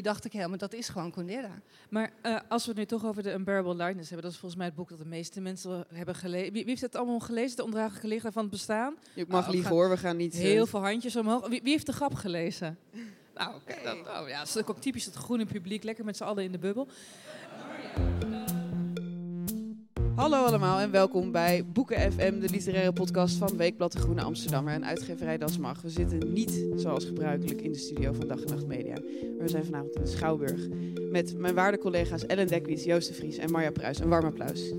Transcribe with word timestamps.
Die 0.00 0.08
dacht 0.08 0.24
ik 0.24 0.32
helemaal, 0.32 0.58
dat 0.58 0.72
is 0.72 0.88
gewoon 0.88 1.12
Condera. 1.12 1.60
Maar 1.90 2.12
uh, 2.22 2.38
als 2.48 2.62
we 2.62 2.70
het 2.70 2.78
nu 2.78 2.86
toch 2.86 3.04
over 3.04 3.22
de 3.22 3.32
Unbearable 3.32 3.74
Lightness 3.74 4.08
hebben, 4.08 4.22
dat 4.22 4.32
is 4.34 4.38
volgens 4.38 4.60
mij 4.60 4.66
het 4.66 4.76
boek 4.76 4.88
dat 4.88 4.98
de 4.98 5.04
meeste 5.04 5.40
mensen 5.40 5.84
hebben 5.92 6.14
gelezen. 6.14 6.52
Wie, 6.52 6.62
wie, 6.62 6.70
heeft 6.70 6.80
het 6.80 6.96
allemaal 6.96 7.20
gelezen, 7.20 7.56
de 7.56 7.64
ondraaglijke 7.64 8.08
lichaam 8.08 8.32
van 8.32 8.42
het 8.42 8.50
bestaan? 8.50 8.94
Ik 9.14 9.28
mag 9.28 9.46
oh, 9.46 9.52
liegen 9.52 9.70
hoor, 9.70 9.90
we 9.90 9.96
gaan 9.96 10.16
niet... 10.16 10.34
Heel 10.34 10.64
uh... 10.64 10.70
veel 10.70 10.82
handjes 10.82 11.16
omhoog. 11.16 11.48
Wie, 11.48 11.62
wie, 11.62 11.72
heeft 11.72 11.86
de 11.86 11.92
grap 11.92 12.14
gelezen? 12.14 12.78
nou, 13.34 13.54
oké. 13.54 13.76
Okay. 13.80 14.22
Oh, 14.22 14.28
ja, 14.28 14.38
dat 14.38 14.48
is 14.48 14.56
ook 14.56 14.80
typisch 14.80 15.04
het 15.04 15.14
groene 15.14 15.46
publiek, 15.46 15.82
lekker 15.82 16.04
met 16.04 16.16
z'n 16.16 16.24
allen 16.24 16.44
in 16.44 16.52
de 16.52 16.58
bubbel. 16.58 16.88
Hallo 20.20 20.44
allemaal 20.44 20.78
en 20.78 20.90
welkom 20.90 21.32
bij 21.32 21.64
Boeken 21.72 22.12
FM, 22.12 22.40
de 22.40 22.48
literaire 22.48 22.92
podcast 22.92 23.36
van 23.36 23.56
Weekblad 23.56 23.92
De 23.92 23.98
Groene 23.98 24.22
Amsterdammer 24.22 24.74
en 24.74 24.84
uitgeverij 24.84 25.38
Das 25.38 25.58
Mag. 25.58 25.82
We 25.82 25.88
zitten 25.88 26.32
niet 26.32 26.66
zoals 26.76 27.04
gebruikelijk 27.04 27.60
in 27.60 27.72
de 27.72 27.78
studio 27.78 28.12
van 28.12 28.28
Dag 28.28 28.40
en 28.40 28.46
Nacht 28.46 28.66
Media, 28.66 28.94
maar 28.94 29.42
we 29.44 29.48
zijn 29.48 29.64
vanavond 29.64 29.94
in 29.94 30.02
de 30.02 30.08
Schouwburg 30.08 30.68
met 31.10 31.38
mijn 31.38 31.54
waarde 31.54 31.78
collega's 31.78 32.26
Ellen 32.26 32.46
Dekwies, 32.46 32.84
Joost 32.84 33.08
de 33.08 33.14
Vries 33.14 33.36
en 33.36 33.50
Marja 33.50 33.70
Pruis. 33.70 33.98
Een 33.98 34.08
warm 34.08 34.24
applaus. 34.24 34.72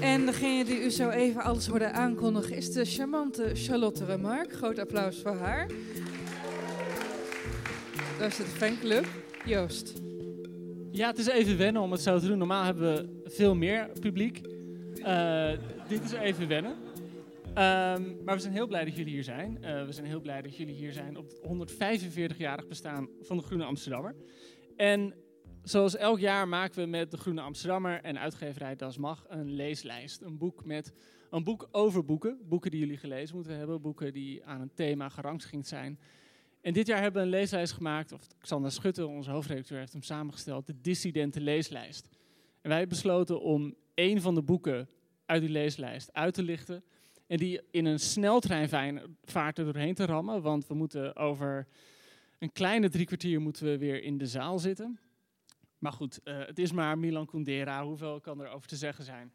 En 0.00 0.26
degene 0.26 0.64
die 0.64 0.84
u 0.84 0.90
zo 0.90 1.08
even 1.08 1.42
alles 1.42 1.66
hoorde 1.66 1.90
aankondigen 1.90 2.56
is 2.56 2.72
de 2.72 2.84
charmante 2.84 3.50
Charlotte 3.54 4.04
Remarque. 4.04 4.56
Groot 4.56 4.78
applaus 4.78 5.20
voor 5.22 5.36
haar. 5.36 5.66
Daar 8.18 8.32
zit 8.32 8.46
de 8.46 8.52
fanclub. 8.52 9.06
Joost. 9.48 10.02
Ja, 10.90 11.06
het 11.06 11.18
is 11.18 11.26
even 11.26 11.58
wennen 11.58 11.82
om 11.82 11.92
het 11.92 12.00
zo 12.00 12.18
te 12.18 12.26
doen. 12.26 12.38
Normaal 12.38 12.64
hebben 12.64 12.94
we 12.94 13.30
veel 13.30 13.54
meer 13.54 13.90
publiek. 14.00 14.40
Uh, 14.96 15.50
dit 15.88 16.04
is 16.04 16.12
even 16.12 16.48
wennen. 16.48 16.72
Um, 16.72 18.24
maar 18.24 18.34
we 18.34 18.38
zijn 18.38 18.52
heel 18.52 18.66
blij 18.66 18.84
dat 18.84 18.96
jullie 18.96 19.12
hier 19.12 19.24
zijn. 19.24 19.58
Uh, 19.60 19.84
we 19.84 19.92
zijn 19.92 20.06
heel 20.06 20.20
blij 20.20 20.42
dat 20.42 20.56
jullie 20.56 20.74
hier 20.74 20.92
zijn 20.92 21.16
op 21.16 21.28
het 21.28 21.72
145-jarig 21.72 22.66
bestaan 22.66 23.08
van 23.20 23.36
de 23.36 23.42
Groene 23.42 23.64
Amsterdammer. 23.64 24.14
En 24.76 25.14
zoals 25.62 25.96
elk 25.96 26.18
jaar 26.18 26.48
maken 26.48 26.82
we 26.82 26.86
met 26.86 27.10
de 27.10 27.16
Groene 27.16 27.40
Amsterdammer 27.40 28.00
en 28.00 28.18
uitgeverij 28.18 28.76
Das 28.76 28.98
Mag 28.98 29.24
een 29.28 29.50
leeslijst. 29.50 30.20
Een 30.20 30.38
boek 30.38 30.64
met 30.64 30.92
een 31.30 31.44
boek 31.44 31.68
over 31.70 32.04
boeken. 32.04 32.38
Boeken 32.48 32.70
die 32.70 32.80
jullie 32.80 32.96
gelezen 32.96 33.36
moeten 33.36 33.56
hebben. 33.56 33.80
Boeken 33.80 34.12
die 34.12 34.44
aan 34.44 34.60
een 34.60 34.74
thema 34.74 35.08
gerangschikt 35.08 35.66
zijn. 35.66 35.98
En 36.60 36.72
dit 36.72 36.86
jaar 36.86 37.00
hebben 37.00 37.20
we 37.20 37.26
een 37.26 37.34
leeslijst 37.34 37.72
gemaakt, 37.72 38.12
of 38.12 38.26
Xander 38.38 38.72
Schutte, 38.72 39.06
onze 39.06 39.30
hoofdredacteur, 39.30 39.78
heeft 39.78 39.92
hem 39.92 40.02
samengesteld, 40.02 40.66
de 40.66 40.80
Dissidente 40.80 41.40
Leeslijst. 41.40 42.08
En 42.60 42.68
wij 42.68 42.78
hebben 42.78 42.96
besloten 42.96 43.40
om 43.40 43.74
één 43.94 44.20
van 44.20 44.34
de 44.34 44.42
boeken 44.42 44.88
uit 45.26 45.40
die 45.40 45.50
leeslijst 45.50 46.12
uit 46.12 46.34
te 46.34 46.42
lichten 46.42 46.84
en 47.26 47.36
die 47.36 47.60
in 47.70 47.84
een 47.84 47.98
sneltreinvaart 47.98 49.58
er 49.58 49.64
doorheen 49.64 49.94
te 49.94 50.04
rammen, 50.04 50.42
want 50.42 50.66
we 50.66 50.74
moeten 50.74 51.16
over 51.16 51.66
een 52.38 52.52
kleine 52.52 52.88
drie 52.88 53.06
kwartier 53.06 53.40
moeten 53.40 53.66
we 53.66 53.78
weer 53.78 54.02
in 54.02 54.18
de 54.18 54.26
zaal 54.26 54.58
zitten. 54.58 54.98
Maar 55.78 55.92
goed, 55.92 56.20
uh, 56.24 56.38
het 56.38 56.58
is 56.58 56.72
maar 56.72 56.98
Milan 56.98 57.26
Kundera, 57.26 57.84
hoeveel 57.84 58.20
kan 58.20 58.40
er 58.40 58.48
over 58.50 58.68
te 58.68 58.76
zeggen 58.76 59.04
zijn? 59.04 59.32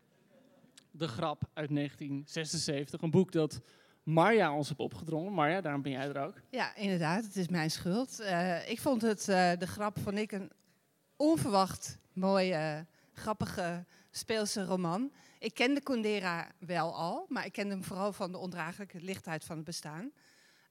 De 0.91 1.07
Grap 1.07 1.43
uit 1.53 1.69
1976, 1.75 3.01
een 3.01 3.11
boek 3.11 3.31
dat 3.31 3.61
Marja 4.03 4.55
ons 4.55 4.69
heb 4.69 4.79
opgedrongen. 4.79 5.33
Marja, 5.33 5.61
daarom 5.61 5.81
ben 5.81 5.91
jij 5.91 6.07
er 6.07 6.21
ook. 6.25 6.41
Ja, 6.49 6.75
inderdaad. 6.75 7.23
Het 7.23 7.35
is 7.35 7.47
mijn 7.47 7.71
schuld. 7.71 8.19
Uh, 8.19 8.69
ik 8.69 8.79
vond 8.79 9.01
het, 9.01 9.27
uh, 9.27 9.51
de 9.57 9.67
grap 9.67 9.99
van 9.99 10.17
ik 10.17 10.31
een 10.31 10.51
onverwacht 11.15 11.97
mooie, 12.13 12.85
grappige, 13.13 13.85
speelse 14.11 14.65
roman. 14.65 15.11
Ik 15.39 15.53
kende 15.53 15.81
Kundera 15.81 16.51
wel 16.59 16.95
al, 16.95 17.25
maar 17.29 17.45
ik 17.45 17.51
kende 17.51 17.73
hem 17.73 17.83
vooral 17.83 18.13
van 18.13 18.31
de 18.31 18.37
ondraaglijke 18.37 19.01
lichtheid 19.01 19.43
van 19.43 19.55
het 19.55 19.65
bestaan. 19.65 20.11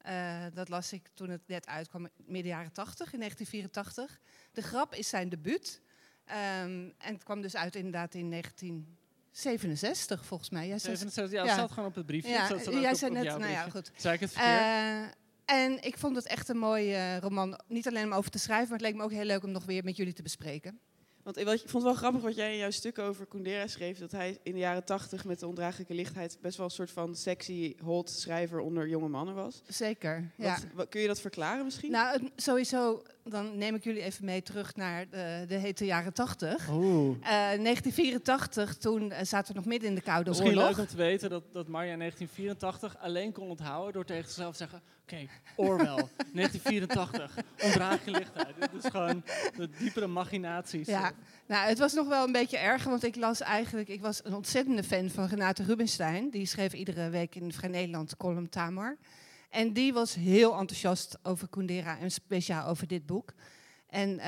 Uh, 0.06 0.44
dat 0.54 0.69
las 0.69 0.93
ik 0.93 1.09
toen 1.14 1.31
het 1.31 1.47
net 1.47 1.66
uitkwam, 1.66 2.09
midden 2.16 2.53
jaren 2.53 2.72
80, 2.72 3.12
in 3.12 3.19
1984. 3.19 4.20
De 4.53 4.62
grap 4.62 4.94
is 4.94 5.09
zijn 5.09 5.28
debuut. 5.28 5.82
Um, 6.26 6.94
en 6.99 7.12
het 7.12 7.22
kwam 7.22 7.41
dus 7.41 7.56
uit 7.56 7.75
inderdaad 7.75 8.14
in 8.14 8.28
19... 8.28 8.97
67 9.32 10.25
volgens 10.25 10.50
mij. 10.50 10.69
Jij 10.69 10.78
67, 10.78 11.32
ja, 11.38 11.44
dat 11.44 11.53
staat 11.53 11.70
gewoon 11.72 11.88
op 11.88 11.94
het 11.94 12.06
briefje. 12.06 12.31
Ja, 12.31 12.48
dat 12.48 12.65
jij 12.65 12.94
zei 12.94 13.12
net, 13.12 13.25
nou 13.25 13.47
ja, 13.47 13.69
goed. 13.69 13.91
Zei 13.97 14.15
ik 14.15 14.20
het 14.20 14.32
verkeerd? 14.32 14.60
Uh, 14.60 15.03
en 15.44 15.82
ik 15.82 15.98
vond 15.98 16.16
het 16.16 16.26
echt 16.26 16.48
een 16.48 16.59
mooie 16.59 16.94
uh, 16.94 17.19
roman. 17.19 17.60
Niet 17.69 17.88
alleen 17.88 18.04
om 18.04 18.12
over 18.12 18.31
te 18.31 18.38
schrijven, 18.38 18.69
maar 18.69 18.78
het 18.78 18.87
leek 18.87 18.97
me 18.97 19.03
ook 19.03 19.12
heel 19.12 19.25
leuk 19.25 19.43
om 19.43 19.50
nog 19.50 19.65
weer 19.65 19.84
met 19.84 19.97
jullie 19.97 20.12
te 20.12 20.22
bespreken. 20.22 20.81
Want 21.22 21.37
ik 21.37 21.47
vond 21.47 21.72
het 21.72 21.82
wel 21.82 21.94
grappig 21.94 22.22
wat 22.22 22.34
jij 22.34 22.53
in 22.53 22.59
jouw 22.59 22.70
stuk 22.70 22.98
over 22.98 23.26
Kundera 23.26 23.66
schreef. 23.66 23.98
Dat 23.98 24.10
hij 24.10 24.38
in 24.43 24.53
de 24.53 24.59
jaren 24.59 24.84
tachtig 24.84 25.25
met 25.25 25.41
de 25.41 25.47
ondraaglijke 25.47 25.94
lichtheid 25.94 26.38
best 26.41 26.56
wel 26.56 26.66
een 26.66 26.72
soort 26.72 26.91
van 26.91 27.14
sexy 27.16 27.75
hot 27.82 28.10
schrijver 28.10 28.60
onder 28.60 28.88
jonge 28.88 29.09
mannen 29.09 29.34
was. 29.34 29.62
Zeker, 29.66 30.31
ja. 30.37 30.59
Wat, 30.75 30.88
kun 30.88 31.00
je 31.00 31.06
dat 31.06 31.20
verklaren 31.20 31.64
misschien? 31.64 31.91
Nou, 31.91 32.20
het, 32.20 32.43
sowieso, 32.43 33.03
dan 33.24 33.58
neem 33.58 33.74
ik 33.74 33.84
jullie 33.84 34.02
even 34.02 34.24
mee 34.24 34.42
terug 34.42 34.76
naar 34.76 35.08
de, 35.08 35.44
de 35.48 35.54
hete 35.54 35.84
jaren 35.84 36.12
tachtig. 36.12 36.68
Oeh. 36.70 37.16
Uh, 37.16 37.22
1984, 37.22 38.76
toen 38.76 39.02
uh, 39.02 39.16
zaten 39.22 39.52
we 39.52 39.58
nog 39.58 39.68
midden 39.68 39.88
in 39.88 39.94
de 39.94 40.00
Koude 40.00 40.28
misschien 40.28 40.48
Oorlog. 40.48 40.64
Misschien 40.64 40.84
leuk 40.84 40.90
om 40.90 40.96
te 40.96 41.02
weten 41.02 41.30
dat, 41.30 41.42
dat 41.52 41.68
Marja 41.68 41.92
in 41.92 41.98
1984 41.98 43.02
alleen 43.02 43.32
kon 43.32 43.48
onthouden 43.48 43.92
door 43.92 44.04
tegen 44.04 44.24
zichzelf 44.24 44.52
te 44.52 44.58
zeggen... 44.58 44.82
Oké, 45.02 45.14
okay, 45.14 45.28
Orwell, 45.56 46.08
1984, 46.32 47.34
ondraaglijke 47.62 48.10
lichtheid. 48.10 48.54
Dit 48.60 48.84
is 48.84 48.90
gewoon 48.90 49.22
de 49.56 49.68
diepere 49.78 50.06
machinaties. 50.06 50.86
Ja, 50.86 51.12
nou, 51.46 51.68
het 51.68 51.78
was 51.78 51.92
nog 51.92 52.08
wel 52.08 52.26
een 52.26 52.32
beetje 52.32 52.58
erger, 52.58 52.90
want 52.90 53.04
ik 53.04 53.16
las 53.16 53.40
eigenlijk... 53.40 53.88
Ik 53.88 54.00
was 54.00 54.24
een 54.24 54.34
ontzettende 54.34 54.82
fan 54.82 55.10
van 55.10 55.26
Renate 55.26 55.62
Rubinstein. 55.64 56.30
Die 56.30 56.46
schreef 56.46 56.72
iedere 56.72 57.08
week 57.10 57.34
in 57.34 57.52
Vrij 57.52 57.70
Nederland 57.70 58.10
de 58.10 58.16
column 58.16 58.48
Tamar. 58.48 58.96
En 59.52 59.72
die 59.72 59.92
was 59.92 60.14
heel 60.14 60.58
enthousiast 60.58 61.18
over 61.22 61.48
Kundera 61.48 61.98
en 61.98 62.10
speciaal 62.10 62.66
over 62.66 62.86
dit 62.86 63.06
boek. 63.06 63.32
En 63.86 64.08
uh, 64.08 64.24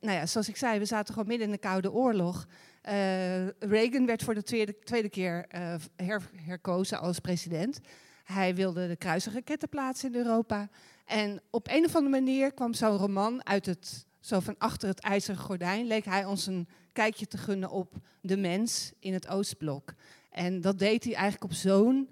nou 0.00 0.16
ja, 0.18 0.26
zoals 0.26 0.48
ik 0.48 0.56
zei, 0.56 0.78
we 0.78 0.84
zaten 0.84 1.14
gewoon 1.14 1.28
midden 1.28 1.46
in 1.46 1.52
de 1.52 1.58
Koude 1.58 1.92
Oorlog. 1.92 2.46
Uh, 2.88 3.48
Reagan 3.48 4.06
werd 4.06 4.22
voor 4.22 4.34
de 4.34 4.42
tweede, 4.42 4.78
tweede 4.78 5.08
keer 5.08 5.46
uh, 5.54 5.74
her, 5.96 6.30
herkozen 6.36 7.00
als 7.00 7.18
president. 7.18 7.80
Hij 8.24 8.54
wilde 8.54 8.88
de 8.88 8.96
kruisraketten 8.96 9.68
plaatsen 9.68 10.12
in 10.12 10.18
Europa. 10.18 10.68
En 11.04 11.40
op 11.50 11.68
een 11.68 11.84
of 11.84 11.94
andere 11.94 12.20
manier 12.20 12.52
kwam 12.52 12.74
zo'n 12.74 12.96
roman 12.96 13.46
uit 13.46 13.66
het, 13.66 14.06
zo 14.20 14.40
van 14.40 14.54
achter 14.58 14.88
het 14.88 15.00
ijzeren 15.00 15.40
gordijn, 15.40 15.86
leek 15.86 16.04
hij 16.04 16.24
ons 16.24 16.46
een 16.46 16.68
kijkje 16.92 17.26
te 17.26 17.38
gunnen 17.38 17.70
op 17.70 17.94
de 18.20 18.36
mens 18.36 18.92
in 18.98 19.12
het 19.12 19.28
Oostblok. 19.28 19.94
En 20.30 20.60
dat 20.60 20.78
deed 20.78 21.04
hij 21.04 21.14
eigenlijk 21.14 21.44
op 21.44 21.52
zo'n 21.52 22.10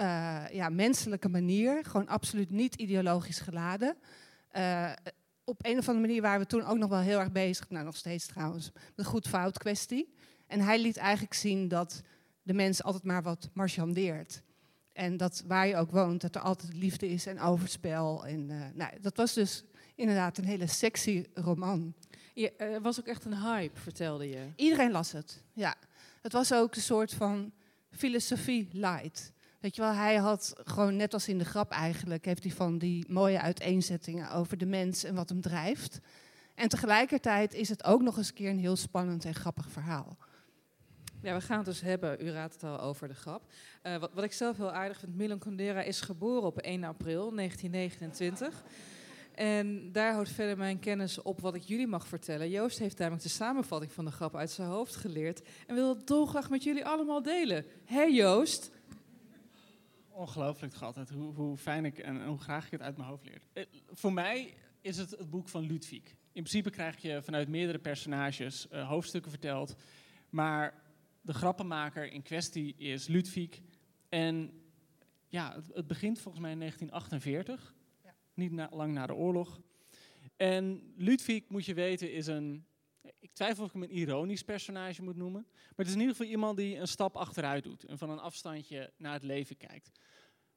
uh, 0.00 0.44
ja, 0.52 0.68
menselijke 0.68 1.28
manier, 1.28 1.84
gewoon 1.84 2.08
absoluut 2.08 2.50
niet 2.50 2.74
ideologisch 2.74 3.38
geladen. 3.38 3.96
Uh, 4.56 4.92
op 5.44 5.66
een 5.66 5.78
of 5.78 5.88
andere 5.88 6.06
manier 6.06 6.22
waren 6.22 6.40
we 6.40 6.46
toen 6.46 6.64
ook 6.64 6.78
nog 6.78 6.90
wel 6.90 6.98
heel 6.98 7.18
erg 7.18 7.32
bezig, 7.32 7.70
nou 7.70 7.84
nog 7.84 7.96
steeds 7.96 8.26
trouwens, 8.26 8.70
met 8.72 8.92
de 8.94 9.04
goed-fout 9.04 9.58
kwestie. 9.58 10.14
En 10.46 10.60
hij 10.60 10.80
liet 10.80 10.96
eigenlijk 10.96 11.34
zien 11.34 11.68
dat 11.68 12.02
de 12.42 12.54
mens 12.54 12.82
altijd 12.82 13.04
maar 13.04 13.22
wat 13.22 13.48
marchandeert. 13.52 14.42
En 14.92 15.16
dat 15.16 15.42
waar 15.46 15.66
je 15.66 15.76
ook 15.76 15.90
woont, 15.90 16.20
dat 16.20 16.34
er 16.34 16.40
altijd 16.40 16.74
liefde 16.74 17.08
is 17.08 17.26
en 17.26 17.40
overspel. 17.40 18.26
En, 18.26 18.50
uh, 18.50 18.64
nou, 18.74 19.00
dat 19.00 19.16
was 19.16 19.32
dus 19.32 19.64
inderdaad 19.94 20.38
een 20.38 20.44
hele 20.44 20.66
sexy 20.66 21.24
roman. 21.34 21.94
Ja, 22.34 22.50
er 22.56 22.80
was 22.80 22.98
ook 22.98 23.06
echt 23.06 23.24
een 23.24 23.40
hype, 23.40 23.80
vertelde 23.80 24.28
je. 24.28 24.46
Iedereen 24.56 24.90
las 24.90 25.12
het, 25.12 25.42
ja. 25.52 25.74
Het 26.22 26.32
was 26.32 26.52
ook 26.52 26.74
een 26.74 26.82
soort 26.82 27.14
van 27.14 27.52
filosofie 27.90 28.68
light. 28.72 29.32
Weet 29.66 29.76
je 29.76 29.82
wel, 29.82 29.92
hij 29.92 30.16
had 30.16 30.54
gewoon 30.64 30.96
net 30.96 31.12
als 31.12 31.28
in 31.28 31.38
de 31.38 31.44
grap 31.44 31.70
eigenlijk, 31.70 32.24
heeft 32.24 32.42
hij 32.42 32.52
van 32.52 32.78
die 32.78 33.04
mooie 33.08 33.40
uiteenzettingen 33.40 34.30
over 34.30 34.58
de 34.58 34.66
mens 34.66 35.04
en 35.04 35.14
wat 35.14 35.28
hem 35.28 35.40
drijft. 35.40 36.00
En 36.54 36.68
tegelijkertijd 36.68 37.54
is 37.54 37.68
het 37.68 37.84
ook 37.84 38.02
nog 38.02 38.16
eens 38.16 38.28
een 38.28 38.34
keer 38.34 38.50
een 38.50 38.58
heel 38.58 38.76
spannend 38.76 39.24
en 39.24 39.34
grappig 39.34 39.70
verhaal. 39.70 40.16
Ja, 41.22 41.34
we 41.34 41.40
gaan 41.40 41.56
het 41.56 41.66
dus 41.66 41.80
hebben, 41.80 42.26
u 42.26 42.30
raadt 42.30 42.52
het 42.52 42.62
al, 42.62 42.80
over 42.80 43.08
de 43.08 43.14
grap. 43.14 43.42
Uh, 43.82 43.96
wat, 43.96 44.10
wat, 44.14 44.24
ik 44.24 44.32
zelf 44.32 44.56
heel 44.56 44.72
aardig 44.72 44.98
vind, 44.98 45.16
Milan 45.16 45.38
Kundera 45.38 45.82
is 45.82 46.00
geboren 46.00 46.46
op 46.46 46.58
1 46.58 46.84
april 46.84 47.34
1929. 47.34 48.64
En 49.34 49.92
daar 49.92 50.12
houdt 50.12 50.30
verder 50.30 50.56
mijn 50.56 50.78
kennis 50.78 51.22
op 51.22 51.40
wat 51.40 51.54
ik 51.54 51.62
jullie 51.62 51.86
mag 51.86 52.06
vertellen. 52.06 52.50
Joost 52.50 52.78
heeft 52.78 52.98
namelijk 52.98 53.22
de 53.22 53.28
samenvatting 53.28 53.92
van 53.92 54.04
de 54.04 54.10
grap 54.10 54.36
uit 54.36 54.50
zijn 54.50 54.68
hoofd 54.68 54.96
geleerd 54.96 55.42
en 55.66 55.74
wil 55.74 55.88
het 55.88 56.06
dolgraag 56.06 56.50
met 56.50 56.62
jullie 56.62 56.84
allemaal 56.84 57.22
delen. 57.22 57.64
Hé 57.84 57.96
hey 57.96 58.12
Joost? 58.12 58.74
Ongelooflijk 60.16 60.74
altijd, 60.74 61.10
hoe, 61.10 61.34
hoe 61.34 61.56
fijn 61.56 61.84
ik 61.84 61.98
en 61.98 62.26
hoe 62.26 62.38
graag 62.38 62.64
ik 62.64 62.70
het 62.70 62.80
uit 62.80 62.96
mijn 62.96 63.08
hoofd 63.08 63.24
leer. 63.24 63.40
Eh, 63.52 63.64
voor 63.86 64.12
mij 64.12 64.54
is 64.80 64.96
het 64.96 65.10
het 65.10 65.30
boek 65.30 65.48
van 65.48 65.66
Ludwig. 65.66 66.10
In 66.10 66.42
principe 66.42 66.70
krijg 66.70 67.02
je 67.02 67.22
vanuit 67.22 67.48
meerdere 67.48 67.78
personages 67.78 68.66
uh, 68.72 68.88
hoofdstukken 68.88 69.30
verteld. 69.30 69.76
Maar 70.30 70.82
de 71.20 71.34
grappenmaker 71.34 72.12
in 72.12 72.22
kwestie 72.22 72.76
is 72.76 73.06
Ludwig. 73.06 73.60
En 74.08 74.52
ja, 75.26 75.54
het, 75.54 75.70
het 75.74 75.86
begint 75.86 76.20
volgens 76.20 76.42
mij 76.42 76.52
in 76.52 76.58
1948. 76.58 77.74
Ja. 78.04 78.14
Niet 78.34 78.52
na, 78.52 78.68
lang 78.70 78.92
na 78.92 79.06
de 79.06 79.14
oorlog. 79.14 79.60
En 80.36 80.92
Ludwig, 80.96 81.48
moet 81.48 81.64
je 81.64 81.74
weten, 81.74 82.12
is 82.12 82.26
een... 82.26 82.65
Ik 83.18 83.32
twijfel 83.32 83.62
of 83.62 83.68
ik 83.68 83.74
hem 83.74 83.82
een 83.82 83.96
ironisch 83.96 84.42
personage 84.42 85.02
moet 85.02 85.16
noemen. 85.16 85.46
Maar 85.50 85.72
het 85.76 85.86
is 85.86 85.92
in 85.92 86.00
ieder 86.00 86.16
geval 86.16 86.30
iemand 86.30 86.56
die 86.56 86.76
een 86.76 86.88
stap 86.88 87.16
achteruit 87.16 87.64
doet. 87.64 87.84
En 87.84 87.98
van 87.98 88.10
een 88.10 88.18
afstandje 88.18 88.92
naar 88.96 89.12
het 89.12 89.22
leven 89.22 89.56
kijkt. 89.56 89.90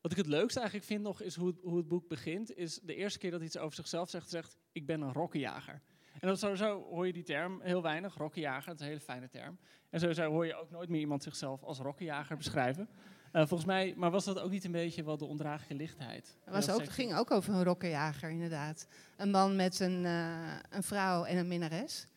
Wat 0.01 0.11
ik 0.11 0.17
het 0.17 0.27
leukste 0.27 0.59
eigenlijk 0.59 0.89
vind 0.89 1.03
nog, 1.03 1.21
is 1.21 1.35
hoe 1.35 1.47
het, 1.47 1.59
hoe 1.61 1.77
het 1.77 1.87
boek 1.87 2.07
begint. 2.07 2.55
Is 2.55 2.79
de 2.83 2.95
eerste 2.95 3.19
keer 3.19 3.29
dat 3.31 3.39
hij 3.39 3.47
iets 3.47 3.57
over 3.57 3.75
zichzelf 3.75 4.09
zegt, 4.09 4.29
zegt... 4.29 4.57
Ik 4.71 4.85
ben 4.85 5.01
een 5.01 5.13
rokkenjager. 5.13 5.81
En 6.19 6.27
dat 6.27 6.39
sowieso 6.39 6.83
hoor 6.83 7.07
je 7.07 7.13
die 7.13 7.23
term 7.23 7.61
heel 7.61 7.81
weinig, 7.81 8.15
rokkenjager, 8.15 8.65
dat 8.65 8.75
is 8.75 8.81
een 8.81 8.87
hele 8.87 8.99
fijne 8.99 9.29
term. 9.29 9.59
En 9.89 9.99
sowieso 9.99 10.29
hoor 10.29 10.45
je 10.45 10.55
ook 10.55 10.69
nooit 10.69 10.89
meer 10.89 10.99
iemand 10.99 11.23
zichzelf 11.23 11.63
als 11.63 11.79
rokkenjager 11.79 12.37
beschrijven. 12.37 12.89
Uh, 13.33 13.41
volgens 13.41 13.65
mij, 13.65 13.93
maar 13.97 14.11
was 14.11 14.25
dat 14.25 14.39
ook 14.39 14.49
niet 14.49 14.63
een 14.63 14.71
beetje 14.71 15.03
wel 15.03 15.17
de 15.17 15.25
ondraaglijke 15.25 15.75
lichtheid? 15.75 16.37
Het 16.43 16.53
was 16.53 16.69
ook, 16.69 16.89
ging 16.89 17.15
ook 17.15 17.31
over 17.31 17.53
een 17.53 17.63
rokkenjager, 17.63 18.29
inderdaad. 18.29 18.87
Een 19.17 19.31
man 19.31 19.55
met 19.55 19.79
een, 19.79 20.03
uh, 20.03 20.55
een 20.69 20.83
vrouw 20.83 21.23
en 21.23 21.37
een 21.37 21.47
minnares. 21.47 22.07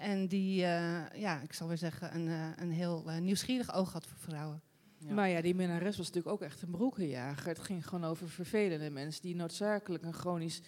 En 0.00 0.26
die, 0.26 0.60
uh, 0.60 1.02
ja, 1.14 1.40
ik 1.40 1.52
zal 1.52 1.68
weer 1.68 1.78
zeggen, 1.78 2.14
een, 2.14 2.54
een 2.56 2.70
heel 2.70 3.04
nieuwsgierig 3.20 3.74
oog 3.74 3.92
had 3.92 4.06
voor 4.06 4.18
vrouwen. 4.18 4.62
Ja. 4.98 5.14
Maar 5.14 5.28
ja, 5.28 5.40
die 5.40 5.54
minnares 5.54 5.96
was 5.96 6.06
natuurlijk 6.06 6.34
ook 6.34 6.42
echt 6.42 6.62
een 6.62 6.70
broekenjager. 6.70 7.48
Het 7.48 7.58
ging 7.58 7.88
gewoon 7.88 8.04
over 8.04 8.28
vervelende 8.28 8.90
mensen 8.90 9.22
die 9.22 9.34
noodzakelijk 9.34 10.04
een 10.04 10.12
chronisch 10.12 10.60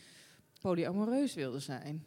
polyamoreus 0.61 1.34
wilden 1.34 1.62
zijn. 1.62 2.06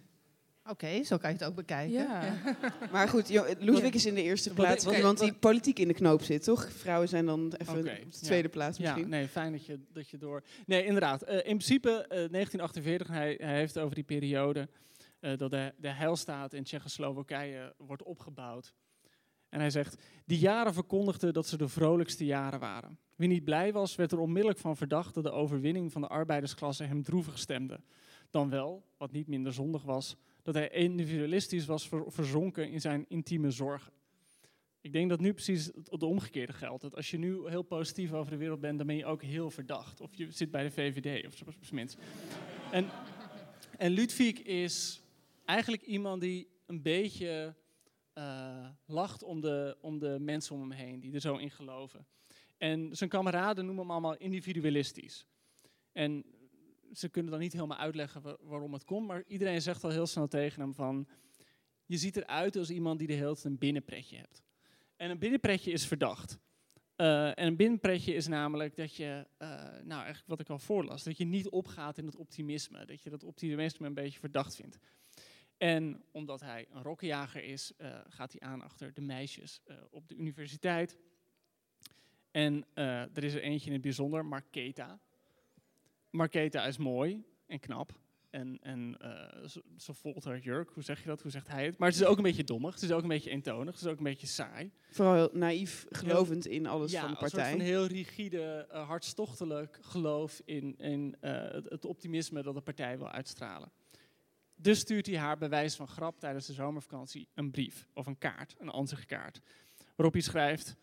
Oké, 0.69 1.03
zo 1.03 1.17
kan 1.17 1.29
je 1.29 1.35
het 1.35 1.45
ook 1.45 1.55
bekijken. 1.55 1.93
Ja. 1.93 2.33
maar 2.91 3.09
goed, 3.09 3.29
Ludwig 3.59 3.93
is 3.93 4.05
in 4.05 4.15
de 4.15 4.21
eerste 4.21 4.53
plaats 4.53 4.85
iemand 4.85 5.19
die 5.19 5.33
politiek 5.33 5.79
in 5.79 5.87
de 5.87 5.93
knoop 5.93 6.23
zit, 6.23 6.43
toch? 6.43 6.71
Vrouwen 6.71 7.07
zijn 7.09 7.25
dan 7.25 7.53
even 7.57 7.77
okay, 7.77 8.01
op 8.05 8.11
de 8.11 8.19
tweede 8.19 8.49
plaats 8.49 8.79
misschien. 8.79 9.03
Ja, 9.03 9.07
nee, 9.07 9.27
fijn 9.27 9.51
dat 9.51 9.65
je, 9.65 9.79
dat 9.93 10.09
je 10.09 10.17
door... 10.17 10.43
Nee, 10.65 10.85
inderdaad. 10.85 11.23
Uh, 11.23 11.35
in 11.35 11.41
principe, 11.43 11.89
uh, 11.89 12.07
1948, 12.07 13.07
hij, 13.07 13.37
hij 13.39 13.55
heeft 13.55 13.77
over 13.79 13.95
die 13.95 14.03
periode... 14.03 14.67
Uh, 15.25 15.37
dat 15.37 15.51
de, 15.51 15.73
de 15.77 15.89
heilstaat 15.89 16.53
in 16.53 16.63
Tsjechoslowakije 16.63 17.73
wordt 17.77 18.03
opgebouwd. 18.03 18.73
En 19.49 19.59
hij 19.59 19.69
zegt, 19.69 20.01
die 20.25 20.39
jaren 20.39 20.73
verkondigden 20.73 21.33
dat 21.33 21.47
ze 21.47 21.57
de 21.57 21.67
vrolijkste 21.67 22.25
jaren 22.25 22.59
waren. 22.59 22.99
Wie 23.15 23.27
niet 23.27 23.43
blij 23.43 23.73
was, 23.73 23.95
werd 23.95 24.11
er 24.11 24.19
onmiddellijk 24.19 24.59
van 24.59 24.77
verdacht 24.77 25.13
dat 25.13 25.23
de 25.23 25.31
overwinning 25.31 25.91
van 25.91 26.01
de 26.01 26.07
arbeidersklasse 26.07 26.83
hem 26.83 27.03
droevig 27.03 27.39
stemde. 27.39 27.79
Dan 28.29 28.49
wel, 28.49 28.85
wat 28.97 29.11
niet 29.11 29.27
minder 29.27 29.53
zondig 29.53 29.83
was, 29.83 30.15
dat 30.41 30.53
hij 30.53 30.69
individualistisch 30.69 31.65
was 31.65 31.89
verzonken 32.07 32.69
in 32.69 32.81
zijn 32.81 33.05
intieme 33.07 33.51
zorgen. 33.51 33.93
Ik 34.81 34.93
denk 34.93 35.09
dat 35.09 35.19
nu 35.19 35.33
precies 35.33 35.65
het, 35.65 36.03
omgekeerde 36.03 36.53
geldt. 36.53 36.81
Dat 36.81 36.95
als 36.95 37.11
je 37.11 37.17
nu 37.17 37.49
heel 37.49 37.63
positief 37.63 38.13
over 38.13 38.31
de 38.31 38.37
wereld 38.37 38.59
bent, 38.59 38.77
dan 38.77 38.87
ben 38.87 38.95
je 38.95 39.05
ook 39.05 39.21
heel 39.21 39.49
verdacht. 39.49 40.01
Of 40.01 40.15
je 40.15 40.31
zit 40.31 40.51
bij 40.51 40.63
de 40.63 40.71
VVD 40.71 41.25
of 41.27 41.35
zo 41.35 41.45
minst. 41.71 41.97
En, 42.71 42.85
en 43.77 43.91
Ludwig 43.91 44.41
is 44.41 45.03
eigenlijk 45.45 45.83
iemand 45.83 46.21
die 46.21 46.47
een 46.65 46.81
beetje 46.81 47.55
uh, 48.17 48.67
lacht 48.85 49.23
om 49.23 49.41
de, 49.41 49.77
om 49.81 49.99
de 49.99 50.17
mensen 50.19 50.55
om 50.55 50.61
hem 50.61 50.71
heen, 50.71 50.99
die 50.99 51.13
er 51.13 51.21
zo 51.21 51.35
in 51.35 51.51
geloven. 51.51 52.07
En 52.57 52.95
zijn 52.95 53.09
kameraden 53.09 53.65
noemen 53.65 53.83
hem 53.83 53.91
allemaal 53.91 54.17
individualistisch. 54.17 55.27
En 55.91 56.25
ze 56.93 57.09
kunnen 57.09 57.31
dan 57.31 57.39
niet 57.39 57.53
helemaal 57.53 57.77
uitleggen 57.77 58.37
waarom 58.41 58.73
het 58.73 58.83
komt, 58.83 59.07
maar 59.07 59.23
iedereen 59.27 59.61
zegt 59.61 59.83
al 59.83 59.89
heel 59.89 60.07
snel 60.07 60.27
tegen 60.27 60.61
hem 60.61 60.73
van, 60.73 61.07
je 61.85 61.97
ziet 61.97 62.15
eruit 62.17 62.55
als 62.55 62.69
iemand 62.69 62.99
die 62.99 63.07
de 63.07 63.13
hele 63.13 63.33
tijd 63.33 63.43
een 63.43 63.57
binnenpretje 63.57 64.17
hebt. 64.17 64.43
En 64.95 65.09
een 65.09 65.19
binnenpretje 65.19 65.71
is 65.71 65.87
verdacht. 65.87 66.39
Uh, 66.97 67.27
en 67.27 67.47
een 67.47 67.55
binnenpretje 67.55 68.13
is 68.13 68.27
namelijk 68.27 68.75
dat 68.75 68.95
je, 68.95 69.27
uh, 69.37 69.49
nou 69.83 70.01
eigenlijk 70.01 70.27
wat 70.27 70.39
ik 70.39 70.49
al 70.49 70.59
voorlas, 70.59 71.03
dat 71.03 71.17
je 71.17 71.25
niet 71.25 71.49
opgaat 71.49 71.97
in 71.97 72.05
het 72.05 72.15
optimisme. 72.15 72.85
Dat 72.85 73.01
je 73.01 73.09
dat 73.09 73.23
optimisme 73.23 73.87
een 73.87 73.93
beetje 73.93 74.19
verdacht 74.19 74.55
vindt. 74.55 74.77
En 75.57 76.03
omdat 76.11 76.41
hij 76.41 76.67
een 76.71 76.83
rokkenjager 76.83 77.43
is, 77.43 77.71
uh, 77.77 77.97
gaat 78.07 78.31
hij 78.31 78.49
aan 78.49 78.61
achter 78.61 78.93
de 78.93 79.01
meisjes 79.01 79.61
op 79.89 80.07
de 80.07 80.15
universiteit. 80.15 80.97
En 82.31 82.65
er 82.73 83.23
is 83.23 83.33
er 83.33 83.41
eentje 83.41 83.67
in 83.67 83.73
het 83.73 83.81
bijzonder, 83.81 84.25
Marketa. 84.25 84.99
Marketa 86.09 86.65
is 86.65 86.77
mooi 86.77 87.23
en 87.47 87.59
knap. 87.59 87.93
En, 88.29 88.59
en 88.61 88.97
ze, 89.45 89.63
ze 89.77 89.93
volgt 89.93 90.25
haar 90.25 90.39
jurk, 90.39 90.69
hoe 90.69 90.83
zeg 90.83 91.01
je 91.01 91.07
dat? 91.07 91.21
Hoe 91.21 91.31
zegt 91.31 91.47
hij 91.47 91.65
het? 91.65 91.77
Maar 91.77 91.89
het 91.89 91.97
is 91.97 92.05
ook 92.05 92.17
een 92.17 92.23
beetje 92.23 92.43
dommig, 92.43 92.73
het 92.73 92.83
is 92.83 92.91
ook 92.91 93.01
een 93.01 93.07
beetje 93.07 93.29
eentonig, 93.29 93.73
het 93.73 93.83
is 93.83 93.91
ook 93.91 93.97
een 93.97 94.03
beetje 94.03 94.27
saai. 94.27 94.71
Vooral 94.89 95.13
heel 95.13 95.29
naïef, 95.33 95.85
gelovend 95.89 96.45
in 96.47 96.65
alles 96.65 96.95
van 96.95 97.09
de 97.09 97.17
partij. 97.17 97.49
Ja, 97.49 97.53
een 97.53 97.61
heel 97.61 97.85
rigide, 97.85 98.67
hartstochtelijk 98.71 99.79
geloof 99.81 100.41
in, 100.45 100.77
in 100.77 101.15
het, 101.19 101.69
het, 101.69 101.85
optimisme 101.85 102.43
dat 102.43 102.53
de 102.53 102.61
partij 102.61 102.97
wil 102.97 103.09
uitstralen. 103.09 103.71
Dus 104.55 104.79
stuurt 104.79 105.05
hij 105.05 105.17
haar 105.17 105.37
bij 105.37 105.49
wijze 105.49 105.75
van 105.75 105.87
grap 105.87 106.19
tijdens 106.19 106.47
de 106.47 106.53
zomervakantie 106.53 107.27
een 107.33 107.51
brief 107.51 107.87
of 107.93 108.05
een 108.05 108.17
kaart, 108.17 108.55
een 108.57 108.69
ansichtkaart. 108.69 109.41
Waarop 109.95 110.13
hij 110.13 110.21
schrijft, 110.21 110.75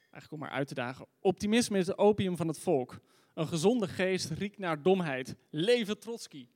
eigenlijk 0.00 0.32
om 0.32 0.38
maar 0.38 0.50
uit 0.50 0.68
te 0.68 0.74
dagen, 0.74 1.06
optimisme 1.20 1.78
is 1.78 1.86
het 1.86 1.98
opium 1.98 2.36
van 2.36 2.48
het 2.48 2.58
volk. 2.58 3.00
Een 3.34 3.48
gezonde 3.48 3.88
geest 3.88 4.30
riekt 4.30 4.58
naar 4.58 4.82
domheid. 4.82 5.36
Leven 5.50 5.98
Trotsky. 5.98 6.48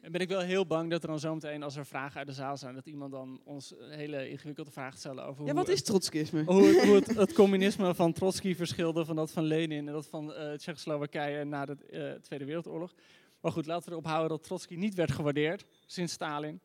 En 0.00 0.12
ben 0.12 0.20
ik 0.20 0.28
wel 0.28 0.40
heel 0.40 0.66
bang 0.66 0.90
dat 0.90 1.02
er 1.02 1.08
dan 1.08 1.18
zometeen, 1.18 1.62
als 1.62 1.76
er 1.76 1.86
vragen 1.86 2.18
uit 2.18 2.26
de 2.26 2.32
zaal 2.32 2.56
zijn, 2.56 2.74
dat 2.74 2.86
iemand 2.86 3.12
dan 3.12 3.40
ons 3.44 3.74
hele 3.78 4.28
ingewikkelde 4.28 4.70
vragen 4.70 4.98
stellen 4.98 5.24
over 5.24 5.44
ja, 5.44 5.52
hoe, 5.52 5.60
wat 5.60 5.68
is 5.68 5.82
trotskisme? 5.82 6.44
Hoe, 6.44 6.84
hoe 6.86 6.94
het, 6.94 7.16
het, 7.16 7.32
communisme 7.32 7.94
van 7.94 8.12
Trotsky 8.12 8.54
verschilde 8.54 9.04
van 9.04 9.16
dat 9.16 9.30
van 9.30 9.44
Lenin 9.44 9.86
en 9.86 9.92
dat 9.92 10.06
van 10.06 10.30
uh, 10.30 10.52
Tsjechoslowakije 10.52 11.44
na 11.44 11.64
de 11.64 11.76
uh, 11.90 12.12
Tweede 12.20 12.44
Wereldoorlog. 12.44 12.94
Maar 13.40 13.52
goed, 13.52 13.66
laten 13.66 13.84
we 13.84 13.90
erop 13.90 14.06
houden 14.06 14.28
dat 14.28 14.42
Trotsky 14.42 14.74
niet 14.74 14.94
werd 14.94 15.12
gewaardeerd 15.12 15.66
sinds 15.86 16.12
Stalin. 16.12 16.60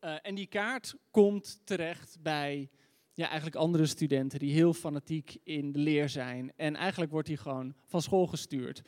Uh, 0.00 0.14
en 0.22 0.34
die 0.34 0.46
kaart 0.46 0.94
komt 1.10 1.60
terecht 1.64 2.16
bij 2.20 2.68
ja, 3.12 3.26
eigenlijk 3.26 3.56
andere 3.56 3.86
studenten 3.86 4.38
die 4.38 4.52
heel 4.52 4.72
fanatiek 4.72 5.36
in 5.42 5.72
de 5.72 5.78
leer 5.78 6.08
zijn. 6.08 6.52
En 6.56 6.76
eigenlijk 6.76 7.12
wordt 7.12 7.28
hij 7.28 7.36
gewoon 7.36 7.74
van 7.86 8.02
school 8.02 8.26
gestuurd. 8.26 8.82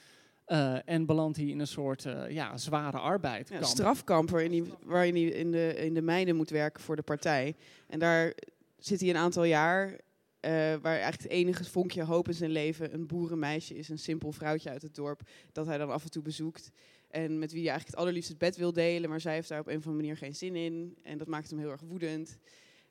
Uh, 0.46 0.88
en 0.88 1.06
belandt 1.06 1.36
hij 1.36 1.46
in 1.46 1.58
een 1.58 1.66
soort 1.66 2.04
uh, 2.04 2.30
ja, 2.30 2.56
zware 2.56 2.98
arbeid. 2.98 3.48
Ja, 3.48 3.62
strafkamp 3.62 4.30
waarin 4.30 4.50
hij, 4.52 4.72
waarin 4.82 5.14
hij 5.14 5.22
in, 5.22 5.50
de, 5.50 5.74
in 5.76 5.94
de 5.94 6.02
mijnen 6.02 6.36
moet 6.36 6.50
werken 6.50 6.82
voor 6.82 6.96
de 6.96 7.02
partij. 7.02 7.56
En 7.86 7.98
daar 7.98 8.34
zit 8.78 9.00
hij 9.00 9.08
een 9.08 9.16
aantal 9.16 9.44
jaar, 9.44 10.00
waar 10.40 10.84
eigenlijk 10.84 11.22
het 11.22 11.30
enige 11.30 11.64
vonkje 11.64 12.02
hoop 12.02 12.28
in 12.28 12.34
zijn 12.34 12.50
leven 12.50 12.94
een 12.94 13.06
boerenmeisje 13.06 13.74
is, 13.74 13.88
een 13.88 13.98
simpel 13.98 14.32
vrouwtje 14.32 14.70
uit 14.70 14.82
het 14.82 14.94
dorp, 14.94 15.28
dat 15.52 15.66
hij 15.66 15.78
dan 15.78 15.90
af 15.90 16.04
en 16.04 16.10
toe 16.10 16.22
bezoekt. 16.22 16.70
En 17.16 17.38
met 17.38 17.52
wie 17.52 17.60
hij 17.60 17.70
eigenlijk 17.70 17.86
het 17.86 17.96
allerliefst 17.96 18.28
het 18.28 18.38
bed 18.38 18.56
wil 18.56 18.72
delen, 18.72 19.10
maar 19.10 19.20
zij 19.20 19.34
heeft 19.34 19.48
daar 19.48 19.60
op 19.60 19.66
een 19.66 19.76
of 19.76 19.86
andere 19.86 20.02
manier 20.02 20.16
geen 20.16 20.34
zin 20.34 20.56
in. 20.56 20.98
En 21.02 21.18
dat 21.18 21.26
maakt 21.26 21.50
hem 21.50 21.58
heel 21.58 21.70
erg 21.70 21.80
woedend. 21.80 22.38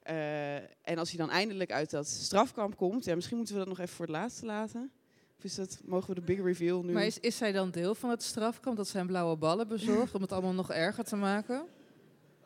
Uh, 0.09 0.55
en 0.55 0.97
als 0.97 1.09
hij 1.09 1.17
dan 1.17 1.29
eindelijk 1.29 1.71
uit 1.71 1.89
dat 1.89 2.07
strafkamp 2.07 2.75
komt, 2.75 3.05
ja, 3.05 3.15
misschien 3.15 3.37
moeten 3.37 3.55
we 3.55 3.59
dat 3.59 3.69
nog 3.69 3.79
even 3.79 3.95
voor 3.95 4.05
het 4.05 4.15
laatste 4.15 4.45
laten. 4.45 4.91
Of 5.37 5.43
is 5.43 5.55
dat, 5.55 5.81
mogen 5.85 6.09
we 6.09 6.15
de 6.15 6.25
big 6.25 6.43
reveal 6.43 6.83
nu? 6.83 6.93
Maar 6.93 7.05
is, 7.05 7.19
is 7.19 7.37
zij 7.37 7.51
dan 7.51 7.71
deel 7.71 7.95
van 7.95 8.09
het 8.09 8.23
strafkamp 8.23 8.77
dat 8.77 8.87
zijn 8.87 9.07
blauwe 9.07 9.35
ballen 9.35 9.67
bezorgt 9.67 10.15
om 10.15 10.21
het 10.21 10.31
allemaal 10.31 10.53
nog 10.53 10.71
erger 10.71 11.03
te 11.03 11.15
maken? 11.15 11.65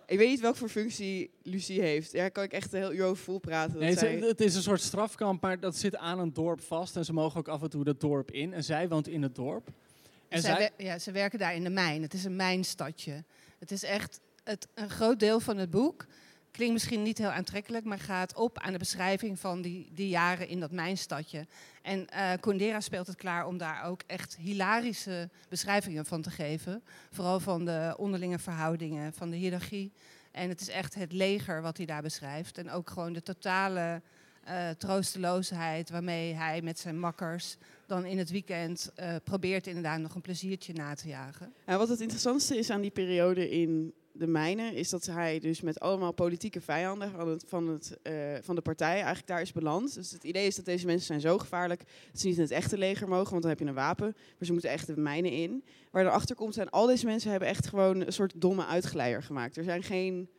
Ik 0.06 0.18
weet 0.18 0.30
niet 0.30 0.40
welke 0.40 0.58
voor 0.58 0.70
functie 0.70 1.32
Lucie 1.44 1.82
heeft. 1.82 2.12
Ja, 2.12 2.30
kan 2.30 2.44
ik 2.44 2.54
echt 2.54 2.72
heel 2.72 2.94
uur 2.94 3.06
over 3.06 3.24
vol 3.24 3.40
praten. 3.40 3.80
Nee, 3.80 3.98
zij... 3.98 4.18
Het 4.18 4.42
is 4.42 4.56
een 4.56 4.62
soort 4.62 4.82
strafkamp, 4.82 5.42
maar 5.42 5.60
dat 5.60 5.76
zit 5.76 5.96
aan 5.96 6.20
een 6.20 6.34
dorp 6.34 6.62
vast. 6.62 6.96
En 6.96 7.06
ze 7.06 7.14
mogen 7.14 7.40
ook 7.40 7.48
af 7.48 7.62
en 7.62 7.70
toe 7.70 7.84
dat 7.84 8.00
dorp 8.00 8.32
in. 8.32 8.54
En 8.54 8.64
zij 8.64 8.90
woont 8.90 9.08
in 9.08 9.22
het 9.22 9.36
dorp. 9.36 9.70
En 10.30 10.42
zij, 10.42 10.72
ja, 10.78 11.00
ze 11.00 11.12
werken 11.12 11.40
daar 11.40 11.56
in 11.56 11.64
de 11.64 11.70
mijn. 11.70 12.02
Het 12.02 12.14
is 12.14 12.24
een 12.24 12.36
mijnstadje. 12.36 13.24
Het 13.60 13.72
is 13.72 13.84
echt 13.84 14.20
het, 14.44 14.68
een 14.74 14.90
groot 14.90 15.20
deel 15.20 15.40
van 15.40 15.58
het 15.58 15.70
boek 15.70 16.08
Klinkt 16.52 16.74
misschien 16.74 17.04
niet 17.04 17.18
heel 17.18 17.30
aantrekkelijk, 17.30 17.86
maar 17.86 18.00
gaat 18.00 18.36
op 18.36 18.60
aan 18.60 18.72
de 18.72 18.78
beschrijving 18.78 19.40
van 19.40 19.62
die, 19.62 19.90
die 19.94 20.10
jaren 20.10 20.48
in 20.48 20.60
dat 20.60 20.72
mijnstadje. 20.72 21.48
En 21.82 22.08
uh, 22.14 22.32
Kundera 22.40 22.80
speelt 22.80 23.08
het 23.08 23.16
klaar 23.16 23.46
om 23.46 23.58
daar 23.58 23.84
ook 23.84 24.02
echt 24.08 24.36
hilarische 24.36 25.30
beschrijvingen 25.50 26.06
van 26.06 26.22
te 26.22 26.32
geven. 26.32 26.84
Vooral 27.12 27.40
van 27.40 27.66
de 27.66 27.94
onderlinge 27.98 28.40
verhoudingen, 28.40 29.14
van 29.14 29.30
de 29.30 29.36
hiërarchie. 29.36 29.92
En 30.32 30.50
het 30.50 30.62
is 30.62 30.70
echt 30.70 30.96
het 30.96 31.12
leger 31.12 31.62
wat 31.62 31.78
hij 31.78 31.86
daar 31.86 32.02
beschrijft. 32.02 32.58
En 32.58 32.72
ook 32.72 32.90
gewoon 32.90 33.14
de 33.14 33.24
totale 33.24 34.02
uh, 34.50 34.70
troosteloosheid 34.70 35.90
waarmee 35.90 36.34
hij 36.34 36.62
met 36.62 36.80
zijn 36.80 37.00
makkers 37.00 37.58
dan 37.86 38.06
in 38.06 38.18
het 38.18 38.30
weekend 38.30 38.92
uh, 39.00 39.16
probeert 39.24 39.68
inderdaad 39.68 40.00
nog 40.00 40.16
een 40.16 40.22
pleziertje 40.22 40.74
na 40.74 40.94
te 40.94 41.08
jagen. 41.08 41.54
Ja, 41.66 41.78
wat 41.78 41.90
het 41.90 42.02
interessantste 42.02 42.58
is 42.58 42.70
aan 42.70 42.82
die 42.82 42.92
periode 42.92 43.50
in 43.50 43.94
de 44.12 44.28
mijnen, 44.28 44.74
is 44.74 44.90
dat 44.90 45.06
hij 45.06 45.40
dus 45.40 45.62
met 45.62 45.80
allemaal 45.80 46.12
politieke 46.12 46.62
vijanden 46.62 47.12
van, 47.12 47.28
het, 47.28 47.44
van, 47.48 47.68
het, 47.68 47.98
uh, 48.04 48.14
van 48.42 48.56
de 48.56 48.62
partij 48.62 48.94
eigenlijk 48.94 49.28
daar 49.28 49.42
is 49.42 49.52
beland. 49.52 49.94
Dus 49.94 50.12
het 50.12 50.24
idee 50.24 50.48
is 50.48 50.56
dat 50.56 50.66
deze 50.66 50.86
mensen 50.86 51.06
zijn 51.06 51.22
zo 51.22 51.38
gevaarlijk 51.38 51.84
dat 52.12 52.22
ze 52.22 52.28
niet 52.28 52.36
in 52.36 52.42
het 52.42 52.52
echte 52.52 52.78
leger 52.78 53.08
mogen, 53.08 53.30
want 53.30 53.42
dan 53.42 53.52
heb 53.52 53.60
je 53.60 53.66
een 53.66 53.74
wapen. 53.74 54.12
Maar 54.16 54.46
ze 54.46 54.52
moeten 54.52 54.70
echt 54.70 54.88
de 54.88 54.98
mijnen 54.98 55.32
in. 55.32 55.64
Waar 55.92 56.06
erachter 56.06 56.36
komt 56.36 56.54
zijn, 56.54 56.70
al 56.70 56.86
deze 56.86 57.06
mensen 57.06 57.32
hebben 57.32 57.50
echt 57.50 57.68
gewoon 57.68 58.02
een 58.06 58.14
soort 58.14 58.34
domme 58.36 58.66
uitgeleier 58.66 59.24
gemaakt. 59.24 59.58
Er 59.58 59.64
zijn 59.64 59.84
geen 59.84 60.30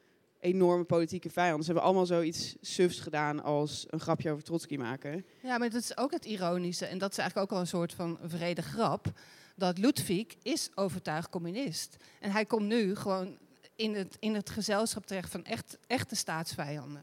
enorme 0.40 0.84
politieke 0.84 1.30
vijanden. 1.30 1.60
Ze 1.60 1.66
hebben 1.66 1.84
allemaal 1.84 2.06
zoiets 2.06 2.56
sufs 2.60 3.00
gedaan 3.00 3.42
als 3.42 3.86
een 3.88 4.00
grapje 4.00 4.30
over 4.30 4.44
Trotsky 4.44 4.76
maken. 4.76 5.24
Ja, 5.42 5.58
maar 5.58 5.70
dat 5.70 5.82
is 5.82 5.96
ook 5.96 6.10
het 6.10 6.24
ironische. 6.24 6.86
En 6.86 6.98
dat 6.98 7.10
is 7.10 7.18
eigenlijk 7.18 7.50
ook 7.50 7.56
al 7.56 7.62
een 7.62 7.70
soort 7.70 7.92
van 7.92 8.18
vrede 8.24 8.62
grap. 8.62 9.12
Dat 9.56 9.78
Ludwig 9.78 10.26
is 10.42 10.68
overtuigd 10.74 11.28
communist. 11.28 11.96
En 12.20 12.30
hij 12.30 12.44
komt 12.44 12.66
nu 12.66 12.96
gewoon 12.96 13.38
in 13.76 13.94
het, 13.94 14.16
in 14.20 14.34
het 14.34 14.50
gezelschap 14.50 15.06
terecht 15.06 15.30
van 15.30 15.44
echt, 15.44 15.78
echte 15.86 16.16
staatsvijanden. 16.16 17.02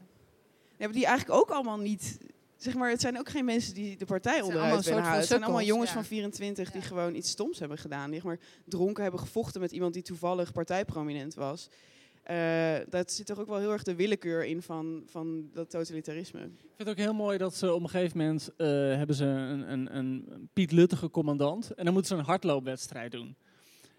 Ja, 0.76 0.84
maar 0.84 0.92
die 0.92 1.06
eigenlijk 1.06 1.40
ook 1.40 1.50
allemaal 1.50 1.78
niet... 1.78 2.18
Zeg 2.56 2.74
maar, 2.74 2.90
het 2.90 3.00
zijn 3.00 3.18
ook 3.18 3.28
geen 3.28 3.44
mensen 3.44 3.74
die 3.74 3.96
de 3.96 4.04
partij 4.04 4.40
onderuit 4.40 4.84
willen 4.84 5.02
halen. 5.02 5.18
Het 5.18 5.28
zijn 5.28 5.42
allemaal 5.42 5.62
jongens 5.62 5.88
ja. 5.88 5.94
van 5.94 6.04
24 6.04 6.70
die 6.70 6.82
gewoon 6.82 7.14
iets 7.14 7.30
stoms 7.30 7.58
hebben 7.58 7.78
gedaan. 7.78 8.10
Die 8.10 8.20
zeg 8.20 8.24
maar, 8.24 8.38
dronken 8.64 9.02
hebben 9.02 9.20
gevochten 9.20 9.60
met 9.60 9.72
iemand 9.72 9.94
die 9.94 10.02
toevallig 10.02 10.52
partijprominent 10.52 11.34
was. 11.34 11.68
Uh, 12.30 12.76
dat 12.88 13.12
zit 13.12 13.26
toch 13.26 13.38
ook 13.38 13.46
wel 13.46 13.58
heel 13.58 13.72
erg 13.72 13.82
de 13.82 13.94
willekeur 13.94 14.44
in 14.44 14.62
van, 14.62 15.02
van 15.06 15.48
dat 15.52 15.70
totalitarisme. 15.70 16.40
Ik 16.40 16.50
vind 16.76 16.78
het 16.78 16.88
ook 16.88 16.96
heel 16.96 17.14
mooi 17.14 17.38
dat 17.38 17.54
ze 17.54 17.72
op 17.72 17.82
een 17.82 17.88
gegeven 17.88 18.18
moment 18.18 18.50
uh, 18.56 18.66
hebben 18.96 19.16
ze 19.16 19.24
een, 19.24 19.72
een, 19.72 19.96
een 19.96 20.48
Piet 20.52 20.72
Luttige 20.72 21.10
commandant. 21.10 21.74
En 21.74 21.84
dan 21.84 21.92
moeten 21.92 22.12
ze 22.12 22.18
een 22.18 22.28
hardloopwedstrijd 22.28 23.12
doen. 23.12 23.36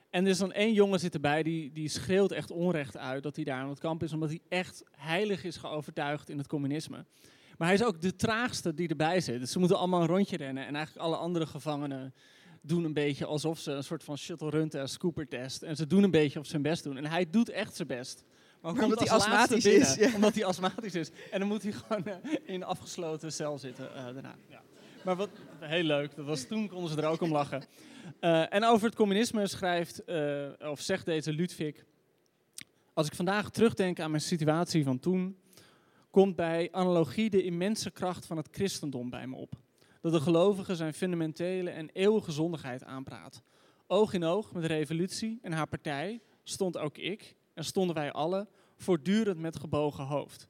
En 0.09 0.23
er 0.23 0.29
is 0.29 0.37
dan 0.37 0.51
één 0.51 0.73
jongen 0.73 0.99
zit 0.99 1.13
erbij 1.13 1.43
die, 1.43 1.71
die 1.71 1.89
schreeuwt 1.89 2.31
echt 2.31 2.51
onrecht 2.51 2.97
uit 2.97 3.23
dat 3.23 3.35
hij 3.35 3.45
daar 3.45 3.61
aan 3.61 3.69
het 3.69 3.79
kamp 3.79 4.03
is. 4.03 4.13
Omdat 4.13 4.29
hij 4.29 4.41
echt 4.49 4.83
heilig 4.91 5.43
is 5.43 5.57
geovertuigd 5.57 6.29
in 6.29 6.37
het 6.37 6.47
communisme. 6.47 7.05
Maar 7.57 7.67
hij 7.67 7.77
is 7.77 7.83
ook 7.83 8.01
de 8.01 8.15
traagste 8.15 8.73
die 8.73 8.87
erbij 8.87 9.19
zit. 9.19 9.39
Dus 9.39 9.51
ze 9.51 9.59
moeten 9.59 9.77
allemaal 9.77 10.01
een 10.01 10.07
rondje 10.07 10.37
rennen. 10.37 10.65
En 10.65 10.75
eigenlijk 10.75 11.05
alle 11.05 11.17
andere 11.17 11.45
gevangenen 11.45 12.13
doen 12.61 12.83
een 12.83 12.93
beetje 12.93 13.25
alsof 13.25 13.59
ze 13.59 13.71
een 13.71 13.83
soort 13.83 14.03
van 14.03 14.17
shuttle 14.17 14.49
run 14.49 14.69
test, 14.69 14.93
scooper 14.93 15.27
test. 15.27 15.61
En 15.61 15.75
ze 15.75 15.87
doen 15.87 16.03
een 16.03 16.11
beetje 16.11 16.39
of 16.39 16.45
ze 16.45 16.53
hun 16.53 16.61
best 16.61 16.83
doen. 16.83 16.97
En 16.97 17.05
hij 17.05 17.29
doet 17.29 17.49
echt 17.49 17.75
zijn 17.75 17.87
best. 17.87 18.23
Maar, 18.61 18.73
maar 18.73 18.83
omdat 18.83 18.99
hij 18.99 19.09
astmatisch 19.09 19.65
is. 19.65 19.95
Ja. 19.95 20.13
Omdat 20.15 20.33
hij 20.33 20.45
astmatisch 20.45 20.95
is. 20.95 21.09
En 21.31 21.39
dan 21.39 21.47
moet 21.47 21.63
hij 21.63 21.71
gewoon 21.71 22.03
uh, 22.07 22.33
in 22.45 22.53
een 22.53 22.63
afgesloten 22.63 23.31
cel 23.31 23.57
zitten 23.57 23.89
uh, 23.95 24.03
daarna. 24.03 24.35
Ja. 24.47 24.61
Maar 25.03 25.15
wat 25.15 25.29
heel 25.59 25.83
leuk, 25.83 26.15
dat 26.15 26.25
was, 26.25 26.43
toen 26.43 26.67
konden 26.67 26.89
ze 26.91 27.01
er 27.01 27.07
ook 27.07 27.21
om 27.21 27.31
lachen. 27.31 27.63
Uh, 28.21 28.53
en 28.53 28.63
over 28.63 28.85
het 28.85 28.95
communisme 28.95 29.47
schrijft, 29.47 30.03
of 30.59 30.81
zegt 30.81 31.05
deze 31.05 31.33
Ludwig... 31.33 31.85
Als 32.93 33.07
ik 33.07 33.15
vandaag 33.15 33.49
terugdenk 33.49 33.99
aan 33.99 34.09
mijn 34.09 34.23
situatie 34.23 34.83
van 34.83 34.99
toen... 34.99 35.37
komt 36.11 36.35
bij 36.35 36.67
analogie 36.71 37.29
de 37.29 37.43
immense 37.43 37.91
kracht 37.91 38.25
van 38.25 38.37
het 38.37 38.47
christendom 38.51 39.09
bij 39.09 39.27
me 39.27 39.35
op 39.35 39.53
dat 40.01 40.11
de 40.11 40.19
gelovigen 40.19 40.75
zijn 40.75 40.93
fundamentele 40.93 41.69
en 41.69 41.89
eeuwige 41.93 42.31
zondigheid 42.31 42.83
aanpraat. 42.83 43.41
Oog 43.87 44.13
in 44.13 44.23
oog 44.23 44.53
met 44.53 44.61
de 44.61 44.67
revolutie 44.67 45.39
en 45.41 45.51
haar 45.51 45.67
partij 45.67 46.21
stond 46.43 46.77
ook 46.77 46.97
ik 46.97 47.35
en 47.53 47.63
stonden 47.63 47.95
wij 47.95 48.11
allen 48.11 48.47
voortdurend 48.77 49.39
met 49.39 49.59
gebogen 49.59 50.03
hoofd. 50.03 50.47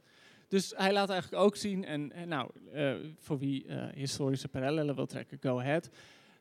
Dus 0.48 0.74
hij 0.76 0.94
laat 0.94 1.10
eigenlijk 1.10 1.44
ook 1.44 1.56
zien, 1.56 1.86
en, 1.86 2.12
nou, 2.28 2.50
uh, 2.74 2.94
voor 3.18 3.38
wie 3.38 3.66
uh, 3.66 3.86
historische 3.94 4.48
parallellen 4.48 4.96
wil 4.96 5.06
trekken, 5.06 5.38
go 5.42 5.60
ahead, 5.60 5.90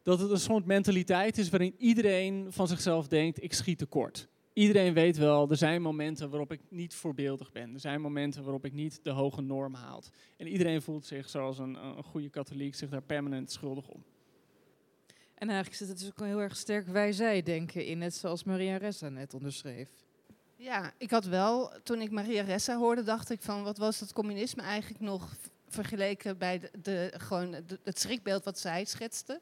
dat 0.02 0.20
het 0.20 0.30
een 0.30 0.38
soort 0.38 0.64
mentaliteit 0.64 1.38
is 1.38 1.48
waarin 1.48 1.74
iedereen 1.78 2.46
van 2.52 2.68
zichzelf 2.68 3.08
denkt, 3.08 3.42
ik 3.42 3.52
schiet 3.52 3.78
tekort 3.78 4.28
iedereen 4.58 4.94
weet 4.94 5.16
wel, 5.16 5.50
er 5.50 5.56
zijn 5.56 5.82
momenten 5.82 6.30
waarop 6.30 6.52
ik 6.52 6.60
niet 6.68 6.94
voorbeeldig 6.94 7.52
ben. 7.52 7.74
Er 7.74 7.80
zijn 7.80 8.00
momenten 8.00 8.42
waarop 8.42 8.64
ik 8.64 8.72
niet 8.72 9.00
de 9.02 9.10
hoge 9.10 9.40
norm 9.40 9.74
haal. 9.74 10.02
En 10.36 10.46
iedereen 10.46 10.82
voelt 10.82 11.06
zich 11.06 11.28
zoals 11.28 11.58
een, 11.58 11.74
een 11.74 12.02
goede 12.02 12.28
katholiek 12.30 12.74
zich 12.74 12.88
daar 12.88 13.02
permanent 13.02 13.52
schuldig 13.52 13.88
om. 13.88 14.04
En 15.34 15.48
eigenlijk 15.48 15.78
zit 15.78 15.88
het 15.88 15.98
dus 15.98 16.08
ook 16.08 16.26
heel 16.26 16.40
erg 16.40 16.56
sterk 16.56 16.88
wij-zij 16.88 17.42
denken 17.42 17.86
in, 17.86 17.98
net 17.98 18.14
zoals 18.14 18.44
Maria 18.44 18.76
Ressa 18.76 19.08
net 19.08 19.34
onderschreef. 19.34 19.88
Ja, 20.56 20.92
ik 20.96 21.10
had 21.10 21.24
wel, 21.24 21.72
toen 21.82 22.00
ik 22.00 22.10
Maria 22.10 22.42
Ressa 22.42 22.76
hoorde, 22.76 23.02
dacht 23.02 23.30
ik 23.30 23.42
van 23.42 23.62
wat 23.62 23.78
was 23.78 23.98
dat 23.98 24.12
communisme 24.12 24.62
eigenlijk 24.62 25.00
nog 25.00 25.36
vergeleken 25.68 26.38
bij 26.38 26.58
de, 26.58 26.70
de 26.82 27.12
gewoon 27.16 27.50
de, 27.50 27.80
het 27.84 27.98
schrikbeeld 27.98 28.44
wat 28.44 28.58
zij 28.58 28.84
schetste. 28.84 29.40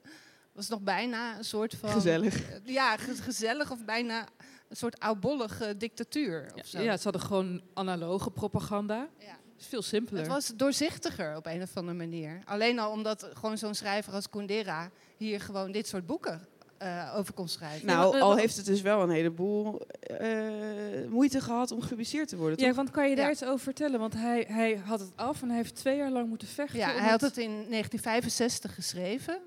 Was 0.53 0.69
nog 0.69 0.81
bijna 0.81 1.39
een 1.39 1.45
soort 1.45 1.75
van. 1.75 1.91
Gezellig. 1.91 2.61
Ja, 2.65 2.97
gezellig 2.97 3.71
of 3.71 3.85
bijna 3.85 4.29
een 4.69 4.77
soort 4.77 5.01
oudbollige 5.01 5.77
dictatuur. 5.77 6.51
Of 6.55 6.67
zo. 6.67 6.81
Ja, 6.81 6.97
ze 6.97 7.03
hadden 7.03 7.23
gewoon 7.23 7.61
analoge 7.75 8.31
propaganda. 8.31 9.09
Ja. 9.19 9.39
is 9.59 9.67
veel 9.67 9.83
simpeler. 9.83 10.23
Het 10.23 10.33
was 10.33 10.53
doorzichtiger 10.57 11.37
op 11.37 11.47
een 11.47 11.63
of 11.63 11.77
andere 11.77 11.97
manier. 11.97 12.41
Alleen 12.45 12.79
al 12.79 12.91
omdat 12.91 13.29
gewoon 13.33 13.59
zo'n 13.59 13.75
schrijver 13.75 14.13
als 14.13 14.31
Kundera 14.31 14.91
hier 15.17 15.41
gewoon 15.41 15.73
dit 15.73 15.89
soort 15.89 16.07
boeken 16.07 16.49
uh, 16.83 17.13
over 17.17 17.35
kon 17.35 17.49
schrijven. 17.49 17.87
Nou, 17.87 18.21
al 18.21 18.37
heeft 18.37 18.57
het 18.57 18.67
dus 18.67 18.81
wel 18.81 19.03
een 19.03 19.11
heleboel 19.11 19.87
uh, 20.21 21.09
moeite 21.09 21.41
gehad 21.41 21.71
om 21.71 21.81
gepubliceerd 21.81 22.29
te 22.29 22.37
worden. 22.37 22.65
Ja, 22.67 22.75
want 22.75 22.91
kan 22.91 23.09
je 23.09 23.17
daar 23.17 23.25
ja. 23.25 23.31
iets 23.31 23.45
over 23.45 23.59
vertellen? 23.59 24.01
Want 24.01 24.15
hij, 24.15 24.45
hij 24.49 24.77
had 24.85 25.01
het 25.01 25.11
af 25.15 25.43
en 25.43 25.49
hij 25.49 25.57
heeft 25.57 25.75
twee 25.75 25.97
jaar 25.97 26.11
lang 26.11 26.29
moeten 26.29 26.49
vechten. 26.49 26.79
Ja, 26.79 26.91
hij 26.91 27.11
had 27.11 27.21
het 27.21 27.37
in 27.37 27.51
1965 27.51 28.75
geschreven. 28.75 29.41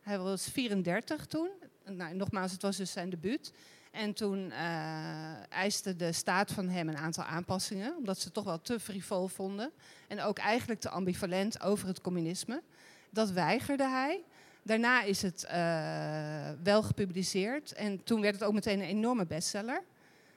Hij 0.00 0.18
was 0.18 0.48
34 0.48 1.26
toen. 1.26 1.48
Nou, 1.84 2.14
nogmaals, 2.14 2.52
het 2.52 2.62
was 2.62 2.76
dus 2.76 2.92
zijn 2.92 3.10
debuut. 3.10 3.52
En 3.90 4.14
toen 4.14 4.38
uh, 4.50 5.52
eiste 5.52 5.96
de 5.96 6.12
staat 6.12 6.52
van 6.52 6.68
hem 6.68 6.88
een 6.88 6.96
aantal 6.96 7.24
aanpassingen, 7.24 7.96
omdat 7.96 8.18
ze 8.18 8.24
het 8.24 8.34
toch 8.34 8.44
wel 8.44 8.60
te 8.60 8.80
frivol 8.80 9.28
vonden. 9.28 9.72
En 10.08 10.20
ook 10.20 10.38
eigenlijk 10.38 10.80
te 10.80 10.88
ambivalent 10.88 11.60
over 11.62 11.86
het 11.86 12.00
communisme. 12.00 12.62
Dat 13.10 13.30
weigerde 13.30 13.88
hij. 13.88 14.22
Daarna 14.62 15.02
is 15.02 15.22
het 15.22 15.46
uh, 15.52 16.50
wel 16.62 16.82
gepubliceerd 16.82 17.72
en 17.72 18.04
toen 18.04 18.20
werd 18.20 18.34
het 18.34 18.44
ook 18.44 18.52
meteen 18.52 18.80
een 18.80 18.86
enorme 18.86 19.26
bestseller. 19.26 19.82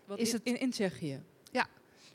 Wat 0.05 0.19
is 0.19 0.29
in, 0.29 0.35
het 0.35 0.43
in, 0.43 0.59
in 0.59 0.71
Tsjechië? 0.71 1.21
Ja, 1.51 1.67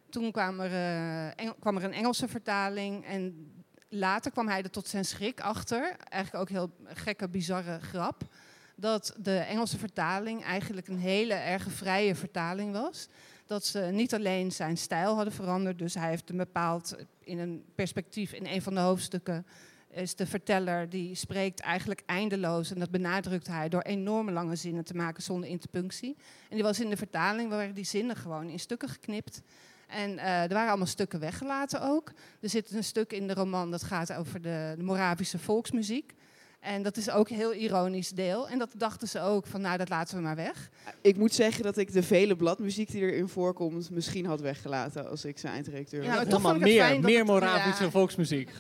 toen 0.09 0.33
kwam 0.33 0.61
er, 0.61 0.71
uh, 0.71 1.41
Engel, 1.41 1.55
kwam 1.61 1.77
er 1.77 1.85
een 1.85 1.93
Engelse 1.93 2.29
vertaling 2.29 3.05
en 3.05 3.53
later 3.89 4.31
kwam 4.31 4.49
hij 4.49 4.63
er 4.63 4.71
tot 4.71 4.89
zijn 4.89 5.05
schrik 5.05 5.41
achter. 5.41 5.97
Eigenlijk 5.99 6.43
ook 6.43 6.49
heel 6.49 6.71
gekke, 6.85 7.29
bizarre 7.29 7.81
grap 7.81 8.23
dat 8.81 9.15
de 9.19 9.37
Engelse 9.39 9.79
vertaling 9.79 10.45
eigenlijk 10.45 10.89
een 10.89 10.99
hele 10.99 11.35
erg 11.35 11.71
vrije 11.71 12.15
vertaling 12.15 12.73
was. 12.73 13.09
Dat 13.47 13.65
ze 13.65 13.79
niet 13.81 14.15
alleen 14.15 14.53
zijn 14.53 14.77
stijl 14.77 15.15
hadden 15.15 15.33
veranderd, 15.33 15.79
dus 15.79 15.95
hij 15.95 16.09
heeft 16.09 16.31
een 16.31 16.37
bepaald 16.37 16.97
in 17.21 17.39
een 17.39 17.65
perspectief 17.75 18.33
in 18.33 18.47
een 18.47 18.63
van 18.63 18.75
de 18.75 18.81
hoofdstukken 18.81 19.47
is 19.91 20.15
de 20.15 20.27
verteller 20.27 20.89
die 20.89 21.15
spreekt 21.15 21.61
eigenlijk 21.61 22.03
eindeloos 22.07 22.71
en 22.71 22.79
dat 22.79 22.91
benadrukt 22.91 23.47
hij 23.47 23.69
door 23.69 23.83
enorme 23.83 24.33
lange 24.33 24.57
zinnen 24.57 24.85
te 24.85 24.95
maken 24.95 25.23
zonder 25.23 25.49
interpunctie. 25.49 26.17
En 26.49 26.55
die 26.55 26.63
was 26.63 26.81
in 26.81 26.91
de 26.91 26.97
vertaling 26.97 27.51
waren 27.51 27.75
die 27.75 27.85
zinnen 27.85 28.17
gewoon 28.17 28.49
in 28.49 28.59
stukken 28.59 28.89
geknipt. 28.89 29.43
En 29.87 30.11
uh, 30.11 30.43
er 30.43 30.49
waren 30.49 30.69
allemaal 30.69 30.87
stukken 30.87 31.21
weggelaten 31.21 31.83
ook. 31.83 32.13
Er 32.41 32.49
zit 32.49 32.71
een 32.71 32.85
stuk 32.85 33.13
in 33.13 33.27
de 33.27 33.35
roman 33.35 33.71
dat 33.71 33.83
gaat 33.83 34.13
over 34.13 34.43
de, 34.43 34.75
de 34.77 34.83
Moravische 34.83 35.39
volksmuziek. 35.39 36.15
En 36.61 36.83
dat 36.83 36.97
is 36.97 37.11
ook 37.11 37.29
een 37.29 37.37
heel 37.37 37.55
ironisch 37.55 38.11
deel. 38.11 38.49
En 38.49 38.59
dat 38.59 38.71
dachten 38.77 39.09
ze 39.09 39.21
ook 39.21 39.47
van, 39.47 39.61
nou, 39.61 39.79
dat 39.79 39.89
laten 39.89 40.17
we 40.17 40.23
maar 40.23 40.37
weg. 40.37 40.71
Ik 41.01 41.17
moet 41.17 41.35
zeggen 41.35 41.63
dat 41.63 41.77
ik 41.77 41.93
de 41.93 42.03
vele 42.03 42.37
bladmuziek 42.37 42.91
die 42.91 43.01
erin 43.01 43.29
voorkomt 43.29 43.91
misschien 43.91 44.27
had 44.27 44.41
weggelaten 44.41 45.11
als 45.11 45.25
ik 45.25 45.39
zijn 45.39 45.53
eindredacteur 45.53 46.01
was. 46.01 46.43
Ja, 46.43 46.55
meer, 46.55 47.01
meer 47.01 47.25
Moravische 47.25 47.85
ja. 47.85 47.91
volksmuziek. 47.91 48.51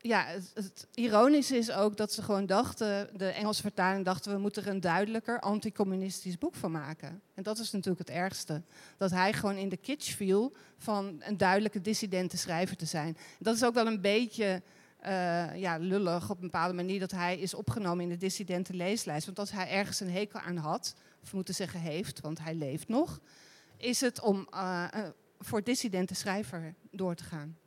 Ja, 0.00 0.24
het, 0.24 0.50
het, 0.54 0.86
ironische 0.94 1.56
is 1.56 1.70
ook 1.70 1.96
dat 1.96 2.12
ze 2.12 2.22
gewoon 2.22 2.46
dachten, 2.46 3.08
de 3.16 3.28
Engelse 3.28 3.62
vertaling 3.62 4.04
dachten, 4.04 4.32
we 4.32 4.38
moeten 4.38 4.64
er 4.64 4.68
een 4.68 4.80
duidelijker 4.80 5.40
anticommunistisch 5.40 6.38
boek 6.38 6.54
van 6.54 6.70
maken. 6.70 7.20
En 7.34 7.42
dat 7.42 7.58
is 7.58 7.70
natuurlijk 7.70 8.08
het 8.08 8.16
ergste. 8.16 8.62
Dat 8.96 9.10
hij 9.10 9.32
gewoon 9.32 9.56
in 9.56 9.68
de 9.68 9.76
kitsch 9.76 10.16
viel 10.16 10.52
van 10.78 11.22
een 11.24 11.36
duidelijke 11.36 11.80
dissidente 11.80 12.36
schrijver 12.36 12.76
te 12.76 12.86
zijn. 12.86 13.16
Dat 13.38 13.54
is 13.54 13.64
ook 13.64 13.74
wel 13.74 13.86
een 13.86 14.00
beetje 14.00 14.62
uh, 15.06 15.56
ja, 15.56 15.76
lullig 15.76 16.30
op 16.30 16.36
een 16.36 16.42
bepaalde 16.42 16.74
manier 16.74 17.00
dat 17.00 17.10
hij 17.10 17.38
is 17.38 17.54
opgenomen 17.54 18.02
in 18.04 18.08
de 18.08 18.16
dissidente 18.16 18.74
leeslijst. 18.74 19.26
Want 19.26 19.38
als 19.38 19.50
hij 19.50 19.68
ergens 19.70 20.00
een 20.00 20.10
hekel 20.10 20.40
aan 20.40 20.56
had, 20.56 20.94
of 21.22 21.32
moeten 21.32 21.54
zeggen 21.54 21.80
heeft, 21.80 22.20
want 22.20 22.38
hij 22.38 22.54
leeft 22.54 22.88
nog, 22.88 23.20
is 23.76 24.00
het 24.00 24.20
om 24.20 24.48
uh, 24.54 24.88
voor 25.38 25.62
dissidente 25.62 26.14
schrijver 26.14 26.74
door 26.90 27.14
te 27.14 27.24
gaan. 27.24 27.58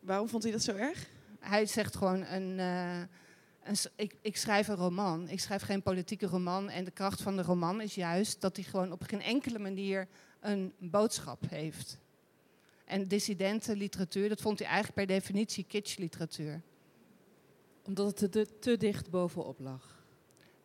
Waarom 0.00 0.28
vond 0.28 0.42
hij 0.42 0.52
dat 0.52 0.62
zo 0.62 0.74
erg? 0.74 1.06
Hij 1.40 1.66
zegt 1.66 1.96
gewoon, 1.96 2.24
een, 2.24 2.58
een, 2.58 3.76
ik, 3.96 4.16
ik 4.22 4.36
schrijf 4.36 4.68
een 4.68 4.76
roman. 4.76 5.28
Ik 5.28 5.40
schrijf 5.40 5.62
geen 5.62 5.82
politieke 5.82 6.26
roman. 6.26 6.70
En 6.70 6.84
de 6.84 6.90
kracht 6.90 7.22
van 7.22 7.36
de 7.36 7.42
roman 7.42 7.80
is 7.80 7.94
juist 7.94 8.40
dat 8.40 8.56
hij 8.56 8.64
gewoon 8.64 8.92
op 8.92 9.02
geen 9.02 9.22
enkele 9.22 9.58
manier 9.58 10.08
een 10.40 10.72
boodschap 10.78 11.44
heeft. 11.48 11.98
En 12.88 13.08
dissidente 13.08 13.76
literatuur, 13.76 14.28
dat 14.28 14.40
vond 14.40 14.58
hij 14.58 14.68
eigenlijk 14.68 14.96
per 14.96 15.06
definitie 15.06 15.64
kitsch-literatuur. 15.64 16.62
Omdat 17.84 18.20
het 18.20 18.32
te, 18.32 18.58
te 18.58 18.76
dicht 18.76 19.10
bovenop 19.10 19.58
lag. 19.60 20.06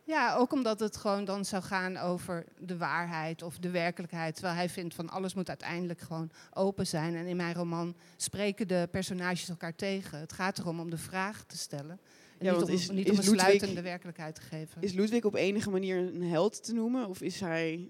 Ja, 0.04 0.36
ook 0.36 0.54
omdat 0.54 0.80
het 0.80 0.98
gewoon 0.98 1.26
dan 1.26 1.46
zou 1.46 1.64
gaan 1.64 1.98
over 1.98 2.46
de 2.60 2.78
waarheid 2.78 3.42
of 3.42 3.58
de 3.58 3.70
werkelijkheid. 3.70 4.34
Terwijl 4.34 4.56
hij 4.56 4.70
vindt 4.70 4.96
van 4.96 5.10
alles 5.10 5.34
moet 5.34 5.50
uiteindelijk 5.50 6.00
gewoon 6.00 6.32
open 6.54 6.88
zijn. 6.88 7.16
En 7.16 7.26
in 7.26 7.36
mijn 7.36 7.56
roman 7.56 7.96
spreken 8.18 8.68
de 8.68 8.88
personages 8.92 9.50
elkaar 9.50 9.76
tegen. 9.76 10.20
Het 10.20 10.34
gaat 10.34 10.58
erom 10.58 10.80
om 10.80 10.90
de 10.90 10.98
vraag 10.98 11.44
te 11.44 11.58
stellen. 11.58 12.00
En 12.38 12.54
niet 12.54 12.64
om, 12.64 12.70
is, 12.70 12.90
niet 12.90 13.10
om 13.10 13.18
een 13.18 13.24
sluitende 13.24 13.82
werkelijkheid 13.82 14.36
te 14.36 14.42
geven. 14.42 14.82
Is 14.82 14.94
Ludwig 14.94 15.24
op 15.24 15.36
enige 15.36 15.70
manier 15.70 15.98
een 15.98 16.24
held 16.24 16.64
te 16.64 16.74
noemen? 16.74 17.08
Of 17.08 17.22
is 17.22 17.40
hij 17.40 17.90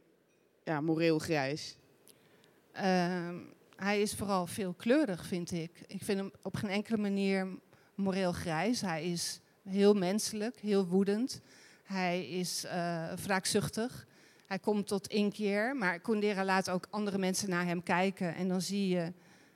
ja, 0.63 0.81
moreel 0.81 1.19
grijs? 1.19 1.77
Uh, 2.75 3.29
hij 3.83 4.01
is 4.01 4.13
vooral 4.13 4.47
veelkleurig, 4.47 5.25
vind 5.25 5.51
ik. 5.51 5.83
Ik 5.87 6.03
vind 6.03 6.19
hem 6.19 6.31
op 6.41 6.55
geen 6.55 6.69
enkele 6.69 6.97
manier 6.97 7.47
moreel 7.95 8.31
grijs. 8.31 8.81
Hij 8.81 9.11
is 9.11 9.39
heel 9.69 9.93
menselijk, 9.93 10.59
heel 10.59 10.87
woedend. 10.87 11.41
Hij 11.83 12.27
is 12.27 12.65
uh, 12.65 13.13
wraakzuchtig. 13.13 14.07
Hij 14.47 14.59
komt 14.59 14.87
tot 14.87 15.07
inkeer. 15.07 15.75
Maar 15.75 15.99
Kundera 15.99 16.45
laat 16.45 16.69
ook 16.69 16.87
andere 16.89 17.17
mensen 17.17 17.49
naar 17.49 17.65
hem 17.65 17.83
kijken. 17.83 18.35
En 18.35 18.47
dan 18.47 18.61
zie 18.61 18.87
je 18.87 19.13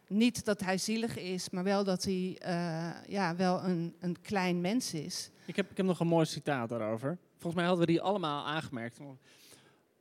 niet 0.07 0.45
dat 0.45 0.61
hij 0.61 0.77
zielig 0.77 1.17
is, 1.17 1.49
maar 1.49 1.63
wel 1.63 1.83
dat 1.83 2.03
hij 2.03 2.41
uh, 2.45 2.89
ja, 3.07 3.35
wel 3.35 3.63
een, 3.63 3.95
een 3.99 4.21
klein 4.21 4.61
mens 4.61 4.93
is. 4.93 5.29
Ik 5.45 5.55
heb, 5.55 5.71
ik 5.71 5.77
heb 5.77 5.85
nog 5.85 5.99
een 5.99 6.07
mooi 6.07 6.25
citaat 6.25 6.69
daarover. 6.69 7.17
Volgens 7.31 7.55
mij 7.55 7.65
hadden 7.65 7.85
we 7.85 7.91
die 7.91 8.01
allemaal 8.01 8.45
aangemerkt. 8.45 8.99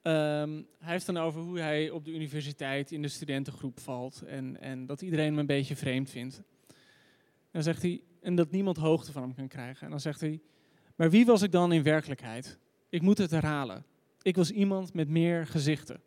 Um, 0.07 0.67
hij 0.79 0.93
heeft 0.93 1.07
dan 1.07 1.17
over 1.17 1.41
hoe 1.41 1.59
hij 1.59 1.91
op 1.91 2.05
de 2.05 2.15
universiteit 2.15 2.93
in 2.93 3.03
de 3.03 3.09
studentengroep 3.09 3.81
valt 3.81 4.23
en, 4.23 4.61
en 4.61 4.87
dat 4.87 5.03
iedereen 5.03 5.27
hem 5.27 5.39
een 5.39 5.47
beetje 5.47 5.77
vreemd 5.77 6.11
vindt. 6.11 6.37
En 6.37 7.53
dan 7.53 7.63
zegt 7.63 7.83
hij, 7.83 8.03
en 8.21 8.35
dat 8.35 8.51
niemand 8.51 8.77
hoogte 8.77 9.13
van 9.13 9.23
hem 9.23 9.35
kan 9.35 9.49
krijgen. 9.49 9.85
En 9.85 9.91
dan 9.91 10.01
zegt 10.01 10.21
hij, 10.21 10.41
maar 10.97 11.11
wie 11.11 11.27
was 11.27 11.43
ik 11.43 11.53
dan 11.53 11.73
in 11.73 11.83
werkelijkheid? 11.83 12.59
Ik 12.89 13.03
moet 13.03 13.19
het 13.19 13.31
herhalen. 13.31 13.85
Ik 14.23 14.37
was 14.37 14.51
iemand 14.51 14.95
met 14.95 15.09
meer 15.09 15.47
gezichten. 15.47 16.01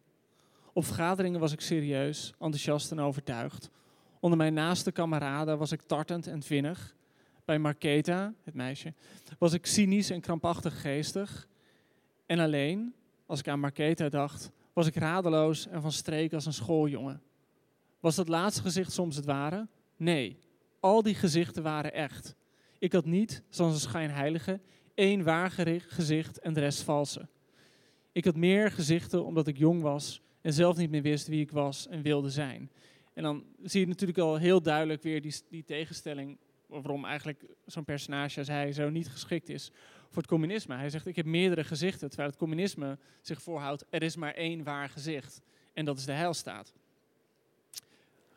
Op 0.73 0.85
vergaderingen 0.85 1.39
was 1.39 1.51
ik 1.51 1.61
serieus, 1.61 2.33
enthousiast 2.39 2.91
en 2.91 2.99
overtuigd. 2.99 3.69
Onder 4.19 4.37
mijn 4.37 4.53
naaste 4.53 4.91
kameraden 4.91 5.57
was 5.57 5.71
ik 5.71 5.81
tartend 5.81 6.27
en 6.27 6.43
vinnig. 6.43 6.95
Bij 7.45 7.59
Marketa, 7.59 8.33
het 8.43 8.53
meisje, 8.53 8.93
was 9.37 9.53
ik 9.53 9.65
cynisch 9.65 10.09
en 10.09 10.21
krampachtig 10.21 10.81
geestig. 10.81 11.47
En 12.25 12.39
alleen, 12.39 12.93
als 13.29 13.39
ik 13.39 13.47
aan 13.47 13.59
Marketa 13.59 14.09
dacht, 14.09 14.51
was 14.73 14.87
ik 14.87 14.95
radeloos 14.95 15.67
en 15.67 15.81
van 15.81 15.91
streek 15.91 16.33
als 16.33 16.45
een 16.45 16.53
schooljongen. 16.53 17.21
Was 17.99 18.15
dat 18.15 18.27
laatste 18.27 18.61
gezicht 18.61 18.91
soms 18.91 19.15
het 19.15 19.25
ware? 19.25 19.67
Nee, 19.97 20.37
al 20.79 21.03
die 21.03 21.15
gezichten 21.15 21.63
waren 21.63 21.93
echt. 21.93 22.35
Ik 22.79 22.91
had 22.91 23.05
niet, 23.05 23.43
zoals 23.49 23.73
een 23.73 23.79
schijnheilige, 23.79 24.59
één 24.93 25.23
waar 25.23 25.51
gezicht 25.87 26.39
en 26.39 26.53
de 26.53 26.59
rest 26.59 26.81
valse. 26.81 27.27
Ik 28.11 28.25
had 28.25 28.35
meer 28.35 28.71
gezichten 28.71 29.25
omdat 29.25 29.47
ik 29.47 29.57
jong 29.57 29.81
was 29.81 30.21
en 30.41 30.53
zelf 30.53 30.77
niet 30.77 30.89
meer 30.89 31.01
wist 31.01 31.27
wie 31.27 31.41
ik 31.41 31.51
was 31.51 31.87
en 31.87 32.01
wilde 32.01 32.29
zijn. 32.29 32.71
En 33.13 33.23
dan 33.23 33.43
zie 33.63 33.79
je 33.79 33.87
natuurlijk 33.87 34.19
al 34.19 34.35
heel 34.35 34.61
duidelijk 34.61 35.03
weer 35.03 35.21
die, 35.21 35.35
die 35.49 35.63
tegenstelling 35.63 36.37
waarom 36.67 37.05
eigenlijk 37.05 37.43
zo'n 37.65 37.85
personage 37.85 38.39
als 38.39 38.47
hij 38.47 38.71
zo 38.71 38.89
niet 38.89 39.09
geschikt 39.09 39.49
is 39.49 39.71
voor 40.09 40.21
het 40.21 40.31
communisme. 40.31 40.75
Hij 40.75 40.89
zegt, 40.89 41.05
ik 41.05 41.15
heb 41.15 41.25
meerdere 41.25 41.63
gezichten, 41.63 42.07
terwijl 42.07 42.29
het 42.29 42.39
communisme 42.39 42.97
zich 43.21 43.41
voorhoudt, 43.41 43.85
er 43.89 44.03
is 44.03 44.15
maar 44.15 44.33
één 44.33 44.63
waar 44.63 44.89
gezicht. 44.89 45.41
En 45.73 45.85
dat 45.85 45.97
is 45.97 46.05
de 46.05 46.11
heilstaat. 46.11 46.73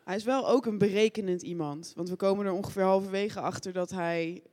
Hij 0.03 0.15
is 0.15 0.23
wel 0.23 0.49
ook 0.49 0.65
een 0.65 0.77
berekenend 0.77 1.41
iemand. 1.41 1.93
Want 1.95 2.09
we 2.09 2.15
komen 2.15 2.45
er 2.45 2.51
ongeveer 2.51 2.83
halverwege 2.83 3.39
achter 3.39 3.73
dat 3.73 3.89
hij 3.89 4.43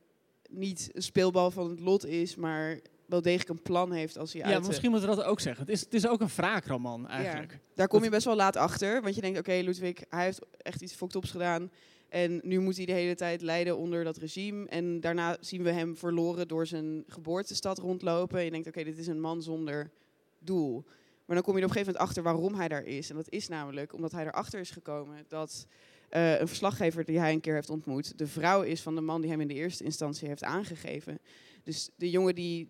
niet 0.49 0.89
een 0.93 1.01
speelbal 1.01 1.51
van 1.51 1.69
het 1.69 1.79
lot 1.79 2.05
is, 2.05 2.35
maar 2.35 2.79
wel 3.05 3.21
degelijk 3.21 3.49
een 3.49 3.61
plan 3.61 3.91
heeft 3.91 4.17
als 4.17 4.33
hij 4.33 4.41
ja, 4.41 4.47
uit... 4.47 4.61
Ja, 4.61 4.67
misschien 4.67 4.91
moeten 4.91 5.09
we 5.09 5.15
dat 5.15 5.25
ook 5.25 5.39
zeggen. 5.39 5.65
Het 5.65 5.73
is, 5.73 5.81
het 5.81 5.93
is 5.93 6.07
ook 6.07 6.21
een 6.21 6.27
wraakroman 6.35 7.07
eigenlijk. 7.07 7.59
daar 7.75 7.87
kom 7.87 8.03
je 8.03 8.09
best 8.09 8.25
wel 8.25 8.35
laat 8.35 8.55
achter, 8.55 9.01
want 9.01 9.15
je 9.15 9.21
denkt, 9.21 9.39
oké, 9.39 9.49
okay, 9.49 9.63
Ludwig, 9.63 9.97
hij 10.09 10.23
heeft 10.23 10.39
echt 10.57 10.81
iets 10.81 10.93
foktops 10.93 11.31
gedaan. 11.31 11.71
En 12.11 12.39
nu 12.43 12.59
moet 12.59 12.77
hij 12.77 12.85
de 12.85 12.91
hele 12.91 13.15
tijd 13.15 13.41
lijden 13.41 13.77
onder 13.77 14.03
dat 14.03 14.17
regime. 14.17 14.67
En 14.67 14.99
daarna 14.99 15.37
zien 15.39 15.63
we 15.63 15.71
hem 15.71 15.97
verloren 15.97 16.47
door 16.47 16.67
zijn 16.67 17.03
geboortestad 17.07 17.77
rondlopen. 17.77 18.37
En 18.37 18.45
je 18.45 18.51
denkt, 18.51 18.67
oké, 18.67 18.83
dit 18.83 18.97
is 18.97 19.07
een 19.07 19.19
man 19.19 19.41
zonder 19.41 19.91
doel. 20.39 20.83
Maar 21.25 21.35
dan 21.35 21.41
kom 21.43 21.55
je 21.55 21.61
er 21.61 21.67
op 21.67 21.75
een 21.75 21.77
gegeven 21.77 21.93
moment 21.93 21.97
achter 21.97 22.23
waarom 22.23 22.55
hij 22.55 22.67
daar 22.67 22.83
is. 22.83 23.09
En 23.09 23.15
dat 23.15 23.29
is 23.29 23.47
namelijk 23.47 23.93
omdat 23.93 24.11
hij 24.11 24.25
erachter 24.25 24.59
is 24.59 24.71
gekomen 24.71 25.25
dat 25.27 25.65
uh, 26.11 26.39
een 26.39 26.47
verslaggever 26.47 27.05
die 27.05 27.19
hij 27.19 27.33
een 27.33 27.41
keer 27.41 27.53
heeft 27.53 27.69
ontmoet, 27.69 28.17
de 28.17 28.27
vrouw 28.27 28.61
is 28.61 28.81
van 28.81 28.95
de 28.95 29.01
man 29.01 29.21
die 29.21 29.29
hem 29.29 29.41
in 29.41 29.47
de 29.47 29.53
eerste 29.53 29.83
instantie 29.83 30.27
heeft 30.27 30.43
aangegeven. 30.43 31.19
Dus 31.63 31.89
de 31.95 32.09
jongen 32.09 32.35
die 32.35 32.69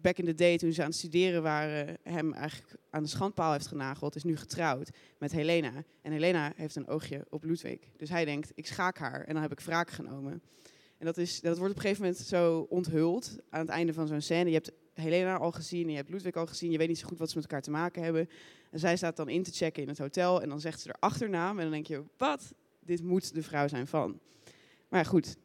back 0.00 0.18
in 0.18 0.24
the 0.24 0.34
day, 0.34 0.58
toen 0.58 0.72
ze 0.72 0.80
aan 0.80 0.88
het 0.88 0.96
studeren 0.96 1.42
waren, 1.42 1.96
hem 2.02 2.32
eigenlijk 2.32 2.76
aan 2.90 3.02
de 3.02 3.08
schandpaal 3.08 3.52
heeft 3.52 3.66
genageld, 3.66 4.16
is 4.16 4.24
nu 4.24 4.36
getrouwd 4.36 4.90
met 5.18 5.32
Helena. 5.32 5.72
En 6.02 6.12
Helena 6.12 6.52
heeft 6.56 6.76
een 6.76 6.88
oogje 6.88 7.26
op 7.28 7.44
Ludwig. 7.44 7.78
Dus 7.96 8.08
hij 8.08 8.24
denkt, 8.24 8.52
ik 8.54 8.66
schaak 8.66 8.98
haar 8.98 9.24
en 9.24 9.32
dan 9.32 9.42
heb 9.42 9.52
ik 9.52 9.60
wraak 9.60 9.90
genomen. 9.90 10.42
En 10.98 11.06
dat, 11.06 11.16
is, 11.16 11.40
dat 11.40 11.58
wordt 11.58 11.70
op 11.70 11.76
een 11.76 11.82
gegeven 11.82 12.04
moment 12.04 12.20
zo 12.20 12.66
onthuld 12.68 13.38
aan 13.50 13.60
het 13.60 13.68
einde 13.68 13.92
van 13.92 14.06
zo'n 14.06 14.20
scène. 14.20 14.48
Je 14.48 14.54
hebt 14.54 14.72
Helena 14.94 15.36
al 15.36 15.52
gezien, 15.52 15.88
je 15.90 15.96
hebt 15.96 16.10
Ludwig 16.10 16.34
al 16.34 16.46
gezien. 16.46 16.70
Je 16.70 16.78
weet 16.78 16.88
niet 16.88 16.98
zo 16.98 17.06
goed 17.06 17.18
wat 17.18 17.30
ze 17.30 17.36
met 17.36 17.44
elkaar 17.44 17.62
te 17.62 17.70
maken 17.70 18.02
hebben. 18.02 18.28
En 18.70 18.78
zij 18.78 18.96
staat 18.96 19.16
dan 19.16 19.28
in 19.28 19.42
te 19.42 19.52
checken 19.52 19.82
in 19.82 19.88
het 19.88 19.98
hotel. 19.98 20.42
En 20.42 20.48
dan 20.48 20.60
zegt 20.60 20.80
ze 20.80 20.88
er 20.88 20.96
achternaam. 20.98 21.56
En 21.56 21.62
dan 21.62 21.72
denk 21.72 21.86
je, 21.86 22.02
wat? 22.16 22.54
Dit 22.80 23.02
moet 23.02 23.34
de 23.34 23.42
vrouw 23.42 23.68
zijn 23.68 23.86
van. 23.86 24.20
Maar 24.88 25.04
goed. 25.04 25.36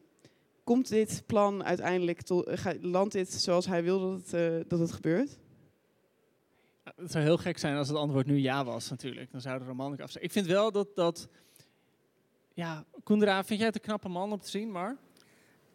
Komt 0.63 0.89
dit 0.89 1.23
plan 1.25 1.63
uiteindelijk, 1.63 2.21
tot, 2.21 2.47
uh, 2.47 2.65
landt 2.81 3.13
dit 3.13 3.33
zoals 3.33 3.65
hij 3.65 3.83
wil 3.83 3.99
dat 3.99 4.21
het, 4.21 4.33
uh, 4.33 4.63
dat 4.67 4.79
het 4.79 4.91
gebeurt? 4.91 5.39
het 6.83 7.11
zou 7.11 7.23
heel 7.23 7.37
gek 7.37 7.57
zijn 7.57 7.77
als 7.77 7.87
het 7.87 7.97
antwoord 7.97 8.25
nu 8.25 8.37
ja 8.37 8.65
was, 8.65 8.89
natuurlijk. 8.89 9.31
Dan 9.31 9.41
zou 9.41 9.59
de 9.59 9.65
roman 9.65 9.97
af 9.97 10.11
zijn. 10.11 10.23
Ik 10.23 10.31
vind 10.31 10.45
wel 10.45 10.71
dat, 10.71 10.95
dat 10.95 11.27
ja, 12.53 12.85
Kundera, 13.03 13.43
vind 13.43 13.59
jij 13.59 13.67
het 13.67 13.75
een 13.75 13.81
knappe 13.81 14.09
man 14.09 14.31
om 14.31 14.39
te 14.39 14.49
zien, 14.49 14.71
maar? 14.71 14.97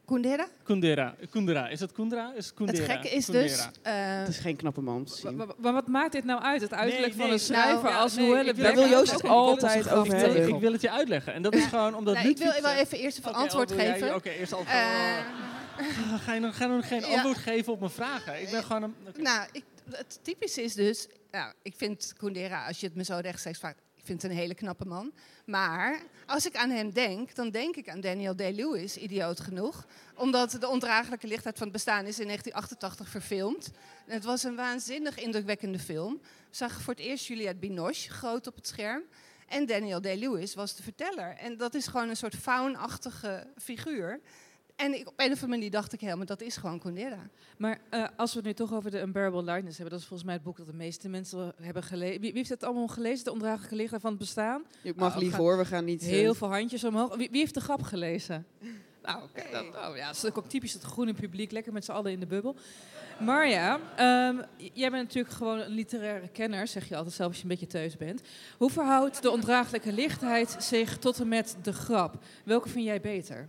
Kundera? 0.09 0.49
Kundera. 0.62 1.14
Kundera. 1.31 1.68
Is 1.68 1.81
het 1.81 1.92
Kundera? 1.92 2.33
Is 2.37 2.47
het 2.47 2.55
Kundera? 2.55 2.83
Het 2.83 2.90
gekke 2.90 3.09
is 3.09 3.27
dus... 3.27 3.59
Uh, 3.59 3.68
het 3.85 4.29
is 4.29 4.38
geen 4.38 4.57
knappe 4.57 4.81
man 4.81 5.09
Maar, 5.23 5.47
maar, 5.59 5.73
wat 5.73 5.87
maakt 5.87 6.12
dit 6.12 6.25
nou 6.25 6.42
uit? 6.42 6.61
Het 6.61 6.73
uiterlijk 6.73 7.14
van 7.14 7.31
een 7.31 7.38
schrijver 7.38 7.90
nou, 7.90 8.03
als 8.03 8.14
nee, 8.14 8.55
Daar 8.55 8.75
wil 8.75 8.88
Joost 8.88 9.12
het 9.12 9.25
altijd 9.25 9.90
over 9.90 10.16
hebben. 10.16 10.49
Ik 10.49 10.61
wil 10.61 10.73
het 10.73 10.81
je 10.81 10.90
uitleggen. 10.90 11.35
En 11.35 11.42
dat 11.42 11.55
is 11.55 11.64
gewoon 11.64 11.94
omdat 11.94 12.14
nou, 12.14 12.29
Ik 12.29 12.38
wil 12.38 12.53
wel 12.62 12.73
even 12.73 12.99
eerst 12.99 13.18
een 13.18 13.33
antwoord 13.33 13.73
geven. 13.73 14.14
Oké, 14.14 14.29
eerst 14.29 14.53
antwoord. 14.53 14.79
Uh, 14.79 16.14
ga 16.25 16.35
je 16.35 16.40
nog, 16.40 16.57
ga 16.57 16.64
je 16.64 16.71
nog 16.71 16.88
geen 16.88 17.05
antwoord 17.05 17.38
geven 17.38 17.73
op 17.73 17.79
mijn 17.79 17.92
vragen? 17.92 18.40
Ik 18.42 18.51
ben 18.51 18.64
gewoon 18.64 18.83
een... 18.83 18.94
Okay. 19.09 19.23
Nou, 19.23 19.49
ik, 19.53 19.64
het 19.90 20.18
typische 20.23 20.62
is 20.62 20.75
dus... 20.75 21.07
Nou, 21.31 21.53
ik 21.62 21.75
vind 21.77 22.12
Kundera, 22.16 22.66
als 22.66 22.81
je 22.81 22.87
het 22.87 22.94
me 22.94 23.05
zo 23.05 23.18
rechtstreeks 23.23 23.59
vraagt 23.59 23.79
vind 24.09 24.23
het 24.23 24.31
een 24.31 24.37
hele 24.37 24.55
knappe 24.55 24.85
man. 24.85 25.12
Maar 25.44 26.01
als 26.27 26.47
ik 26.47 26.57
aan 26.57 26.71
hem 26.71 26.92
denk, 26.92 27.35
dan 27.35 27.51
denk 27.51 27.77
ik 27.77 27.88
aan 27.88 28.01
Daniel 28.01 28.37
Day-Lewis, 28.37 28.97
idioot 28.97 29.40
genoeg. 29.40 29.87
Omdat 30.14 30.51
de 30.51 30.68
ondraaglijke 30.68 31.27
lichtheid 31.27 31.57
van 31.57 31.66
het 31.66 31.77
bestaan 31.77 32.07
is 32.07 32.18
in 32.18 32.25
1988 32.25 33.09
verfilmd. 33.09 33.71
Het 34.07 34.25
was 34.25 34.42
een 34.42 34.57
waanzinnig 34.57 35.18
indrukwekkende 35.18 35.79
film. 35.79 36.21
Zag 36.51 36.81
voor 36.81 36.94
het 36.94 37.03
eerst 37.03 37.27
Juliette 37.27 37.59
Binoche 37.59 38.11
groot 38.11 38.47
op 38.47 38.55
het 38.55 38.66
scherm. 38.66 39.03
En 39.49 39.66
Daniel 39.66 40.01
Day-Lewis 40.01 40.55
was 40.55 40.77
de 40.77 40.83
verteller. 40.83 41.37
En 41.37 41.57
dat 41.57 41.75
is 41.75 41.87
gewoon 41.87 42.09
een 42.09 42.16
soort 42.16 42.35
faunachtige 42.35 43.47
figuur. 43.57 44.21
En 44.79 44.95
ik, 44.95 45.09
op 45.09 45.14
een 45.17 45.27
of 45.27 45.33
andere 45.33 45.47
manier 45.47 45.71
dacht 45.71 45.93
ik 45.93 46.01
helemaal, 46.01 46.27
dat 46.27 46.41
is 46.41 46.57
gewoon 46.57 46.79
Kundera. 46.79 47.29
Maar 47.57 47.79
uh, 47.91 48.07
als 48.17 48.31
we 48.31 48.38
het 48.38 48.47
nu 48.47 48.55
toch 48.55 48.73
over 48.73 48.91
de 48.91 49.01
Unbearable 49.01 49.43
Lightness 49.43 49.77
hebben, 49.77 49.91
dat 49.91 50.03
is 50.03 50.07
volgens 50.07 50.29
mij 50.29 50.35
het 50.35 50.45
boek 50.45 50.57
dat 50.57 50.67
de 50.67 50.73
meeste 50.73 51.09
mensen 51.09 51.53
hebben 51.61 51.83
gelezen. 51.83 52.21
Wie, 52.21 52.31
wie 52.31 52.38
heeft 52.38 52.49
het 52.49 52.64
allemaal 52.64 52.88
gelezen, 52.88 53.25
de 53.25 53.33
ondraaglijke 53.33 53.77
lichaam 53.77 54.01
van 54.01 54.11
het 54.11 54.19
bestaan? 54.19 54.62
Je 54.83 54.93
mag 54.97 55.14
oh, 55.14 55.21
liegen 55.21 55.38
hoor, 55.38 55.59
we 55.59 55.64
gaan 55.64 55.85
niet... 55.85 56.03
Heel 56.03 56.33
uh... 56.33 56.38
veel 56.38 56.51
handjes 56.51 56.85
omhoog. 56.85 57.17
Wie, 57.17 57.31
wie, 57.31 57.41
heeft 57.41 57.55
de 57.55 57.61
grap 57.61 57.83
gelezen? 57.83 58.47
nou, 59.07 59.23
oké. 59.23 59.45
Okay, 59.49 59.91
oh, 59.91 59.97
ja, 59.97 60.07
dat 60.07 60.17
is 60.17 60.25
ook 60.25 60.49
typisch 60.49 60.73
het 60.73 60.83
groene 60.83 61.14
publiek, 61.14 61.51
lekker 61.51 61.73
met 61.73 61.85
z'n 61.85 61.93
allen 61.93 62.12
in 62.12 62.21
de 62.21 62.27
bubbel. 62.27 62.57
Marja, 63.21 63.75
um, 63.75 64.43
jij 64.73 64.91
bent 64.91 65.03
natuurlijk 65.03 65.35
gewoon 65.35 65.59
een 65.59 65.73
literaire 65.73 66.29
kenner, 66.29 66.67
zeg 66.67 66.88
je 66.88 66.97
altijd 66.97 67.14
zelf 67.14 67.29
als 67.29 67.37
je 67.37 67.43
een 67.43 67.49
beetje 67.49 67.67
teus 67.67 67.97
bent. 67.97 68.21
Hoe 68.59 68.71
verhoudt 68.71 69.23
de 69.23 69.31
ondraaglijke 69.31 69.93
lichtheid 69.93 70.57
zich 70.59 70.99
tot 70.99 71.21
en 71.21 71.29
met 71.29 71.57
de 71.62 71.73
grap? 71.73 72.25
Welke 72.45 72.69
vind 72.69 72.85
jij 72.85 73.01
beter? 73.01 73.49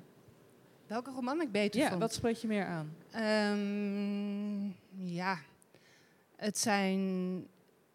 Welke 0.90 1.12
roman 1.12 1.42
ik 1.42 1.52
beter 1.52 1.80
ja, 1.80 1.88
vond? 1.88 2.02
wat 2.02 2.14
spreekt 2.14 2.42
je 2.42 2.48
meer 2.48 2.66
aan? 2.66 2.96
Um, 3.54 4.76
ja, 4.96 5.40
het 6.36 6.58
zijn 6.58 7.00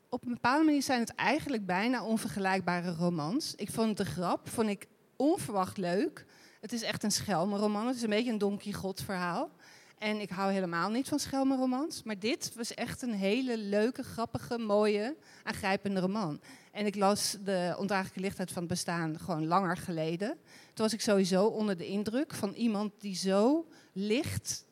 op 0.09 0.25
een 0.25 0.33
bepaalde 0.33 0.65
manier 0.65 0.83
zijn 0.83 1.01
het 1.01 1.15
eigenlijk 1.15 1.67
bijna 1.67 2.05
onvergelijkbare 2.05 2.95
romans. 2.95 3.55
Ik 3.55 3.71
vond 3.71 3.97
de 3.97 4.05
grap 4.05 4.49
vond 4.49 4.69
ik 4.69 4.87
onverwacht 5.17 5.77
leuk. 5.77 6.25
Het 6.61 6.73
is 6.73 6.83
echt 6.83 7.03
een 7.03 7.13
schelmenroman. 7.13 7.87
Het 7.87 7.97
is 7.97 8.03
een 8.03 8.11
beetje 8.11 8.33
een 8.33 8.39
Don 8.39 8.59
Quixote 8.59 9.05
verhaal. 9.05 9.51
En 9.99 10.21
ik 10.21 10.31
hou 10.31 10.53
helemaal 10.53 10.91
niet 10.91 11.09
van 11.09 11.19
schelmenromans. 11.19 12.03
Maar 12.03 12.19
dit 12.19 12.55
was 12.55 12.75
echt 12.75 13.03
een 13.03 13.15
hele 13.15 13.59
leuke, 13.59 14.03
grappige, 14.03 14.59
mooie, 14.59 15.17
aangrijpende 15.43 16.01
roman. 16.01 16.41
En 16.75 16.87
ik 16.87 16.95
las 16.95 17.37
de 17.45 17.75
ondraaglijke 17.79 18.21
lichtheid 18.21 18.53
van 18.53 18.63
het 18.63 18.71
bestaan 18.71 19.19
gewoon 19.19 19.47
langer 19.47 19.77
geleden. 19.77 20.29
Toen 20.73 20.85
was 20.85 20.93
ik 20.93 21.01
sowieso 21.01 21.47
onder 21.47 21.77
de 21.77 21.87
indruk 21.87 22.35
van 22.35 22.53
iemand 22.53 22.93
die 22.99 23.17
zo 23.17 23.69
licht 23.93 24.65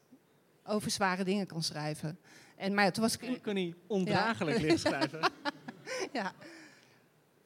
over 0.65 0.91
zware 0.91 1.25
dingen 1.25 1.47
kan 1.47 1.63
schrijven. 1.63 2.19
En, 2.57 2.75
maar 2.75 2.85
ja, 2.85 2.91
toen 2.91 3.03
was 3.03 3.15
ik... 3.15 3.23
Ik 3.23 3.43
kon 3.43 3.55
niet 3.55 3.77
ondraaglijk 3.87 4.59
Ja. 4.59 4.67
licht 4.67 4.81
schrijven. 4.81 5.21
ja. 6.13 6.33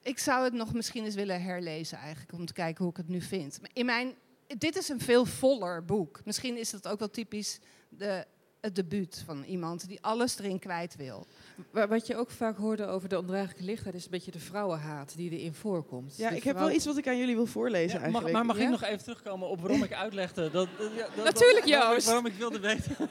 Ik 0.03 0.19
zou 0.19 0.45
het 0.45 0.53
nog 0.53 0.73
misschien 0.75 1.05
eens 1.05 1.15
willen 1.15 1.43
herlezen 1.43 1.99
eigenlijk, 1.99 2.33
om 2.33 2.47
te 2.47 2.53
kijken 2.53 2.83
hoe 2.83 2.93
ik 2.93 2.99
het 2.99 3.09
nu 3.09 3.21
vind. 3.21 3.61
In 3.73 3.87
mijn, 3.87 4.15
dit 4.59 4.77
is 4.77 4.89
een 4.89 5.01
veel 5.01 5.27
voller 5.27 5.85
boek. 5.85 6.21
Misschien 6.25 6.59
is 6.59 6.71
dat 6.71 6.89
ook 6.89 6.99
wel 6.99 7.11
typisch 7.11 7.59
de, 7.89 8.27
het 8.67 8.75
debuut 8.75 9.23
van 9.27 9.43
iemand 9.45 9.89
die 9.89 10.01
alles 10.03 10.39
erin 10.39 10.59
kwijt 10.59 10.97
wil. 10.97 11.27
Wa- 11.71 11.89
Wat 11.89 12.07
je 12.07 12.17
ook 12.17 12.31
vaak 12.31 12.57
hoorde 12.57 12.87
over 12.87 13.09
de 13.09 13.19
ondraaglijke 13.19 13.63
lichtheid 13.65 13.95
is 13.95 14.05
een 14.05 14.11
beetje 14.11 14.31
de 14.31 14.39
vrouwenhaat 14.39 15.17
die 15.17 15.31
erin 15.31 15.55
voorkomt. 15.55 16.17
Ja, 16.17 16.31
De 16.31 16.37
ik 16.37 16.43
heb 16.43 16.57
wel 16.59 16.71
iets 16.71 16.85
wat 16.85 16.97
ik 16.97 17.07
aan 17.09 17.19
jullie 17.19 17.35
wil 17.35 17.47
voorlezen 17.47 17.89
Ja, 17.89 17.95
mag, 17.95 18.03
eigenlijk. 18.05 18.33
maar 18.35 18.45
mag 18.47 18.57
Ja? 18.57 18.63
ik 18.65 18.71
nog 18.71 18.83
even 18.83 19.03
terugkomen 19.05 19.49
op 19.49 19.61
waarom 19.61 19.83
ik 19.83 19.93
uitlegde 19.93 20.51
dat, 20.51 20.69
dat- 20.79 20.91
ja, 20.97 21.09
dat- 21.17 21.25
Natuurlijk, 21.25 21.67
waarom 21.67 21.89
ik- 21.89 21.93
Joost. 21.95 22.07
Waarom 22.07 22.27
ik 22.27 22.33
wilde 22.35 22.61
weten 22.61 22.97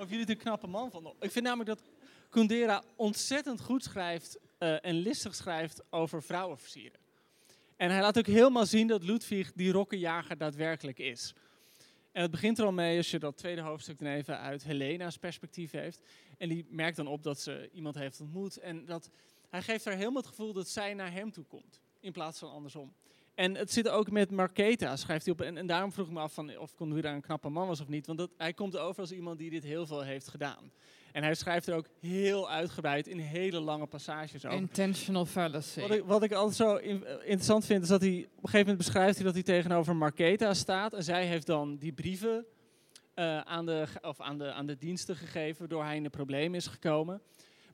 of 0.00 0.10
jullie 0.10 0.30
een 0.30 0.36
knappe 0.36 0.66
man 0.66 0.90
vonden. 0.90 1.12
Ik 1.20 1.30
vind 1.30 1.44
namelijk 1.44 1.68
dat 1.68 1.82
Kundera 2.30 2.82
ontzettend 2.96 3.60
goed 3.60 3.84
schrijft 3.84 4.38
eh, 4.58 4.84
en 4.84 4.94
listig 4.94 5.34
schrijft 5.34 5.82
over 5.90 6.22
vrouwenversieren. 6.22 6.98
En 7.76 7.90
hij 7.90 8.00
laat 8.00 8.18
ook 8.18 8.26
helemaal 8.26 8.66
zien 8.66 8.86
dat 8.86 9.02
Ludwig 9.04 9.52
die 9.54 9.72
rokkenjager 9.72 10.38
daadwerkelijk 10.38 10.98
is. 10.98 11.34
En 12.14 12.22
het 12.22 12.30
begint 12.30 12.58
er 12.58 12.64
al 12.64 12.72
mee 12.72 12.96
als 12.96 13.10
je 13.10 13.18
dat 13.18 13.36
tweede 13.36 13.60
hoofdstuk 13.60 13.98
dan 13.98 14.08
even 14.08 14.38
uit 14.38 14.64
Helena's 14.64 15.18
perspectief 15.18 15.70
heeft. 15.70 16.00
En 16.38 16.48
die 16.48 16.66
merkt 16.68 16.96
dan 16.96 17.06
op 17.06 17.22
dat 17.22 17.40
ze 17.40 17.70
iemand 17.72 17.94
heeft 17.94 18.20
ontmoet. 18.20 18.56
En 18.56 18.84
dat 18.84 19.10
hij 19.50 19.62
geeft 19.62 19.84
haar 19.84 19.94
helemaal 19.94 20.22
het 20.22 20.26
gevoel 20.26 20.52
dat 20.52 20.68
zij 20.68 20.94
naar 20.94 21.12
hem 21.12 21.32
toe 21.32 21.44
komt. 21.44 21.80
In 22.00 22.12
plaats 22.12 22.38
van 22.38 22.50
andersom. 22.50 22.92
En 23.34 23.54
het 23.54 23.72
zit 23.72 23.88
ook 23.88 24.10
met 24.10 24.30
Marketa, 24.30 24.96
schrijft 24.96 25.24
hij 25.24 25.34
op. 25.34 25.40
En, 25.40 25.66
daarom 25.66 25.92
vroeg 25.92 26.06
ik 26.06 26.12
me 26.12 26.20
af 26.20 26.34
van 26.34 26.58
of 26.58 26.74
Kondura 26.74 27.14
een 27.14 27.20
knappe 27.20 27.48
man 27.48 27.66
was 27.66 27.80
of 27.80 27.88
niet. 27.88 28.06
Want 28.06 28.18
dat, 28.18 28.30
hij 28.36 28.52
komt 28.52 28.76
over 28.76 29.00
als 29.00 29.12
iemand 29.12 29.38
die 29.38 29.50
dit 29.50 29.62
heel 29.62 29.86
veel 29.86 30.02
heeft 30.02 30.28
gedaan. 30.28 30.72
En 31.14 31.22
hij 31.22 31.34
schrijft 31.34 31.66
er 31.66 31.74
ook 31.74 31.86
heel 32.00 32.50
uitgebreid 32.50 33.06
in 33.06 33.18
hele 33.18 33.60
lange 33.60 33.86
passages 33.86 34.44
over. 34.46 34.58
Intentional 34.58 35.26
fallacy. 35.26 35.80
Wat 35.80 35.90
ik, 35.90 36.04
wat 36.04 36.22
ik 36.22 36.32
altijd 36.32 36.56
zo 36.56 36.76
in- 36.76 37.06
interessant 37.20 37.64
vind, 37.64 37.82
is 37.82 37.88
dat 37.88 38.00
hij 38.00 38.10
op 38.10 38.16
een 38.24 38.30
gegeven 38.34 38.58
moment 38.58 38.76
beschrijft 38.76 39.14
hij 39.16 39.24
dat 39.24 39.34
hij 39.34 39.42
tegenover 39.42 39.96
Marketa 39.96 40.54
staat. 40.54 40.92
En 40.94 41.02
zij 41.04 41.26
heeft 41.26 41.46
dan 41.46 41.76
die 41.76 41.92
brieven 41.92 42.44
eh, 43.14 43.40
aan, 43.40 43.66
de, 43.66 43.86
of 44.02 44.20
aan, 44.20 44.38
de, 44.38 44.52
aan 44.52 44.66
de 44.66 44.76
diensten 44.78 45.16
gegeven, 45.16 45.58
waardoor 45.58 45.84
hij 45.84 45.96
in 45.96 46.02
de 46.02 46.10
problemen 46.10 46.54
is 46.58 46.66
gekomen. 46.66 47.22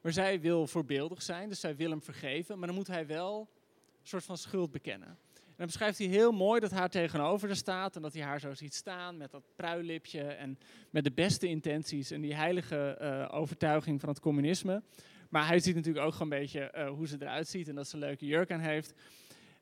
Maar 0.02 0.12
zij 0.12 0.40
wil 0.40 0.66
voorbeeldig 0.66 1.22
zijn, 1.22 1.48
dus 1.48 1.60
zij 1.60 1.76
wil 1.76 1.90
hem 1.90 2.02
vergeven. 2.02 2.58
Maar 2.58 2.66
dan 2.66 2.76
moet 2.76 2.86
hij 2.86 3.06
wel 3.06 3.40
een 4.00 4.06
soort 4.08 4.24
van 4.24 4.38
schuld 4.38 4.70
bekennen. 4.70 5.18
Dan 5.60 5.68
beschrijft 5.68 5.98
hij 5.98 6.06
heel 6.06 6.32
mooi 6.32 6.60
dat 6.60 6.70
haar 6.70 6.88
tegenover 6.88 7.48
haar 7.48 7.56
staat 7.56 7.96
en 7.96 8.02
dat 8.02 8.12
hij 8.12 8.22
haar 8.22 8.40
zo 8.40 8.54
ziet 8.54 8.74
staan 8.74 9.16
met 9.16 9.30
dat 9.30 9.42
pruilipje 9.56 10.22
en 10.22 10.58
met 10.90 11.04
de 11.04 11.12
beste 11.12 11.48
intenties 11.48 12.10
en 12.10 12.20
die 12.20 12.34
heilige 12.34 12.76
eh, 12.76 13.38
overtuiging 13.38 14.00
van 14.00 14.08
het 14.08 14.20
communisme. 14.20 14.82
Maar 15.28 15.46
hij 15.46 15.60
ziet 15.60 15.74
natuurlijk 15.74 16.06
ook 16.06 16.12
gewoon 16.12 16.32
een 16.32 16.38
beetje 16.38 16.60
eh, 16.60 16.88
hoe 16.88 17.06
ze 17.06 17.16
eruit 17.20 17.48
ziet 17.48 17.68
en 17.68 17.74
dat 17.74 17.88
ze 17.88 17.94
een 17.94 18.00
leuke 18.00 18.26
jurk 18.26 18.50
aan 18.50 18.60
heeft. 18.60 18.92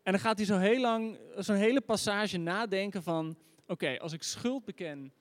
En 0.03 0.13
dan 0.13 0.21
gaat 0.21 0.37
hij 0.37 0.47
zo 0.47 0.59
heel 0.59 0.81
lang, 0.81 1.19
zo'n 1.37 1.57
hele 1.57 1.81
passage 1.81 2.39
nadenken 2.39 3.03
van... 3.03 3.37
Oké, 3.67 3.99
als 3.99 4.13
ik 4.13 4.23
schuld 4.23 4.65
beken, 4.65 5.13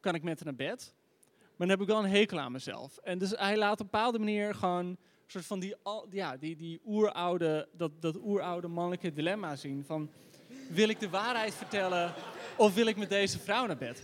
kan 0.00 0.14
ik 0.14 0.22
met 0.22 0.44
haar 0.44 0.54
naar 0.54 0.68
bed. 0.68 0.94
Maar 1.38 1.66
dan 1.66 1.68
heb 1.68 1.80
ik 1.80 1.86
wel 1.86 2.04
een 2.04 2.10
hekel 2.10 2.40
aan 2.40 2.52
mezelf. 2.52 2.96
En 2.96 3.18
dus 3.18 3.30
hij 3.30 3.56
laat 3.56 3.72
op 3.72 3.80
een 3.80 3.90
bepaalde 3.90 4.18
manier 4.18 4.54
gewoon... 4.54 4.96
een 5.34 5.42
soort 5.42 5.60
van 5.60 5.60
die, 5.60 5.74
ja, 6.10 6.36
die, 6.36 6.56
die 6.56 6.80
oeroude, 6.86 7.68
dat, 7.76 7.90
dat 8.00 8.16
oeroude 8.24 8.68
mannelijke 8.68 9.12
dilemma 9.12 9.56
zien. 9.56 9.84
Van, 9.86 10.10
wil 10.68 10.88
ik 10.88 11.00
de 11.00 11.08
waarheid 11.08 11.54
vertellen 11.54 12.12
of 12.56 12.74
wil 12.74 12.86
ik 12.86 12.96
met 12.96 13.08
deze 13.08 13.38
vrouw 13.38 13.66
naar 13.66 13.76
bed? 13.76 14.02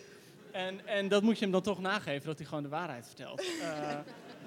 En, 0.52 0.86
en 0.86 1.08
dat 1.08 1.22
moet 1.22 1.38
je 1.38 1.42
hem 1.42 1.52
dan 1.52 1.62
toch 1.62 1.80
nageven, 1.80 2.26
dat 2.26 2.38
hij 2.38 2.46
gewoon 2.46 2.62
de 2.62 2.68
waarheid 2.68 3.06
vertelt. 3.06 3.40
Eh, 3.60 3.98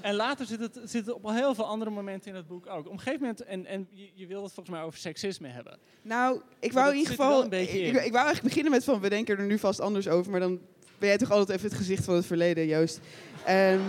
en 0.02 0.16
later 0.16 0.46
zit 0.46 0.60
het, 0.60 0.80
zit 0.84 1.06
het 1.06 1.16
op 1.16 1.26
al 1.26 1.34
heel 1.34 1.56
veel 1.56 1.66
andere 1.66 1.92
momenten 1.92 2.30
in 2.30 2.36
het 2.36 2.48
boek 2.48 2.68
ook. 2.68 2.86
Op 2.86 2.92
een 2.92 3.00
gegeven 3.00 3.20
moment, 3.20 3.44
en, 3.44 3.66
en 3.66 3.88
je, 3.92 4.10
je 4.14 4.28
wil 4.28 4.44
het 4.44 4.54
volgens 4.54 4.76
mij 4.76 4.86
over 4.86 5.00
seksisme 5.00 5.48
hebben. 5.48 5.78
Nou, 6.02 6.42
ik 6.60 6.72
wou 6.72 6.90
in 6.92 6.98
ieder 6.98 7.12
er 7.12 7.20
geval. 7.20 7.44
een 7.44 7.50
beetje 7.50 7.80
ik, 7.80 7.94
in. 7.94 8.06
ik 8.06 8.12
wou 8.12 8.26
eigenlijk 8.26 8.44
beginnen 8.44 8.72
met 8.72 8.84
van 8.84 9.00
we 9.00 9.10
denken 9.10 9.38
er 9.38 9.46
nu 9.46 9.60
vast 9.60 9.80
anders 9.80 10.08
over, 10.08 10.32
maar 10.32 10.40
dan 10.40 10.60
ben 10.98 11.10
jij 11.10 11.18
toch 11.18 11.32
altijd 11.32 11.58
even 11.58 11.70
het 11.70 11.78
gezicht 11.78 12.04
van 12.04 12.16
het 12.16 12.26
verleden, 12.26 12.68
Joost. 12.68 13.00
Ehm, 13.46 13.80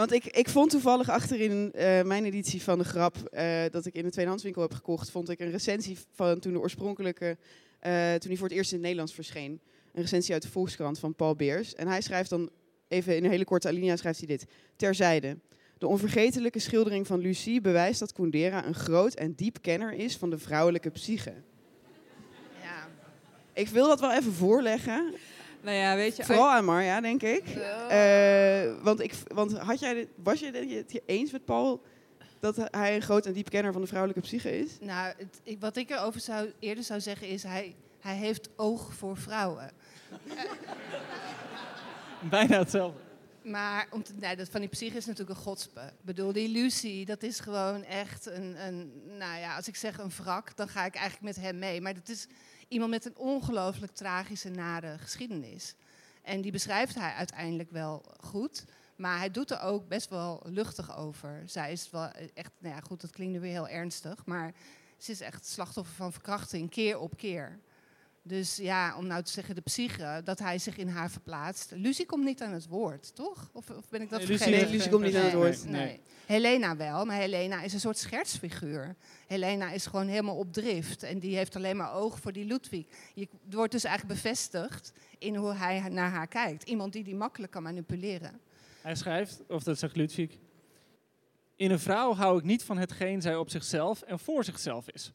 want 0.00 0.12
ik, 0.12 0.24
ik 0.24 0.48
vond 0.48 0.70
toevallig 0.70 1.08
achterin 1.08 1.72
eh, 1.72 2.02
mijn 2.02 2.24
editie 2.24 2.62
van 2.62 2.78
de 2.78 2.84
grap, 2.84 3.16
eh, 3.16 3.62
dat 3.70 3.86
ik 3.86 3.94
in 3.94 4.04
een 4.04 4.10
tweedehandswinkel 4.10 4.62
heb 4.62 4.72
gekocht, 4.72 5.10
vond 5.10 5.28
ik 5.28 5.40
een 5.40 5.50
recensie 5.50 5.98
van 6.14 6.38
toen 6.38 6.52
de 6.52 6.60
oorspronkelijke, 6.60 7.36
eh, 7.78 7.92
toen 7.92 8.28
hij 8.28 8.36
voor 8.36 8.48
het 8.48 8.56
eerst 8.56 8.70
in 8.70 8.76
het 8.76 8.82
Nederlands 8.82 9.14
verscheen. 9.14 9.60
Een 9.92 10.02
recensie 10.02 10.32
uit 10.32 10.42
de 10.42 10.48
Volkskrant 10.48 10.98
van 10.98 11.14
Paul 11.14 11.34
Beers. 11.34 11.74
En 11.74 11.88
hij 11.88 12.00
schrijft 12.00 12.30
dan, 12.30 12.50
even 12.88 13.16
in 13.16 13.24
een 13.24 13.30
hele 13.30 13.44
korte 13.44 13.68
alinea 13.68 13.96
schrijft 13.96 14.18
hij 14.18 14.26
dit. 14.26 14.46
Terzijde. 14.76 15.38
De 15.78 15.86
onvergetelijke 15.86 16.58
schildering 16.58 17.06
van 17.06 17.18
Lucie 17.18 17.60
bewijst 17.60 18.00
dat 18.00 18.12
Kundera 18.12 18.66
een 18.66 18.74
groot 18.74 19.14
en 19.14 19.34
diep 19.34 19.58
kenner 19.60 19.92
is 19.92 20.16
van 20.16 20.30
de 20.30 20.38
vrouwelijke 20.38 20.90
psyche. 20.90 21.34
Ja. 22.62 22.88
Ik 23.52 23.68
wil 23.68 23.88
dat 23.88 24.00
wel 24.00 24.12
even 24.12 24.32
voorleggen. 24.32 25.14
Nou 25.62 25.76
ja, 25.76 25.94
weet 25.94 26.16
je... 26.16 26.24
Vooral 26.24 26.50
aan 26.50 26.64
Marja, 26.64 27.00
denk 27.00 27.22
ik. 27.22 27.48
Eh, 27.88 28.82
want 28.82 29.00
ik 29.00 29.14
want 29.26 29.58
had 29.58 29.80
jij, 29.80 30.08
was 30.22 30.40
je 30.40 30.84
het 30.86 31.00
eens 31.06 31.30
met 31.30 31.44
Paul 31.44 31.82
dat 32.40 32.56
hij 32.56 32.94
een 32.94 33.02
groot 33.02 33.26
en 33.26 33.32
diep 33.32 33.50
kenner 33.50 33.72
van 33.72 33.80
de 33.80 33.86
vrouwelijke 33.86 34.22
psyche 34.22 34.58
is? 34.58 34.78
Nou, 34.80 35.14
het, 35.18 35.40
ik, 35.42 35.60
wat 35.60 35.76
ik 35.76 35.90
erover 35.90 36.20
zou, 36.20 36.52
eerder 36.58 36.84
zou 36.84 37.00
zeggen 37.00 37.28
is, 37.28 37.42
hij, 37.42 37.74
hij 38.00 38.16
heeft 38.16 38.48
oog 38.56 38.94
voor 38.94 39.16
vrouwen. 39.16 39.70
Bijna 42.30 42.58
hetzelfde. 42.58 43.00
Maar 43.42 43.86
om 43.90 44.02
te, 44.02 44.12
nee, 44.14 44.36
dat 44.36 44.48
van 44.48 44.60
die 44.60 44.68
psyche 44.68 44.96
is 44.96 45.06
natuurlijk 45.06 45.38
een 45.38 45.44
godspe. 45.44 45.80
Ik 45.80 46.04
bedoel, 46.04 46.32
die 46.32 46.48
Lucy, 46.48 47.04
dat 47.04 47.22
is 47.22 47.40
gewoon 47.40 47.84
echt 47.84 48.26
een, 48.26 48.66
een... 48.66 49.02
Nou 49.18 49.38
ja, 49.38 49.56
als 49.56 49.68
ik 49.68 49.76
zeg 49.76 49.98
een 49.98 50.10
wrak, 50.16 50.56
dan 50.56 50.68
ga 50.68 50.84
ik 50.84 50.94
eigenlijk 50.94 51.36
met 51.36 51.44
hem 51.44 51.58
mee. 51.58 51.80
Maar 51.80 51.94
dat 51.94 52.08
is 52.08 52.26
iemand 52.70 52.90
met 52.90 53.04
een 53.04 53.16
ongelooflijk 53.16 53.92
tragische, 53.92 54.48
nare 54.48 54.98
geschiedenis. 54.98 55.74
En 56.22 56.40
die 56.40 56.52
beschrijft 56.52 56.94
hij 56.94 57.12
uiteindelijk 57.12 57.70
wel 57.70 58.04
goed. 58.20 58.64
Maar 58.96 59.18
hij 59.18 59.30
doet 59.30 59.50
er 59.50 59.60
ook 59.60 59.88
best 59.88 60.08
wel 60.08 60.42
luchtig 60.44 60.96
over. 60.96 61.42
Zij 61.46 61.72
is 61.72 61.90
wel 61.90 62.10
echt... 62.34 62.50
Nou 62.58 62.74
ja, 62.74 62.80
goed, 62.80 63.00
dat 63.00 63.10
klinkt 63.10 63.32
nu 63.32 63.40
weer 63.40 63.50
heel 63.50 63.68
ernstig. 63.68 64.26
Maar 64.26 64.54
ze 64.96 65.10
is 65.10 65.20
echt 65.20 65.46
slachtoffer 65.46 65.94
van 65.94 66.12
verkrachting, 66.12 66.70
keer 66.70 66.98
op 66.98 67.16
keer. 67.16 67.60
Dus 68.30 68.56
ja, 68.56 68.96
om 68.96 69.06
nou 69.06 69.22
te 69.22 69.30
zeggen 69.32 69.54
de 69.54 69.60
psyche, 69.60 70.20
dat 70.24 70.38
hij 70.38 70.58
zich 70.58 70.76
in 70.76 70.88
haar 70.88 71.10
verplaatst. 71.10 71.70
Lucie 71.70 72.06
komt 72.06 72.24
niet 72.24 72.42
aan 72.42 72.52
het 72.52 72.66
woord, 72.66 73.14
toch? 73.14 73.50
Of, 73.52 73.70
of 73.70 73.88
ben 73.88 74.00
ik 74.00 74.10
dat 74.10 74.18
Nee, 74.18 74.26
vergeten? 74.26 74.50
Nee, 74.50 74.70
Lucie 74.70 74.90
komt 74.90 75.04
niet 75.04 75.16
aan 75.16 75.24
het 75.24 75.34
woord. 75.34 75.64
Nee, 75.64 75.84
nee. 75.84 76.00
Helena 76.26 76.76
wel, 76.76 77.04
maar 77.04 77.16
Helena 77.16 77.62
is 77.62 77.72
een 77.72 77.80
soort 77.80 77.98
schertsfiguur. 77.98 78.96
Helena 79.26 79.70
is 79.70 79.86
gewoon 79.86 80.06
helemaal 80.06 80.36
op 80.36 80.52
drift 80.52 81.02
en 81.02 81.18
die 81.18 81.36
heeft 81.36 81.56
alleen 81.56 81.76
maar 81.76 81.94
oog 81.94 82.20
voor 82.20 82.32
die 82.32 82.44
Ludwig. 82.44 82.86
Je 83.14 83.28
wordt 83.50 83.72
dus 83.72 83.84
eigenlijk 83.84 84.14
bevestigd 84.14 84.92
in 85.18 85.36
hoe 85.36 85.54
hij 85.54 85.88
naar 85.88 86.10
haar 86.10 86.28
kijkt. 86.28 86.62
Iemand 86.62 86.92
die 86.92 87.04
die 87.04 87.14
makkelijk 87.14 87.52
kan 87.52 87.62
manipuleren. 87.62 88.40
Hij 88.82 88.94
schrijft, 88.94 89.42
of 89.48 89.62
dat 89.62 89.78
zegt 89.78 89.96
Ludwig... 89.96 90.38
In 91.56 91.70
een 91.70 91.80
vrouw 91.80 92.14
hou 92.14 92.38
ik 92.38 92.44
niet 92.44 92.62
van 92.64 92.78
hetgeen 92.78 93.22
zij 93.22 93.36
op 93.36 93.50
zichzelf 93.50 94.02
en 94.02 94.18
voor 94.18 94.44
zichzelf 94.44 94.88
is. 94.90 95.12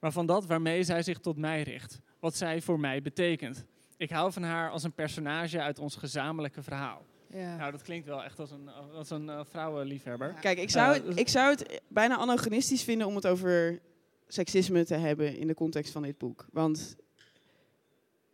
Maar 0.00 0.12
van 0.12 0.26
dat 0.26 0.46
waarmee 0.46 0.82
zij 0.82 1.02
zich 1.02 1.18
tot 1.18 1.36
mij 1.36 1.62
richt. 1.62 2.00
Wat 2.20 2.36
zij 2.36 2.62
voor 2.62 2.80
mij 2.80 3.02
betekent. 3.02 3.64
Ik 3.96 4.10
hou 4.10 4.32
van 4.32 4.42
haar 4.42 4.70
als 4.70 4.82
een 4.82 4.92
personage 4.92 5.60
uit 5.60 5.78
ons 5.78 5.96
gezamenlijke 5.96 6.62
verhaal. 6.62 7.04
Ja. 7.32 7.56
Nou, 7.56 7.70
dat 7.70 7.82
klinkt 7.82 8.06
wel 8.06 8.24
echt 8.24 8.38
als 8.38 8.50
een, 8.50 8.68
als 8.94 9.10
een 9.10 9.28
eh, 9.30 9.40
vrouwenliefhebber. 9.44 10.34
Kijk, 10.40 10.58
ik 10.58 10.70
zou, 10.70 10.94
Eh, 10.94 11.00
dus- 11.00 11.08
het, 11.08 11.18
ik 11.18 11.28
zou 11.28 11.50
het 11.50 11.80
bijna 11.88 12.16
anachronistisch 12.16 12.82
vinden 12.82 13.06
om 13.06 13.14
het 13.14 13.26
over 13.26 13.80
seksisme 14.28 14.84
te 14.84 14.94
hebben 14.94 15.36
in 15.36 15.46
de 15.46 15.54
context 15.54 15.92
van 15.92 16.02
dit 16.02 16.18
boek. 16.18 16.46
Want 16.52 16.96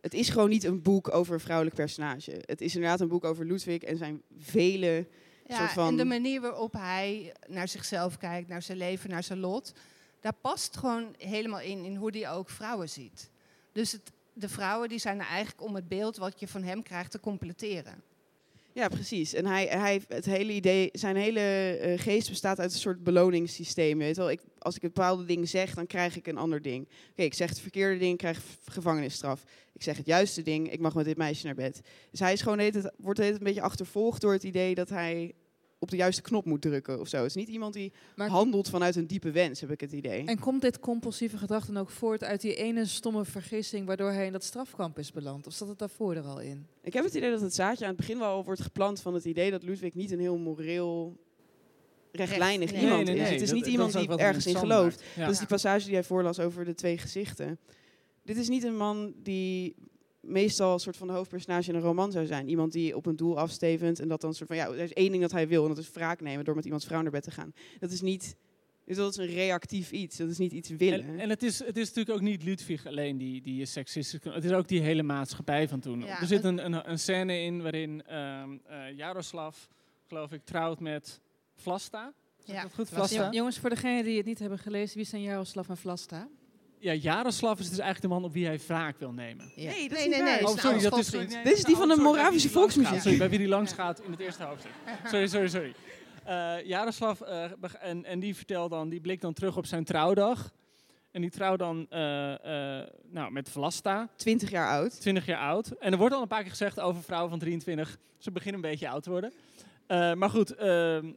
het 0.01 0.13
is 0.13 0.29
gewoon 0.29 0.49
niet 0.49 0.63
een 0.63 0.81
boek 0.81 1.13
over 1.13 1.33
een 1.33 1.39
vrouwelijk 1.39 1.75
personage. 1.75 2.41
Het 2.45 2.61
is 2.61 2.75
inderdaad 2.75 2.99
een 2.99 3.07
boek 3.07 3.23
over 3.23 3.45
Ludwig 3.45 3.81
en 3.81 3.97
zijn 3.97 4.21
vele 4.37 5.07
Ja, 5.47 5.57
soort 5.57 5.71
van... 5.71 5.87
En 5.87 5.97
de 5.97 6.05
manier 6.05 6.41
waarop 6.41 6.73
hij 6.73 7.33
naar 7.47 7.67
zichzelf 7.67 8.17
kijkt, 8.17 8.49
naar 8.49 8.61
zijn 8.61 8.77
leven, 8.77 9.09
naar 9.09 9.23
zijn 9.23 9.39
lot, 9.39 9.73
daar 10.19 10.33
past 10.41 10.77
gewoon 10.77 11.15
helemaal 11.17 11.59
in, 11.59 11.83
in 11.85 11.95
hoe 11.95 12.17
hij 12.17 12.31
ook 12.31 12.49
vrouwen 12.49 12.89
ziet. 12.89 13.31
Dus 13.73 13.91
het, 13.91 14.11
de 14.33 14.49
vrouwen 14.49 14.89
die 14.89 14.99
zijn 14.99 15.19
er 15.19 15.27
eigenlijk 15.27 15.61
om 15.67 15.75
het 15.75 15.87
beeld 15.87 16.17
wat 16.17 16.39
je 16.39 16.47
van 16.47 16.63
hem 16.63 16.83
krijgt 16.83 17.11
te 17.11 17.19
completeren. 17.19 18.03
Ja, 18.73 18.87
precies. 18.87 19.33
En 19.33 19.45
hij, 19.45 19.65
hij, 19.65 20.01
het 20.07 20.25
hele 20.25 20.53
idee, 20.53 20.89
zijn 20.91 21.15
hele 21.15 21.39
eh, 21.39 21.99
geest 21.99 22.29
bestaat 22.29 22.59
uit 22.59 22.73
een 22.73 22.79
soort 22.79 23.03
beloningssysteem. 23.03 23.97
Weet 23.97 24.17
wel? 24.17 24.31
Ik, 24.31 24.41
als 24.59 24.75
ik 24.75 24.83
een 24.83 24.91
bepaalde 24.93 25.25
ding 25.25 25.49
zeg, 25.49 25.73
dan 25.73 25.87
krijg 25.87 26.15
ik 26.15 26.27
een 26.27 26.37
ander 26.37 26.61
ding. 26.61 26.87
Oké, 27.11 27.21
ik 27.21 27.33
zeg 27.33 27.49
het 27.49 27.59
verkeerde 27.59 27.99
ding, 27.99 28.17
krijg 28.17 28.41
gevangenisstraf. 28.65 29.43
Ik 29.73 29.83
zeg 29.83 29.97
het 29.97 30.05
juiste 30.05 30.41
ding, 30.41 30.71
ik 30.71 30.79
mag 30.79 30.93
met 30.93 31.05
dit 31.05 31.17
meisje 31.17 31.45
naar 31.45 31.55
bed. 31.55 31.81
Dus 32.11 32.19
hij 32.19 32.33
is 32.33 32.41
gewoon 32.41 32.71
wordt 32.97 33.19
tijd 33.19 33.35
een 33.35 33.43
beetje 33.43 33.61
achtervolgd 33.61 34.21
door 34.21 34.33
het 34.33 34.43
idee 34.43 34.75
dat 34.75 34.89
hij 34.89 35.33
op 35.83 35.89
de 35.91 35.95
juiste 35.97 36.21
knop 36.21 36.45
moet 36.45 36.61
drukken 36.61 36.99
of 36.99 37.07
zo. 37.07 37.17
Het 37.17 37.25
is 37.25 37.35
niet 37.35 37.47
iemand 37.47 37.73
die 37.73 37.91
Maar- 38.15 38.29
handelt 38.29 38.69
vanuit 38.69 38.95
een 38.95 39.07
diepe 39.07 39.31
wens, 39.31 39.59
heb 39.61 39.71
ik 39.71 39.81
het 39.81 39.91
idee. 39.91 40.25
En 40.25 40.39
komt 40.39 40.61
dit 40.61 40.79
compulsieve 40.79 41.37
gedrag 41.37 41.65
dan 41.65 41.77
ook 41.77 41.89
voort 41.89 42.23
uit 42.23 42.41
die 42.41 42.55
ene 42.55 42.85
stomme 42.85 43.25
vergissing 43.25 43.85
waardoor 43.87 44.11
hij 44.11 44.25
in 44.25 44.31
dat 44.31 44.43
strafkamp 44.43 44.99
is 44.99 45.11
beland? 45.11 45.47
Of 45.47 45.53
zat 45.53 45.67
het 45.67 45.79
daarvoor 45.79 46.15
er 46.15 46.23
al 46.23 46.39
in? 46.39 46.65
Ik 46.81 46.93
heb 46.93 47.03
het 47.03 47.13
idee 47.13 47.31
dat 47.31 47.41
het 47.41 47.53
zaadje 47.55 47.83
aan 47.83 47.89
het 47.91 47.99
begin 47.99 48.19
wel 48.19 48.43
wordt 48.43 48.61
geplant 48.61 49.01
van 49.01 49.13
het 49.13 49.25
idee 49.25 49.51
dat 49.51 49.63
Ludwig 49.63 49.93
niet 49.93 50.11
een 50.11 50.19
heel 50.19 50.37
moreel 50.37 51.17
rechtlijnig 52.11 52.71
Nee. 52.71 52.81
iemand 52.81 53.05
Nee, 53.05 53.15
nee, 53.15 53.23
is. 53.23 53.29
Het 53.29 53.41
is 53.41 53.51
niet 53.51 53.63
dat 53.63 53.71
iemand 53.71 53.95
is 53.95 54.01
die 54.07 54.17
ergens 54.17 54.45
in 54.45 54.55
gelooft. 54.55 55.03
Ja. 55.15 55.23
Dat 55.23 55.31
is 55.33 55.37
die 55.37 55.47
passage 55.47 55.85
die 55.85 55.93
hij 55.93 56.03
voorlas 56.03 56.39
over 56.39 56.65
de 56.65 56.73
twee 56.73 56.97
gezichten. 56.97 57.59
Dit 58.23 58.37
is 58.37 58.49
niet 58.49 58.63
een 58.63 58.77
man 58.77 59.13
die 59.23 59.75
meestal 60.23 60.73
een 60.73 60.79
soort 60.79 60.97
van 60.97 61.07
de 61.07 61.13
hoofdpersonage 61.13 61.69
in 61.69 61.75
een 61.75 61.81
roman 61.81 62.11
zou 62.11 62.25
zijn. 62.25 62.49
Iemand 62.49 62.71
die 62.71 62.95
op 62.95 63.05
een 63.05 63.15
doel 63.15 63.39
afstevend 63.39 63.99
en 63.99 64.07
dat 64.07 64.21
dan 64.21 64.33
soort 64.33 64.47
van 64.47 64.57
ja, 64.57 64.67
er 64.67 64.79
is 64.79 64.93
één 64.93 65.09
ding 65.09 65.21
dat 65.21 65.31
hij 65.31 65.47
wil 65.47 65.63
en 65.63 65.69
dat 65.69 65.77
is 65.77 65.91
wraak 65.91 66.21
nemen 66.21 66.45
door 66.45 66.55
met 66.55 66.65
iemands 66.65 66.85
vrouw 66.85 67.01
naar 67.01 67.11
bed 67.11 67.23
te 67.23 67.31
gaan. 67.31 67.53
Dat 67.79 67.91
is 67.91 68.01
niet. 68.01 68.35
Dus 68.85 68.97
dat 68.97 69.11
is 69.11 69.17
een 69.17 69.33
reactief 69.33 69.91
iets. 69.91 70.17
Dat 70.17 70.29
is 70.29 70.37
niet 70.37 70.51
iets 70.51 70.69
willen. 70.69 71.07
En, 71.07 71.19
en 71.19 71.29
het, 71.29 71.43
is, 71.43 71.59
het 71.59 71.77
is 71.77 71.87
natuurlijk 71.87 72.15
ook 72.15 72.21
niet 72.21 72.43
Ludwig 72.43 72.85
alleen 72.85 73.17
die, 73.17 73.41
die 73.41 73.61
is 73.61 73.71
seksistisch. 73.71 74.23
Het 74.23 74.43
is 74.43 74.51
ook 74.51 74.67
die 74.67 74.81
hele 74.81 75.03
maatschappij 75.03 75.67
van 75.67 75.79
toen. 75.79 75.99
Ja, 75.99 76.19
er 76.19 76.27
zit 76.27 76.43
een, 76.43 76.65
een, 76.65 76.89
een 76.89 76.99
scène 76.99 77.41
in 77.41 77.61
waarin 77.61 78.03
ehm 78.05 78.57
eh, 78.65 78.97
Jaroslav, 78.97 79.57
geloof 80.07 80.31
ik, 80.31 80.41
trouwt 80.43 80.79
met 80.79 81.21
Vlasta. 81.55 82.13
Ja, 82.45 82.61
dat 82.61 82.73
goed? 82.73 82.89
Vlasta? 82.89 83.31
Jongens, 83.31 83.59
voor 83.59 83.69
degenen 83.69 84.03
die 84.03 84.17
het 84.17 84.25
niet 84.25 84.39
hebben 84.39 84.59
gelezen, 84.59 84.97
wie 84.97 85.05
zijn 85.05 85.21
Jaroslav 85.21 85.69
en 85.69 85.77
Vlasta? 85.77 86.27
Ja, 86.83 86.93
Jaroslav 86.93 87.59
is 87.59 87.69
dus 87.69 87.79
eigenlijk 87.79 88.01
de 88.01 88.07
man 88.07 88.23
op 88.23 88.33
wie 88.33 88.45
hij 88.45 88.59
wraak 88.67 88.99
wil 88.99 89.11
nemen. 89.11 89.51
Ja. 89.55 89.69
Nee, 89.69 89.89
dat 89.89 89.97
Nee, 89.97 90.07
is 90.07 90.17
nee. 90.17 90.47
Oh, 90.47 90.57
sorry, 90.57 90.81
dat 90.81 90.97
is... 90.97 91.09
nee, 91.09 91.27
Dit 91.27 91.57
is 91.57 91.63
die 91.63 91.75
van 91.75 91.87
de 91.87 91.93
oh, 91.93 92.01
Moravische 92.01 92.49
volksmuziek. 92.49 93.01
Sorry, 93.01 93.17
bij 93.17 93.29
wie 93.29 93.39
die 93.39 93.47
langs 93.47 93.73
gaat 93.73 94.01
in 94.01 94.11
het 94.11 94.19
eerste 94.19 94.43
hoofdstuk. 94.43 94.71
Sorry, 95.05 95.27
sorry, 95.27 95.47
sorry. 95.47 95.73
Eh 96.23 96.65
Jaroslav, 96.65 97.21
eh, 97.21 97.51
en, 97.81 98.05
en 98.05 98.19
die 98.19 98.35
vertelt 98.35 98.69
dan, 98.69 98.89
die 98.89 99.01
blikt 99.01 99.21
dan 99.21 99.33
terug 99.33 99.57
op 99.57 99.65
zijn 99.65 99.83
trouwdag. 99.83 100.51
En 101.11 101.21
die 101.21 101.29
trouwt 101.29 101.59
dan 101.59 101.85
eh, 101.89 102.79
eh, 102.79 102.87
nou, 103.09 103.31
met 103.31 103.49
Vlasta, 103.49 104.09
20 104.15 104.49
jaar 104.49 104.69
oud. 104.69 105.01
20 105.01 105.25
jaar 105.25 105.39
oud. 105.39 105.71
En 105.79 105.91
er 105.91 105.97
wordt 105.97 106.15
al 106.15 106.21
een 106.21 106.27
paar 106.27 106.41
keer 106.41 106.49
gezegd 106.49 106.79
over 106.79 107.03
vrouwen 107.03 107.29
van 107.29 107.39
23, 107.39 107.97
ze 108.17 108.31
beginnen 108.31 108.63
een 108.63 108.69
beetje 108.69 108.89
oud 108.89 109.03
te 109.03 109.09
worden. 109.09 109.33
Eh, 109.87 110.13
maar 110.13 110.29
goed, 110.29 110.55
ehm, 110.55 111.11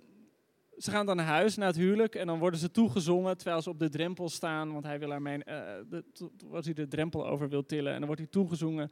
ze 0.76 0.90
gaan 0.90 1.06
dan 1.06 1.16
naar 1.16 1.26
huis 1.26 1.56
na 1.56 1.66
het 1.66 1.76
huwelijk 1.76 2.14
en 2.14 2.26
dan 2.26 2.38
worden 2.38 2.60
ze 2.60 2.70
toegezongen 2.70 3.36
terwijl 3.36 3.62
ze 3.62 3.70
op 3.70 3.78
de 3.78 3.88
drempel 3.88 4.28
staan. 4.28 4.72
Want 4.72 4.84
hij 4.84 4.98
wil 4.98 5.10
haar 5.10 5.22
mijn, 5.22 5.42
eh, 5.42 5.56
de, 5.90 6.04
to- 6.12 6.32
to- 6.36 6.54
als 6.54 6.64
hij 6.64 6.74
de 6.74 6.88
drempel 6.88 7.26
over 7.26 7.48
wil 7.48 7.66
tillen. 7.66 7.92
En 7.92 7.96
dan 7.98 8.06
wordt 8.06 8.20
hij 8.20 8.30
toegezongen 8.30 8.90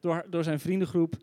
door, 0.00 0.26
door 0.30 0.44
zijn 0.44 0.60
vriendengroep. 0.60 1.14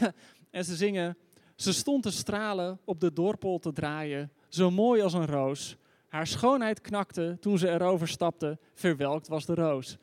en 0.50 0.64
ze 0.64 0.76
zingen, 0.76 1.16
ze 1.54 1.72
stond 1.72 2.02
te 2.02 2.10
stralen, 2.10 2.78
op 2.84 3.00
de 3.00 3.12
dorpel 3.12 3.58
te 3.58 3.72
draaien, 3.72 4.32
zo 4.48 4.70
mooi 4.70 5.02
als 5.02 5.12
een 5.12 5.26
roos. 5.26 5.76
Haar 6.08 6.26
schoonheid 6.26 6.80
knakte 6.80 7.36
toen 7.40 7.58
ze 7.58 7.70
erover 7.70 8.08
stapte, 8.08 8.58
verwelkt 8.74 9.28
was 9.28 9.46
de 9.46 9.54
roos. 9.54 9.88
Nou, 9.96 10.00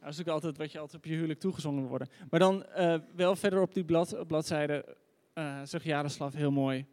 dat 0.00 0.10
is 0.10 0.18
natuurlijk 0.18 0.28
altijd 0.28 0.56
wat 0.56 0.72
je 0.72 0.78
altijd 0.78 1.02
op 1.04 1.10
je 1.10 1.14
huwelijk 1.16 1.40
toegezongen 1.40 1.86
worden. 1.86 2.08
Maar 2.30 2.40
dan 2.40 2.64
eh, 2.64 2.98
wel 3.14 3.36
verder 3.36 3.60
op 3.60 3.74
die 3.74 3.84
blad, 3.84 4.26
bladzijde 4.26 4.96
eh 5.32 5.60
zegt 5.64 5.84
Jaroslav 5.84 6.34
heel 6.34 6.50
mooi 6.50 6.86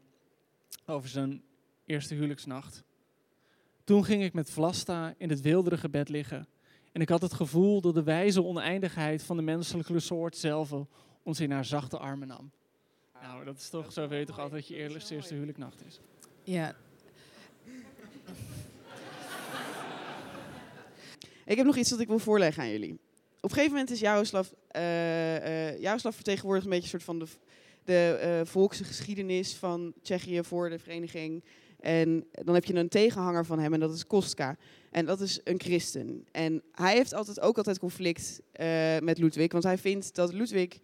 over 0.85 1.09
zijn 1.09 1.43
eerste 1.89 2.13
huwelijksnacht. 2.13 2.83
Toen 3.83 4.05
ging 4.05 4.23
ik 4.23 4.33
met 4.33 4.49
Vlasta 4.49 5.13
in 5.17 5.29
het 5.29 5.41
weelderige 5.41 5.89
bed 5.89 6.09
liggen. 6.09 6.47
En 6.91 7.01
ik 7.01 7.09
had 7.09 7.21
het 7.21 7.33
gevoel 7.33 7.81
dat 7.81 7.93
de 7.93 8.03
wijze 8.03 8.43
oneindigheid 8.43 9.23
van 9.23 9.37
de 9.37 9.43
menselijke 9.43 9.99
soort 9.99 10.37
zelf 10.37 10.73
ons 11.23 11.39
in 11.39 11.51
haar 11.51 11.65
zachte 11.65 11.97
armen 11.97 12.27
nam. 12.27 12.51
Nou, 13.21 13.45
dat 13.45 13.57
is 13.57 13.69
toch, 13.69 13.93
zo 13.93 14.07
weet 14.07 14.19
je 14.19 14.25
toch 14.25 14.39
altijd 14.39 14.61
dat 14.61 14.67
je 14.67 14.75
eerste, 14.75 15.15
eerste 15.15 15.33
huwelijksnacht 15.33 15.85
is. 15.85 15.99
Ja, 16.43 16.75
Ik 21.49 21.57
heb 21.57 21.65
nog 21.65 21.77
iets 21.77 21.89
dat 21.89 21.99
ik 21.99 22.07
wil 22.07 22.19
voorleggen 22.19 22.63
aan 22.63 22.69
jullie. 22.69 22.91
Op 22.91 22.99
een 23.43 23.49
gegeven 23.49 23.71
moment 23.71 23.91
is 23.91 23.99
Jaroslav... 23.99 24.47
eh 24.67 25.69
eh 25.69 25.79
Jaroslav 25.81 26.15
vertegenwoordigt 26.15 26.65
een 26.65 26.71
beetje 26.71 26.93
een 26.93 27.01
soort 27.01 27.03
van 27.03 27.19
de, 27.19 27.27
de 27.83 28.17
eh, 28.53 28.87
geschiedenis 28.87 29.55
van 29.55 29.93
Tsjechië 30.01 30.43
voor 30.43 30.69
de 30.69 30.79
vereniging. 30.79 31.43
En 31.79 32.25
dan 32.31 32.53
heb 32.53 32.65
je 32.65 32.73
een 32.73 32.89
tegenhanger 32.89 33.45
van 33.45 33.59
hem 33.59 33.73
en 33.73 33.79
dat 33.79 33.93
is 33.93 34.07
Kostka. 34.07 34.57
En 34.91 35.05
dat 35.05 35.21
is 35.21 35.39
een 35.43 35.59
christen. 35.59 36.25
En 36.31 36.63
hij 36.71 36.95
heeft 36.95 37.13
altijd, 37.13 37.39
ook 37.39 37.57
altijd 37.57 37.79
conflict 37.79 38.41
eh, 38.51 38.97
met 38.99 39.17
Ludwig. 39.17 39.51
Want 39.51 39.63
hij 39.63 39.77
vindt 39.77 40.15
dat 40.15 40.33
Ludwig 40.33 40.79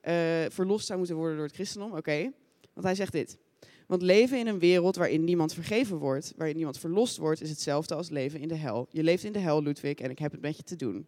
eh, 0.00 0.14
verlost 0.48 0.86
zou 0.86 0.98
moeten 0.98 1.16
worden 1.16 1.36
door 1.36 1.46
het 1.46 1.54
christendom. 1.54 1.96
Oké. 1.96 2.32
Want 2.72 2.86
hij 2.86 2.94
zegt 2.94 3.12
dit. 3.12 3.38
Want 3.86 4.02
leven 4.02 4.38
in 4.38 4.46
een 4.46 4.58
wereld 4.58 4.96
waarin 4.96 5.24
niemand 5.24 5.54
vergeven 5.54 5.96
wordt, 5.96 6.32
waarin 6.36 6.56
niemand 6.56 6.78
verlost 6.78 7.16
wordt, 7.16 7.42
is 7.42 7.50
hetzelfde 7.50 7.94
als 7.94 8.08
leven 8.08 8.40
in 8.40 8.48
de 8.48 8.54
hel. 8.54 8.86
Je 8.90 9.02
leeft 9.02 9.24
in 9.24 9.32
de 9.32 9.38
hel, 9.38 9.62
Ludwig, 9.62 9.94
en 9.94 10.10
ik 10.10 10.18
heb 10.18 10.32
het 10.32 10.40
met 10.40 10.56
je 10.56 10.62
te 10.62 10.76
doen. 10.76 11.06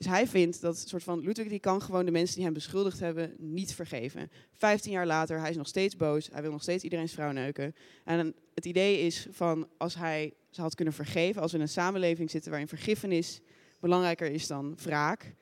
Dus 0.00 0.08
hij 0.08 0.26
vindt 0.26 0.60
dat 0.60 0.78
soort 0.78 1.02
van 1.02 1.20
Ludwig 1.20 1.48
die 1.48 1.60
kan 1.60 1.82
gewoon 1.82 2.04
de 2.04 2.10
mensen 2.10 2.34
die 2.34 2.44
hem 2.44 2.52
beschuldigd 2.52 3.00
hebben 3.00 3.34
niet 3.38 3.74
vergeven. 3.74 4.30
Vijftien 4.52 4.92
jaar 4.92 5.06
later, 5.06 5.38
hij 5.38 5.50
is 5.50 5.56
nog 5.56 5.66
steeds 5.66 5.96
boos, 5.96 6.28
hij 6.32 6.42
wil 6.42 6.50
nog 6.50 6.62
steeds 6.62 6.84
iedereen's 6.84 7.12
vrouw 7.12 7.32
neuken. 7.32 7.74
En 8.04 8.34
het 8.54 8.64
idee 8.64 9.00
is 9.00 9.26
van 9.30 9.68
als 9.76 9.94
hij 9.94 10.34
ze 10.50 10.60
had 10.60 10.74
kunnen 10.74 10.94
vergeven, 10.94 11.42
als 11.42 11.50
we 11.50 11.56
in 11.56 11.62
een 11.62 11.68
samenleving 11.68 12.30
zitten 12.30 12.50
waarin 12.50 12.68
vergiffenis 12.68 13.40
belangrijker 13.80 14.30
is 14.30 14.46
dan 14.46 14.76
wraak, 14.82 15.34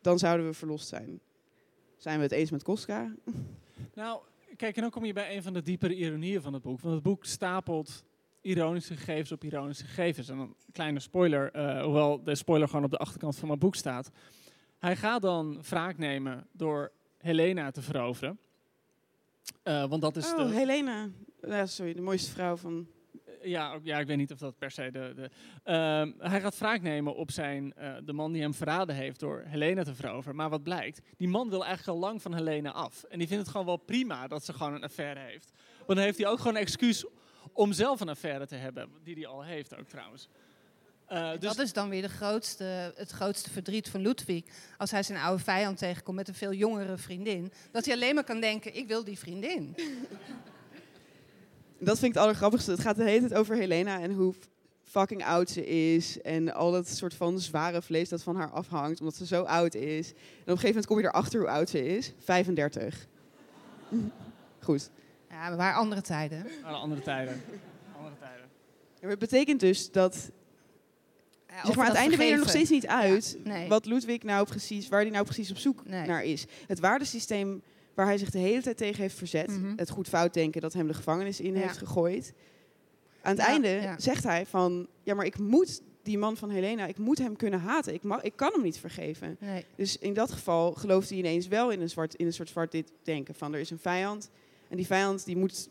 dan 0.00 0.18
zouden 0.18 0.46
we 0.46 0.52
verlost 0.52 0.88
zijn. 0.88 1.20
Zijn 1.96 2.16
we 2.16 2.22
het 2.22 2.32
eens 2.32 2.50
met 2.50 2.62
Koska? 2.62 3.14
Nou, 3.94 4.20
kijk, 4.56 4.76
en 4.76 4.82
dan 4.82 4.90
kom 4.90 5.04
je 5.04 5.12
bij 5.12 5.36
een 5.36 5.42
van 5.42 5.52
de 5.52 5.62
diepere 5.62 5.96
ironieën 5.96 6.42
van 6.42 6.52
het 6.52 6.62
boek. 6.62 6.80
Want 6.80 6.94
het 6.94 7.02
boek 7.02 7.24
stapelt 7.24 8.04
ironische 8.42 8.96
gegevens 8.96 9.32
op 9.32 9.44
ironische 9.44 9.84
gegevens. 9.84 10.28
En 10.28 10.38
een 10.38 10.54
kleine 10.72 11.00
spoiler, 11.00 11.50
eh, 11.52 11.82
hoewel 11.82 12.22
de 12.22 12.34
spoiler 12.34 12.68
gewoon 12.68 12.84
op 12.84 12.90
de 12.90 12.96
achterkant 12.96 13.36
van 13.36 13.48
mijn 13.48 13.60
boek 13.60 13.74
staat. 13.74 14.10
Hij 14.78 14.96
gaat 14.96 15.22
dan 15.22 15.62
wraak 15.68 15.98
nemen 15.98 16.46
door 16.52 16.92
Helena 17.18 17.70
te 17.70 17.82
veroveren. 17.82 18.38
Eh, 19.62 19.84
want 19.88 20.02
dat 20.02 20.16
is 20.16 20.32
oh, 20.32 20.36
de, 20.36 20.54
Helena. 20.54 21.08
Ja, 21.40 21.66
sorry, 21.66 21.94
de 21.94 22.00
mooiste 22.00 22.30
vrouw 22.30 22.56
van... 22.56 22.86
ja, 23.42 23.72
ook- 23.72 23.84
ja, 23.84 23.98
ik 23.98 24.06
weet 24.06 24.16
niet 24.16 24.32
of 24.32 24.38
dat 24.38 24.58
per 24.58 24.70
se 24.70 24.90
de. 24.90 25.12
de 25.16 25.30
Ehm, 25.62 26.12
hij 26.18 26.40
gaat 26.40 26.58
wraak 26.58 26.82
nemen 26.82 27.14
op 27.14 27.30
zijn, 27.30 27.72
eh, 27.72 27.94
de 28.04 28.12
man 28.12 28.32
die 28.32 28.42
hem 28.42 28.54
verraden 28.54 28.94
heeft 28.94 29.20
door 29.20 29.42
Helena 29.46 29.82
te 29.82 29.94
veroveren. 29.94 30.36
Maar 30.36 30.50
wat 30.50 30.62
blijkt? 30.62 31.00
Die 31.16 31.28
man 31.28 31.48
wil 31.48 31.64
eigenlijk 31.64 31.98
al 31.98 32.04
lang 32.08 32.22
van 32.22 32.34
Helena 32.34 32.70
af. 32.70 33.02
En 33.02 33.18
die 33.18 33.26
vindt 33.26 33.42
het 33.42 33.52
gewoon 33.52 33.66
wel 33.66 33.76
prima 33.76 34.26
dat 34.28 34.44
ze 34.44 34.52
gewoon 34.52 34.74
een 34.74 34.84
affaire 34.84 35.20
heeft. 35.20 35.52
Want 35.76 35.98
dan 35.98 35.98
heeft 35.98 36.18
hij 36.18 36.26
ook 36.26 36.38
gewoon 36.38 36.54
een 36.54 36.60
excuus 36.60 37.04
om 37.52 37.72
zelf 37.72 38.00
een 38.00 38.08
affaire 38.08 38.46
te 38.46 38.54
hebben. 38.54 38.88
Die 39.04 39.14
hij 39.14 39.26
al 39.26 39.42
heeft 39.42 39.76
ook 39.76 39.88
trouwens. 39.88 40.28
Eh, 41.06 41.30
dus 41.30 41.40
Dat 41.40 41.58
is 41.58 41.72
dan 41.72 41.88
weer 41.88 42.02
de 42.02 42.08
grootste, 42.08 42.92
het 42.96 43.10
grootste 43.10 43.50
verdriet 43.50 43.88
van 43.88 44.00
Ludwig. 44.00 44.44
Als 44.78 44.90
hij 44.90 45.02
zijn 45.02 45.18
oude 45.18 45.42
vijand 45.42 45.78
tegenkomt 45.78 46.16
met 46.16 46.28
een 46.28 46.34
veel 46.34 46.52
jongere 46.52 46.96
vriendin. 46.96 47.52
Dat 47.70 47.84
hij 47.84 47.94
alleen 47.94 48.14
maar 48.14 48.24
kan 48.24 48.40
denken, 48.40 48.76
ik 48.76 48.88
wil 48.88 49.04
die 49.04 49.18
vriendin. 49.18 49.74
Dat 51.78 51.98
vind 51.98 52.08
ik 52.10 52.14
het 52.14 52.22
allergrappigste. 52.22 52.70
Het 52.70 52.80
gaat 52.80 52.96
de 52.96 53.04
hele 53.04 53.28
tijd 53.28 53.40
over 53.40 53.56
Helena 53.56 54.00
en 54.00 54.12
hoe 54.12 54.34
fucking 54.82 55.24
oud 55.24 55.50
ze 55.50 55.66
is. 55.66 56.20
En 56.20 56.54
al 56.54 56.70
dat 56.70 56.88
soort 56.88 57.14
van 57.14 57.40
zware 57.40 57.82
vlees 57.82 58.08
dat 58.08 58.22
van 58.22 58.36
haar 58.36 58.50
afhangt, 58.50 59.00
omdat 59.00 59.14
ze 59.14 59.26
zo 59.26 59.42
oud 59.42 59.74
is. 59.74 60.08
En 60.08 60.14
op 60.14 60.18
een 60.26 60.44
gegeven 60.44 60.66
moment 60.66 60.86
kom 60.86 60.98
je 60.98 61.04
erachter 61.04 61.40
hoe 61.40 61.48
oud 61.48 61.68
ze 61.68 61.96
is. 61.96 62.12
35. 62.18 63.06
Goed. 64.60 64.90
Ja, 65.42 65.48
maar 65.48 65.56
waar 65.56 65.74
andere 65.74 66.00
tijden. 66.00 66.46
andere 66.64 67.02
tijden. 67.02 67.42
Andere 67.96 68.14
tijden. 68.20 68.44
Ja, 68.94 69.00
maar 69.00 69.10
het 69.10 69.18
betekent 69.18 69.60
dus 69.60 69.90
dat, 69.90 70.30
Ja, 71.48 71.64
zeg 71.66 71.76
maar, 71.76 71.84
aan 71.84 71.90
het 71.90 72.00
einde 72.00 72.16
ben 72.16 72.26
je 72.26 72.32
er 72.32 72.38
nog 72.38 72.48
steeds 72.48 72.70
niet 72.70 72.86
uit 72.86 73.36
nee. 73.44 73.68
wat 73.68 73.86
Ludwig 73.86 74.22
nou 74.22 74.46
precies, 74.46 74.88
waar 74.88 75.00
hij 75.00 75.10
nou 75.10 75.24
precies 75.24 75.50
op 75.50 75.56
zoek 75.56 75.84
Nee. 75.86 76.06
naar 76.06 76.24
is. 76.24 76.44
Het 76.66 76.80
waardesysteem 76.80 77.62
waar 77.94 78.06
hij 78.06 78.18
zich 78.18 78.30
de 78.30 78.38
hele 78.38 78.62
tijd 78.62 78.76
tegen 78.76 79.00
heeft 79.02 79.16
verzet, 79.16 79.48
Mhm. 79.48 79.72
het 79.76 79.90
goed 79.90 80.08
fout 80.08 80.34
denken 80.34 80.60
dat 80.60 80.72
hem 80.72 80.86
de 80.86 80.94
gevangenis 80.94 81.40
in 81.40 81.54
Ja. 81.54 81.60
heeft 81.60 81.76
gegooid. 81.78 82.32
Aan 83.22 83.30
het 83.36 83.40
Ja, 83.40 83.46
einde 83.46 83.68
ja. 83.68 83.98
zegt 83.98 84.24
hij 84.24 84.46
van, 84.46 84.86
ja, 85.02 85.14
maar 85.14 85.26
ik 85.26 85.38
moet 85.38 85.80
die 86.02 86.18
man 86.18 86.36
van 86.36 86.50
Helena, 86.50 86.86
ik 86.86 86.98
moet 86.98 87.18
hem 87.18 87.36
kunnen 87.36 87.60
haten. 87.60 87.94
Ik, 87.94 88.02
mag, 88.02 88.22
ik 88.22 88.32
kan 88.36 88.52
hem 88.52 88.62
niet 88.62 88.78
vergeven. 88.78 89.36
Nee. 89.40 89.64
Dus 89.76 89.98
in 89.98 90.14
dat 90.14 90.32
geval 90.32 90.72
gelooft 90.72 91.08
hij 91.08 91.18
ineens 91.18 91.48
wel 91.48 91.70
in 91.70 91.80
een, 91.80 91.90
zwart, 91.90 92.14
in 92.14 92.26
een 92.26 92.32
soort 92.32 92.48
zwart-dit 92.48 92.92
denken. 93.02 93.34
Van 93.34 93.54
er 93.54 93.60
is 93.60 93.70
een 93.70 93.78
vijand 93.78 94.30
en 94.72 94.78
die 94.78 94.86
vijand 94.86 95.24
die 95.24 95.36
moet... 95.36 95.68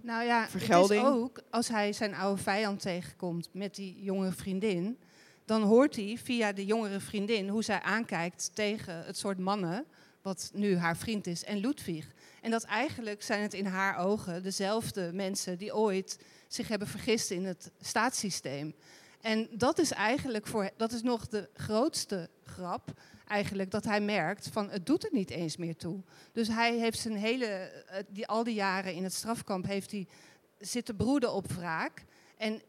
Nou 0.00 0.24
ja, 0.24 0.48
Vergelding. 0.48 1.02
het 1.02 1.12
is 1.12 1.18
ook 1.18 1.42
als 1.50 1.68
hij 1.68 1.92
zijn 1.92 2.14
oude 2.14 2.42
vijand 2.42 2.80
tegenkomt 2.80 3.48
met 3.52 3.74
die 3.74 4.02
jonge 4.02 4.32
vriendin. 4.32 4.98
Dan 5.44 5.62
hoort 5.62 5.96
hij 5.96 6.18
via 6.22 6.52
de 6.52 6.64
jongere 6.64 7.00
vriendin 7.00 7.48
hoe 7.48 7.62
zij 7.62 7.80
aankijkt 7.80 8.50
tegen 8.54 9.04
het 9.04 9.18
soort 9.18 9.38
mannen. 9.38 9.84
Wat 10.22 10.50
nu 10.54 10.76
haar 10.76 10.96
vriend 10.96 11.26
is 11.26 11.44
en 11.44 11.58
Ludwig. 11.58 12.06
En 12.40 12.50
dat 12.50 12.62
eigenlijk 12.62 13.22
zijn 13.22 13.42
het 13.42 13.54
in 13.54 13.66
haar 13.66 13.98
ogen 13.98 14.42
dezelfde 14.42 15.10
mensen 15.12 15.58
die 15.58 15.74
ooit 15.74 16.18
zich 16.48 16.68
hebben 16.68 16.88
vergist 16.88 17.30
in 17.30 17.44
het 17.44 17.70
staatssysteem. 17.80 18.74
En 19.22 19.48
dat 19.52 19.78
is 19.78 19.90
eigenlijk 19.90 20.46
voor, 20.46 20.70
dat 20.76 20.92
is 20.92 21.02
nog 21.02 21.28
de 21.28 21.48
grootste 21.54 22.28
grap, 22.44 23.00
eigenlijk, 23.26 23.70
dat 23.70 23.84
hij 23.84 24.00
merkt 24.00 24.48
van 24.48 24.70
het 24.70 24.86
doet 24.86 25.04
er 25.04 25.12
niet 25.12 25.30
eens 25.30 25.56
meer 25.56 25.76
toe. 25.76 26.02
Dus 26.32 26.48
hij 26.48 26.78
heeft 26.78 26.98
zijn 26.98 27.16
hele, 27.16 27.46
eh, 27.46 28.02
die, 28.08 28.26
al 28.26 28.44
die 28.44 28.54
jaren 28.54 28.94
in 28.94 29.02
het 29.02 29.12
strafkamp 29.12 29.66
heeft 29.66 29.90
hij 29.90 30.06
zitten 30.58 30.96
broeden 30.96 31.32
op 31.32 31.52
wraak. 31.52 32.04
En 32.36 32.62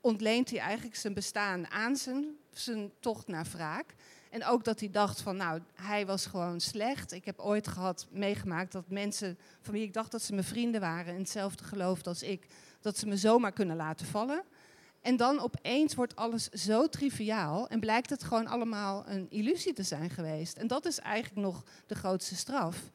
ontleent 0.00 0.50
hij 0.50 0.58
eigenlijk 0.58 0.96
zijn 0.96 1.14
bestaan 1.14 1.70
aan 1.70 1.96
zijn, 1.96 2.36
zijn 2.52 2.92
tocht 3.00 3.26
naar 3.26 3.46
wraak. 3.52 3.94
En 4.30 4.44
ook 4.44 4.64
dat 4.64 4.80
hij 4.80 4.90
dacht 4.90 5.20
van, 5.20 5.36
nou, 5.36 5.60
hij 5.74 6.06
was 6.06 6.26
gewoon 6.26 6.60
slecht. 6.60 7.12
Ik 7.12 7.24
heb 7.24 7.38
ooit 7.38 7.68
gehad, 7.68 8.06
meegemaakt 8.10 8.72
dat 8.72 8.88
mensen 8.88 9.38
van 9.60 9.74
wie 9.74 9.82
ik 9.82 9.92
dacht 9.92 10.10
dat 10.10 10.22
ze 10.22 10.32
mijn 10.32 10.46
vrienden 10.46 10.80
waren... 10.80 11.12
en 11.12 11.20
hetzelfde 11.20 11.64
geloofd 11.64 12.06
als 12.06 12.22
ik, 12.22 12.46
dat 12.80 12.98
ze 12.98 13.06
me 13.06 13.16
zomaar 13.16 13.52
kunnen 13.52 13.76
laten 13.76 14.06
vallen. 14.06 14.44
En 15.00 15.16
dan 15.16 15.40
opeens 15.40 15.94
wordt 15.94 16.16
alles 16.16 16.48
zo 16.48 16.88
triviaal 16.88 17.68
en 17.68 17.80
blijkt 17.80 18.10
het 18.10 18.24
gewoon 18.24 18.46
allemaal 18.46 19.08
een 19.08 19.26
illusie 19.30 19.72
te 19.72 19.82
zijn 19.82 20.10
geweest. 20.10 20.56
En 20.56 20.66
dat 20.66 20.86
is 20.86 20.98
eigenlijk 20.98 21.46
nog 21.46 21.64
de 21.86 21.94
grootste 21.94 22.36
straf, 22.36 22.90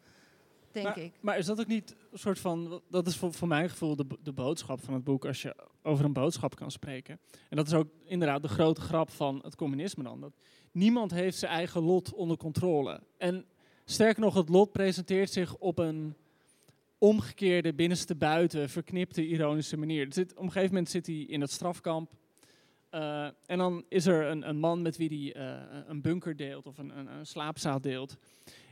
denk 0.71 0.85
maar, 0.85 0.99
ik. 0.99 1.13
Maar 1.19 1.37
is 1.37 1.45
dat 1.45 1.59
ook 1.59 1.67
niet 1.67 1.95
een 2.11 2.19
soort 2.19 2.39
van, 2.39 2.81
dat 2.89 3.07
is 3.07 3.17
voor, 3.17 3.33
voor 3.33 3.47
mijn 3.47 3.69
gevoel 3.69 3.95
de, 3.95 4.05
de 4.23 4.33
boodschap 4.33 4.83
van 4.83 4.93
het 4.93 5.03
boek, 5.03 5.25
als 5.25 5.41
je 5.41 5.55
over 5.83 6.05
een 6.05 6.13
boodschap 6.13 6.55
kan 6.55 6.71
spreken. 6.71 7.19
En 7.49 7.57
dat 7.57 7.67
is 7.67 7.73
ook 7.73 7.87
inderdaad 8.05 8.41
de 8.41 8.47
grote 8.47 8.81
grap 8.81 9.09
van 9.09 9.39
het 9.43 9.55
communisme 9.55 10.03
dan. 10.03 10.21
Dat 10.21 10.33
niemand 10.71 11.11
heeft 11.11 11.37
zijn 11.37 11.51
eigen 11.51 11.81
lot 11.81 12.13
onder 12.13 12.37
controle. 12.37 13.01
En 13.17 13.45
sterker 13.85 14.21
nog, 14.21 14.33
het 14.33 14.49
lot 14.49 14.71
presenteert 14.71 15.31
zich 15.31 15.55
op 15.57 15.79
een 15.79 16.15
omgekeerde, 16.97 17.73
binnenste 17.73 18.15
buiten, 18.15 18.69
verknipte, 18.69 19.27
ironische 19.27 19.77
manier. 19.77 20.07
Op 20.07 20.17
een 20.17 20.51
gegeven 20.51 20.73
moment 20.73 20.89
zit 20.89 21.05
hij 21.05 21.15
in 21.15 21.41
het 21.41 21.51
strafkamp. 21.51 22.11
Uh, 22.91 23.27
en 23.45 23.57
dan 23.57 23.85
is 23.89 24.05
er 24.05 24.25
een, 24.25 24.49
een 24.49 24.57
man 24.57 24.81
met 24.81 24.97
wie 24.97 25.33
hij 25.33 25.43
uh, 25.43 25.61
een 25.87 26.01
bunker 26.01 26.35
deelt 26.35 26.65
of 26.65 26.77
een, 26.77 26.97
een, 26.97 27.25
slaapzaal 27.25 27.81
deelt. 27.81 28.17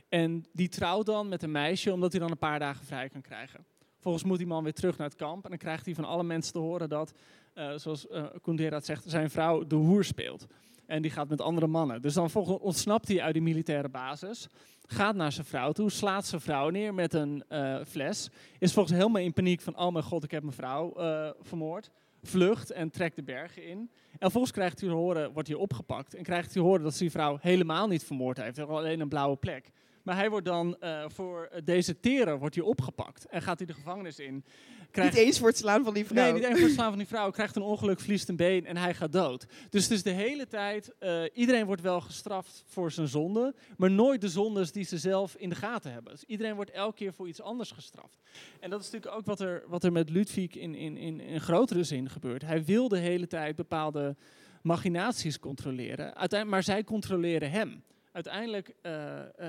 En 0.08 0.44
die 0.52 0.68
trouwt 0.68 1.06
dan 1.06 1.28
met 1.28 1.42
een 1.42 1.50
meisje 1.50 1.92
omdat 1.92 2.12
hij 2.12 2.20
dan 2.20 2.30
een 2.30 2.38
paar 2.38 2.58
dagen 2.58 2.86
vrij 2.86 3.08
kan 3.08 3.20
krijgen. 3.20 3.66
Volgens 3.98 4.24
moet 4.24 4.38
die 4.38 4.46
man 4.46 4.62
weer 4.62 4.72
terug 4.72 4.96
naar 4.96 5.08
het 5.08 5.16
kamp. 5.16 5.44
En 5.44 5.50
dan 5.50 5.58
krijgt 5.58 5.84
hij 5.84 5.94
van 5.94 6.04
alle 6.04 6.24
mensen 6.24 6.52
te 6.52 6.58
horen 6.58 6.88
dat, 6.88 7.12
uh, 7.54 7.76
zoals 7.76 8.06
uh, 8.46 8.76
zegt, 8.78 9.04
zijn 9.06 9.30
vrouw 9.30 9.66
de 9.66 9.74
hoer 9.74 10.04
speelt. 10.04 10.46
En 10.86 11.02
die 11.02 11.10
gaat 11.10 11.28
met 11.28 11.40
andere 11.40 11.66
mannen. 11.66 12.02
Dus 12.02 12.14
dan 12.14 12.30
ontsnapt 12.34 13.08
hij 13.08 13.22
uit 13.22 13.32
die 13.32 13.42
militaire 13.42 13.88
basis. 13.88 14.48
Gaat 14.86 15.14
naar 15.14 15.32
zijn 15.32 15.46
vrouw 15.46 15.72
toe, 15.72 15.90
slaat 15.90 16.26
zijn 16.26 16.40
vrouw 16.40 16.68
neer 16.68 16.94
met 16.94 17.14
een 17.14 17.44
uh, 17.48 17.76
fles. 17.86 18.30
Is 18.58 18.72
volgens 18.72 18.96
helemaal 18.96 19.22
in 19.22 19.32
paniek 19.32 19.60
van, 19.60 19.78
oh 19.78 19.92
mijn 19.92 20.04
god, 20.04 20.24
ik 20.24 20.30
heb 20.30 20.42
mijn 20.42 20.54
vrouw 20.54 20.94
uh, 20.96 21.30
vermoord. 21.40 21.90
Vlucht 22.22 22.70
en 22.70 22.90
trekt 22.90 23.16
de 23.16 23.22
bergen 23.22 23.66
in. 23.66 23.78
En 23.78 24.18
vervolgens 24.18 24.52
krijgt 24.52 24.80
hij 24.80 24.90
horen, 24.90 25.32
wordt 25.32 25.48
hij 25.48 25.56
opgepakt. 25.56 26.14
En 26.14 26.22
krijgt 26.22 26.54
hij 26.54 26.62
horen 26.62 26.82
dat 26.82 26.94
zijn 26.94 27.10
vrouw 27.10 27.38
helemaal 27.40 27.88
niet 27.88 28.04
vermoord 28.04 28.36
heeft 28.36 28.58
alleen 28.58 29.00
een 29.00 29.08
blauwe 29.08 29.36
plek. 29.36 29.70
Maar 30.04 30.16
hij 30.16 30.30
wordt 30.30 30.46
dan 30.46 30.76
uh, 30.80 31.04
voor 31.08 31.50
deserteren 31.64 32.38
wordt 32.38 32.54
hij 32.54 32.64
opgepakt. 32.64 33.26
En 33.26 33.42
gaat 33.42 33.58
hij 33.58 33.66
de 33.66 33.74
gevangenis 33.74 34.18
in. 34.18 34.44
Krijgt... 34.90 35.14
Niet 35.14 35.24
eens 35.24 35.38
voor 35.38 35.48
het 35.48 35.56
slaan 35.56 35.84
van 35.84 35.94
die 35.94 36.06
vrouw. 36.06 36.22
Nee, 36.22 36.32
niet 36.32 36.42
eens 36.42 36.58
voor 36.58 36.66
het 36.66 36.74
slaan 36.74 36.88
van 36.88 36.98
die 36.98 37.06
vrouw. 37.06 37.30
Krijgt 37.30 37.56
een 37.56 37.62
ongeluk, 37.62 38.00
verliest 38.00 38.28
een 38.28 38.36
been 38.36 38.66
en 38.66 38.76
hij 38.76 38.94
gaat 38.94 39.12
dood. 39.12 39.46
Dus 39.70 39.82
het 39.82 39.92
is 39.92 40.02
de 40.02 40.10
hele 40.10 40.46
tijd, 40.46 40.94
uh, 41.00 41.22
iedereen 41.32 41.66
wordt 41.66 41.82
wel 41.82 42.00
gestraft 42.00 42.64
voor 42.66 42.92
zijn 42.92 43.08
zonde, 43.08 43.54
maar 43.76 43.90
nooit 43.90 44.20
de 44.20 44.28
zondes 44.28 44.72
die 44.72 44.84
ze 44.84 44.98
zelf 44.98 45.34
in 45.36 45.48
de 45.48 45.54
gaten 45.54 45.92
hebben. 45.92 46.12
Dus 46.12 46.24
iedereen 46.24 46.54
wordt 46.54 46.70
elke 46.70 46.96
keer 46.96 47.12
voor 47.12 47.28
iets 47.28 47.42
anders 47.42 47.70
gestraft. 47.70 48.22
En 48.60 48.70
dat 48.70 48.80
is 48.80 48.90
natuurlijk 48.90 49.16
ook 49.16 49.26
wat 49.26 49.40
er, 49.40 49.64
wat 49.66 49.84
er 49.84 49.92
met 49.92 50.10
Ludwig 50.10 50.56
in, 50.56 50.74
in, 50.74 50.96
in, 50.96 51.20
in 51.20 51.40
grotere 51.40 51.84
zin 51.84 52.10
gebeurt. 52.10 52.42
Hij 52.42 52.64
wil 52.64 52.88
de 52.88 52.98
hele 52.98 53.26
tijd 53.26 53.56
bepaalde 53.56 54.16
machinaties 54.62 55.38
controleren, 55.38 56.04
Uiteindelijk, 56.04 56.50
maar 56.50 56.62
zij 56.62 56.84
controleren 56.84 57.50
hem. 57.50 57.82
Uiteindelijk 58.12 58.74
uh, 58.82 58.92
uh, 59.40 59.48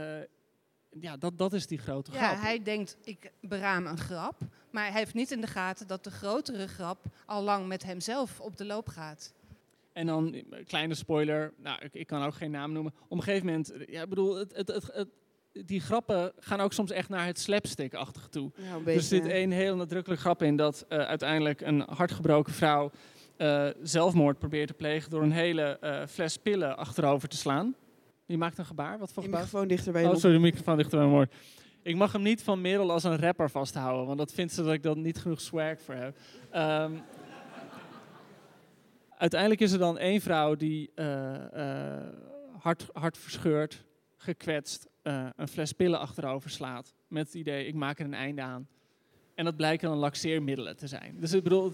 ja, 1.00 1.18
dat, 1.18 1.38
dat 1.38 1.54
is 1.54 1.68
die 1.68 1.78
grote 1.78 2.12
grap. 2.12 2.24
Ja, 2.24 2.38
hij 2.38 2.64
denkt, 2.64 2.98
ik 3.04 3.32
beraam 3.42 3.86
een 3.86 3.98
grap. 3.98 4.42
Maar 4.72 4.92
hij 4.92 5.00
heeft 5.00 5.14
niet 5.14 5.32
in 5.32 5.42
de 5.42 5.48
gaten 5.48 5.88
dat 5.88 6.04
de 6.04 6.12
grotere 6.12 6.68
grap 6.68 7.06
al 7.26 7.44
lang 7.44 7.68
met 7.68 7.84
hemzelf 7.84 8.40
op 8.40 8.58
de 8.58 8.66
loop 8.66 8.88
gaat. 8.88 9.34
En 9.94 10.06
dan, 10.06 10.44
kleine 10.68 10.94
spoiler, 10.94 11.54
nou, 11.58 11.82
ik, 11.82 11.94
ik 11.94 12.08
kan 12.08 12.24
ook 12.24 12.34
geen 12.34 12.52
naam 12.52 12.72
noemen. 12.72 12.94
Op 13.08 13.18
een 13.18 13.24
gegeven 13.24 13.46
moment, 13.46 13.74
ja, 13.88 14.02
ik 14.02 14.10
bedoel, 14.10 14.36
het, 14.36 14.56
het, 14.56 14.68
het, 14.68 14.90
het 14.94 15.08
die 15.66 15.80
grappen 15.80 16.32
gaan 16.40 16.60
ook 16.60 16.74
soms 16.74 16.92
echt 16.92 17.10
naar 17.10 17.26
het 17.26 17.40
slapstick-achtige 17.40 18.30
toe. 18.30 18.52
Ja, 18.56 18.74
er 18.74 18.84
dus 18.84 19.08
zit 19.08 19.28
één 19.28 19.52
heel 19.52 19.76
nadrukkelijk 19.76 20.22
grap 20.22 20.42
in 20.42 20.56
dat 20.56 20.86
uh, 20.90 20.98
uiteindelijk 20.98 21.62
een 21.62 21.80
hartgebroken 21.80 22.54
vrouw 22.54 22.92
uh, 23.38 23.68
zelfmoord 23.82 24.40
probeert 24.40 24.68
te 24.68 24.74
plegen 24.74 25.10
door 25.10 25.24
een 25.24 25.32
hele 25.32 25.78
uh, 25.82 26.06
fles 26.08 26.38
pillen 26.38 26.78
achterover 26.78 27.30
te 27.30 27.38
slaan. 27.38 27.76
Die 28.26 28.38
maakt 28.38 28.58
een 28.58 28.66
gebaar. 28.66 28.98
Wat 28.98 29.14
voor 29.14 29.24
gebaar? 29.24 29.42
microfoon 29.42 29.68
dichter 29.68 29.92
bij 29.92 30.06
Oh, 30.06 30.14
je 30.14 30.20
sorry, 30.20 30.36
de 30.36 30.42
microfoon 30.42 30.78
dichter 30.78 31.00
bij 31.00 31.08
mijn. 31.08 31.30
Ik 31.82 31.96
mag 31.96 32.12
hem 32.12 32.22
niet 32.22 32.44
van 32.44 32.62
Merel 32.62 32.92
als 32.92 33.04
een 33.04 33.18
rapper 33.18 33.50
vasthouden, 33.50 34.06
want 34.06 34.18
dat 34.18 34.34
vindt 34.34 34.54
ze 34.54 34.64
dat 34.64 34.74
ik 34.74 34.84
dan 34.84 35.02
niet 35.02 35.18
genoeg 35.18 35.42
swag 35.42 35.82
voor 35.82 35.94
heb. 35.94 36.18
Um, 36.56 37.02
uiteindelijk 39.18 39.62
is 39.62 39.72
er 39.72 39.80
dan 39.80 39.98
één 39.98 40.22
vrouw 40.22 40.56
die 40.56 40.92
uh, 40.96 41.34
uh, 41.56 41.98
hard, 42.60 42.90
hard 42.94 43.18
verscheurd, 43.18 43.86
gekwetst, 44.18 44.88
uh, 45.04 45.28
een 45.36 45.48
fles 45.48 45.72
pillen 45.72 46.00
achterover 46.00 46.50
slaat. 46.50 46.94
Met 47.08 47.26
het 47.26 47.36
idee, 47.36 47.68
ik 47.68 47.74
maak 47.74 48.00
er 48.00 48.06
een 48.06 48.14
einde 48.14 48.42
aan. 48.42 48.68
En 49.36 49.46
dat 49.46 49.56
blijken 49.56 49.90
dan 49.90 49.98
laxeermiddelen 49.98 50.78
te 50.78 50.88
zijn. 50.88 51.18
Dus 51.20 51.34
ik 51.34 51.44
bedoel, 51.44 51.74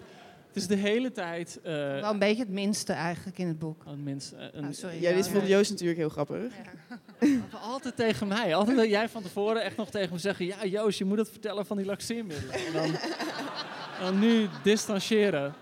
het 0.53 0.61
is 0.61 0.67
de 0.67 0.75
hele 0.75 1.11
tijd... 1.11 1.59
Uh, 1.59 1.71
Wel 1.73 2.11
een 2.11 2.19
beetje 2.19 2.43
het 2.43 2.51
minste 2.51 2.93
eigenlijk 2.93 3.37
in 3.37 3.47
het 3.47 3.59
boek. 3.59 3.83
Een 3.85 4.03
minst, 4.03 4.33
uh, 4.33 4.39
een, 4.51 4.65
oh, 4.65 4.71
sorry, 4.71 5.01
ja, 5.01 5.13
dit 5.13 5.27
vond 5.27 5.47
Joost 5.47 5.69
natuurlijk 5.69 5.99
heel 5.99 6.09
grappig. 6.09 6.53
Ja. 7.19 7.39
altijd 7.71 7.95
tegen 7.95 8.27
mij. 8.27 8.55
Altijd 8.55 8.77
dat 8.77 8.89
jij 8.89 9.09
van 9.09 9.21
tevoren 9.21 9.63
echt 9.63 9.77
nog 9.77 9.89
tegen 9.89 10.13
me 10.13 10.19
zeggen... 10.19 10.45
Ja, 10.45 10.65
Joost, 10.65 10.97
je 10.97 11.05
moet 11.05 11.17
het 11.17 11.29
vertellen 11.29 11.65
van 11.65 11.77
die 11.77 11.85
laxeermiddelen. 11.85 12.53
En 12.53 12.73
dan, 12.73 12.91
dan 13.99 14.19
nu 14.19 14.47
distancieren. 14.63 15.53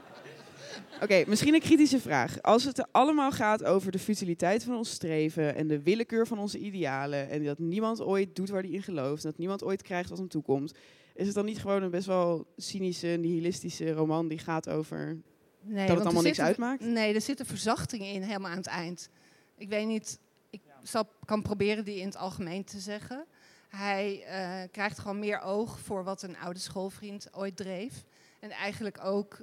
Oké, 0.95 1.03
okay, 1.03 1.25
misschien 1.27 1.53
een 1.53 1.59
kritische 1.59 1.99
vraag. 1.99 2.41
Als 2.41 2.63
het 2.63 2.77
er 2.77 2.85
allemaal 2.91 3.31
gaat 3.31 3.63
over 3.63 3.91
de 3.91 3.99
futiliteit 3.99 4.63
van 4.63 4.75
ons 4.75 4.89
streven... 4.89 5.55
en 5.55 5.67
de 5.67 5.81
willekeur 5.81 6.27
van 6.27 6.39
onze 6.39 6.59
idealen... 6.59 7.29
en 7.29 7.43
dat 7.43 7.59
niemand 7.59 8.01
ooit 8.01 8.35
doet 8.35 8.49
waar 8.49 8.61
hij 8.61 8.71
in 8.71 8.83
gelooft... 8.83 9.23
en 9.23 9.29
dat 9.29 9.39
niemand 9.39 9.63
ooit 9.63 9.81
krijgt 9.81 10.09
wat 10.09 10.17
hem 10.17 10.27
toekomt... 10.27 10.73
Is 11.19 11.25
het 11.25 11.35
dan 11.35 11.45
niet 11.45 11.59
gewoon 11.59 11.83
een 11.83 11.89
best 11.89 12.07
wel 12.07 12.45
cynische, 12.57 13.07
nihilistische 13.07 13.91
roman 13.91 14.27
die 14.27 14.37
gaat 14.37 14.69
over 14.69 15.17
nee, 15.61 15.87
dat 15.87 15.95
het 15.95 16.05
allemaal 16.05 16.23
niks 16.23 16.35
zit, 16.35 16.45
uitmaakt? 16.45 16.81
Nee, 16.81 17.13
er 17.13 17.21
zitten 17.21 17.45
verzachtingen 17.45 18.07
in 18.07 18.21
helemaal 18.21 18.51
aan 18.51 18.57
het 18.57 18.67
eind. 18.67 19.09
Ik 19.57 19.69
weet 19.69 19.87
niet, 19.87 20.19
ik 20.49 20.61
zal, 20.83 21.09
kan 21.25 21.41
proberen 21.41 21.85
die 21.85 21.99
in 21.99 22.05
het 22.05 22.15
algemeen 22.15 22.63
te 22.63 22.79
zeggen. 22.79 23.25
Hij 23.67 24.23
uh, 24.25 24.71
krijgt 24.71 24.99
gewoon 24.99 25.19
meer 25.19 25.41
oog 25.41 25.79
voor 25.79 26.03
wat 26.03 26.21
een 26.21 26.37
oude 26.37 26.59
schoolvriend 26.59 27.33
ooit 27.33 27.55
dreef. 27.55 28.03
En 28.39 28.49
eigenlijk 28.49 29.03
ook 29.03 29.39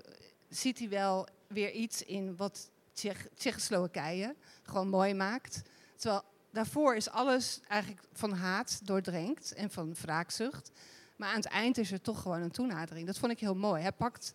ziet 0.48 0.78
hij 0.78 0.88
wel 0.88 1.28
weer 1.46 1.70
iets 1.70 2.02
in 2.02 2.36
wat 2.36 2.70
Tsjech, 2.92 3.26
Tsjechoslowakije 3.34 4.34
gewoon 4.62 4.88
mooi 4.88 5.14
maakt. 5.14 5.62
Terwijl 5.96 6.22
daarvoor 6.52 6.96
is 6.96 7.10
alles 7.10 7.60
eigenlijk 7.68 8.02
van 8.12 8.32
haat 8.32 8.80
doordrenkt 8.84 9.52
en 9.52 9.70
van 9.70 9.94
wraakzucht. 10.00 10.70
Maar 11.16 11.28
aan 11.28 11.36
het 11.36 11.46
eind 11.46 11.78
is 11.78 11.92
er 11.92 12.00
toch 12.00 12.22
gewoon 12.22 12.42
een 12.42 12.50
toenadering. 12.50 13.06
Dat 13.06 13.18
vond 13.18 13.32
ik 13.32 13.40
heel 13.40 13.54
mooi. 13.54 13.82
Hij 13.82 13.92
pakt, 13.92 14.34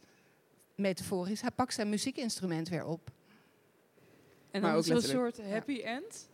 metaforisch, 0.76 1.42
hij 1.42 1.52
pakt 1.52 1.74
zijn 1.74 1.90
muziekinstrument 1.90 2.70
weer 2.70 2.86
op. 2.86 3.12
En 4.52 4.62
dan 4.62 4.78
is 4.78 4.88
het 4.88 5.04
een 5.04 5.10
soort 5.10 5.42
happy 5.50 5.72
ja. 5.72 5.84
end? 5.84 6.30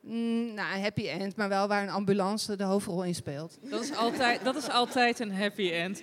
Mm, 0.00 0.54
nou, 0.54 0.74
een 0.74 0.82
happy 0.82 1.08
end, 1.08 1.36
maar 1.36 1.48
wel 1.48 1.68
waar 1.68 1.82
een 1.82 1.90
ambulance 1.90 2.56
de 2.56 2.64
hoofdrol 2.64 3.04
in 3.04 3.14
speelt. 3.14 3.58
Dat 3.62 3.82
is 3.82 3.96
altijd, 3.96 4.44
dat 4.44 4.56
is 4.56 4.68
altijd 4.68 5.18
een 5.18 5.34
happy 5.34 5.70
end. 5.70 6.02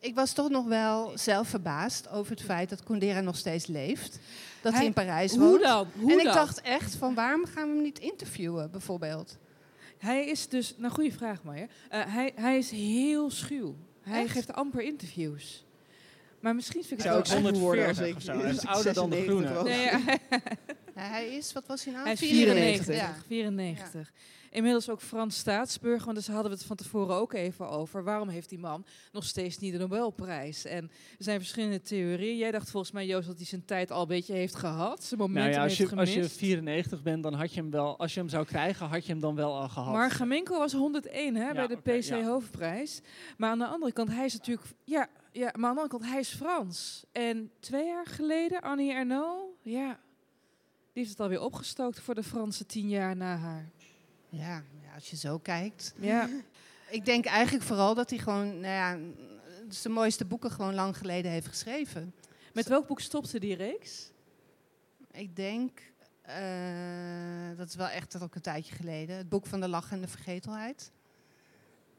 Ik 0.00 0.14
was 0.14 0.32
toch 0.32 0.48
nog 0.48 0.66
wel 0.66 1.18
zelf 1.18 1.48
verbaasd 1.48 2.08
over 2.08 2.30
het 2.30 2.42
feit 2.42 2.68
dat 2.68 2.82
Kundera 2.82 3.20
nog 3.20 3.36
steeds 3.36 3.66
leeft. 3.66 4.18
Dat 4.62 4.72
hij, 4.72 4.80
hij 4.80 4.86
in 4.86 4.92
Parijs 4.92 5.36
woont. 5.36 5.50
Hoe 5.50 5.58
dan? 5.58 5.86
Hoe 6.00 6.12
en 6.12 6.18
ik 6.18 6.24
dan? 6.24 6.34
dacht 6.34 6.60
echt 6.60 6.94
van 6.94 7.14
waarom 7.14 7.46
gaan 7.46 7.68
we 7.68 7.74
hem 7.74 7.82
niet 7.82 7.98
interviewen, 7.98 8.70
bijvoorbeeld? 8.70 9.38
Hij 9.98 10.26
is 10.26 10.48
dus, 10.48 10.74
nou 10.76 10.92
goede 10.92 11.12
vraag 11.12 11.42
Maya. 11.42 11.62
Uh, 11.62 11.68
hij, 11.90 12.32
hij 12.34 12.58
is 12.58 12.70
heel 12.70 13.30
schuw. 13.30 13.76
Hij 14.00 14.22
Echt? 14.22 14.32
geeft 14.32 14.52
amper 14.52 14.82
interviews. 14.82 15.64
Maar 16.40 16.54
misschien 16.54 16.84
vind 16.84 17.00
ik 17.00 17.06
het 17.06 17.16
ook 17.16 17.26
wel 17.26 17.36
zonder 17.36 17.52
worden 17.52 17.86
als 17.86 17.98
140 17.98 18.08
ik 18.08 18.16
of 18.16 18.22
zo. 18.22 18.46
Hij 18.46 18.50
is 18.50 18.66
ouder 18.66 18.94
dan 18.94 19.10
de 19.10 19.22
groene. 19.22 19.62
Nee, 19.62 19.82
ja. 19.82 20.00
Hij 21.00 21.28
is, 21.28 21.52
wat 21.52 21.66
was 21.66 21.84
hij 21.84 21.92
nou? 21.92 22.04
Hij 22.04 22.12
is 22.12 22.18
94. 22.18 22.84
94. 22.84 23.24
94. 23.26 24.12
Inmiddels 24.50 24.90
ook 24.90 25.00
Frans 25.00 25.38
staatsburger, 25.38 26.04
want 26.04 26.26
daar 26.26 26.34
hadden 26.34 26.52
we 26.52 26.58
het 26.58 26.66
van 26.66 26.76
tevoren 26.76 27.14
ook 27.14 27.32
even 27.32 27.68
over. 27.68 28.04
Waarom 28.04 28.28
heeft 28.28 28.48
die 28.48 28.58
man 28.58 28.84
nog 29.12 29.24
steeds 29.24 29.58
niet 29.58 29.72
de 29.72 29.78
Nobelprijs? 29.78 30.64
En 30.64 30.82
er 31.18 31.24
zijn 31.24 31.38
verschillende 31.38 31.80
theorieën. 31.80 32.36
Jij 32.36 32.50
dacht 32.50 32.70
volgens 32.70 32.92
mij, 32.92 33.06
Joost, 33.06 33.26
dat 33.26 33.36
hij 33.36 33.46
zijn 33.46 33.64
tijd 33.64 33.90
al 33.90 34.02
een 34.02 34.08
beetje 34.08 34.32
heeft 34.32 34.54
gehad. 34.54 35.04
Zijn 35.04 35.20
Nou 35.32 35.50
ja, 35.50 35.62
als, 35.62 35.78
heeft 35.78 35.90
je, 35.90 35.96
als 35.96 36.10
gemist. 36.10 36.32
je 36.32 36.38
94 36.38 37.02
bent, 37.02 37.22
dan 37.22 37.34
had 37.34 37.54
je 37.54 37.60
hem 37.60 37.70
wel, 37.70 37.98
als 37.98 38.14
je 38.14 38.20
hem 38.20 38.28
zou 38.28 38.44
krijgen, 38.44 38.86
had 38.86 39.06
je 39.06 39.12
hem 39.12 39.20
dan 39.20 39.34
wel 39.34 39.60
al 39.60 39.68
gehad. 39.68 39.92
Maar 39.92 40.10
Gamenko 40.10 40.58
was 40.58 40.72
101 40.72 41.36
hè, 41.36 41.52
bij 41.52 41.66
de 41.66 41.76
PC 41.76 42.02
ja. 42.02 42.22
Hoofdprijs. 42.22 43.00
Maar 43.36 43.50
aan 43.50 43.58
de 43.58 43.66
andere 43.66 43.92
kant, 43.92 44.10
hij 44.10 44.24
is 44.24 44.32
natuurlijk... 44.32 44.66
Ja, 44.84 45.08
ja, 45.32 45.52
maar 45.56 45.68
aan 45.68 45.74
de 45.74 45.80
andere 45.80 45.88
kant, 45.88 46.04
hij 46.04 46.20
is 46.20 46.28
Frans. 46.28 47.04
En 47.12 47.50
twee 47.60 47.86
jaar 47.86 48.06
geleden, 48.06 48.60
Annie 48.60 48.92
Ernaux, 48.92 49.44
ja... 49.62 49.98
Heeft 50.98 51.10
het 51.10 51.20
alweer 51.20 51.40
opgestookt 51.40 52.00
voor 52.00 52.14
de 52.14 52.22
Franse 52.22 52.66
tien 52.66 52.88
jaar 52.88 53.16
na 53.16 53.36
haar. 53.36 53.68
Ja, 54.28 54.62
ja, 54.82 54.94
als 54.94 55.10
je 55.10 55.16
zo 55.16 55.38
kijkt. 55.38 55.94
Ja. 55.96 56.28
Ik 56.90 57.04
denk 57.04 57.24
eigenlijk 57.24 57.64
vooral 57.64 57.94
dat 57.94 58.10
hij 58.10 58.18
gewoon, 58.18 58.60
nou 58.60 58.74
ja, 58.74 58.98
zijn 59.68 59.92
mooiste 59.92 60.24
boeken 60.24 60.50
gewoon 60.50 60.74
lang 60.74 60.96
geleden 60.96 61.30
heeft 61.30 61.46
geschreven. 61.46 62.14
Met 62.52 62.68
welk 62.68 62.86
boek 62.86 63.00
stopte 63.00 63.40
die 63.40 63.54
reeks? 63.54 64.10
Ik 65.10 65.36
denk, 65.36 65.80
eh, 66.22 67.56
dat 67.56 67.68
is 67.68 67.74
wel 67.74 67.88
echt 67.88 68.22
ook 68.22 68.34
een 68.34 68.40
tijdje 68.40 68.74
geleden, 68.74 69.16
het 69.16 69.28
boek 69.28 69.46
van 69.46 69.60
de 69.60 69.68
lach 69.68 69.92
en 69.92 70.00
de 70.00 70.08
vergetelheid. 70.08 70.92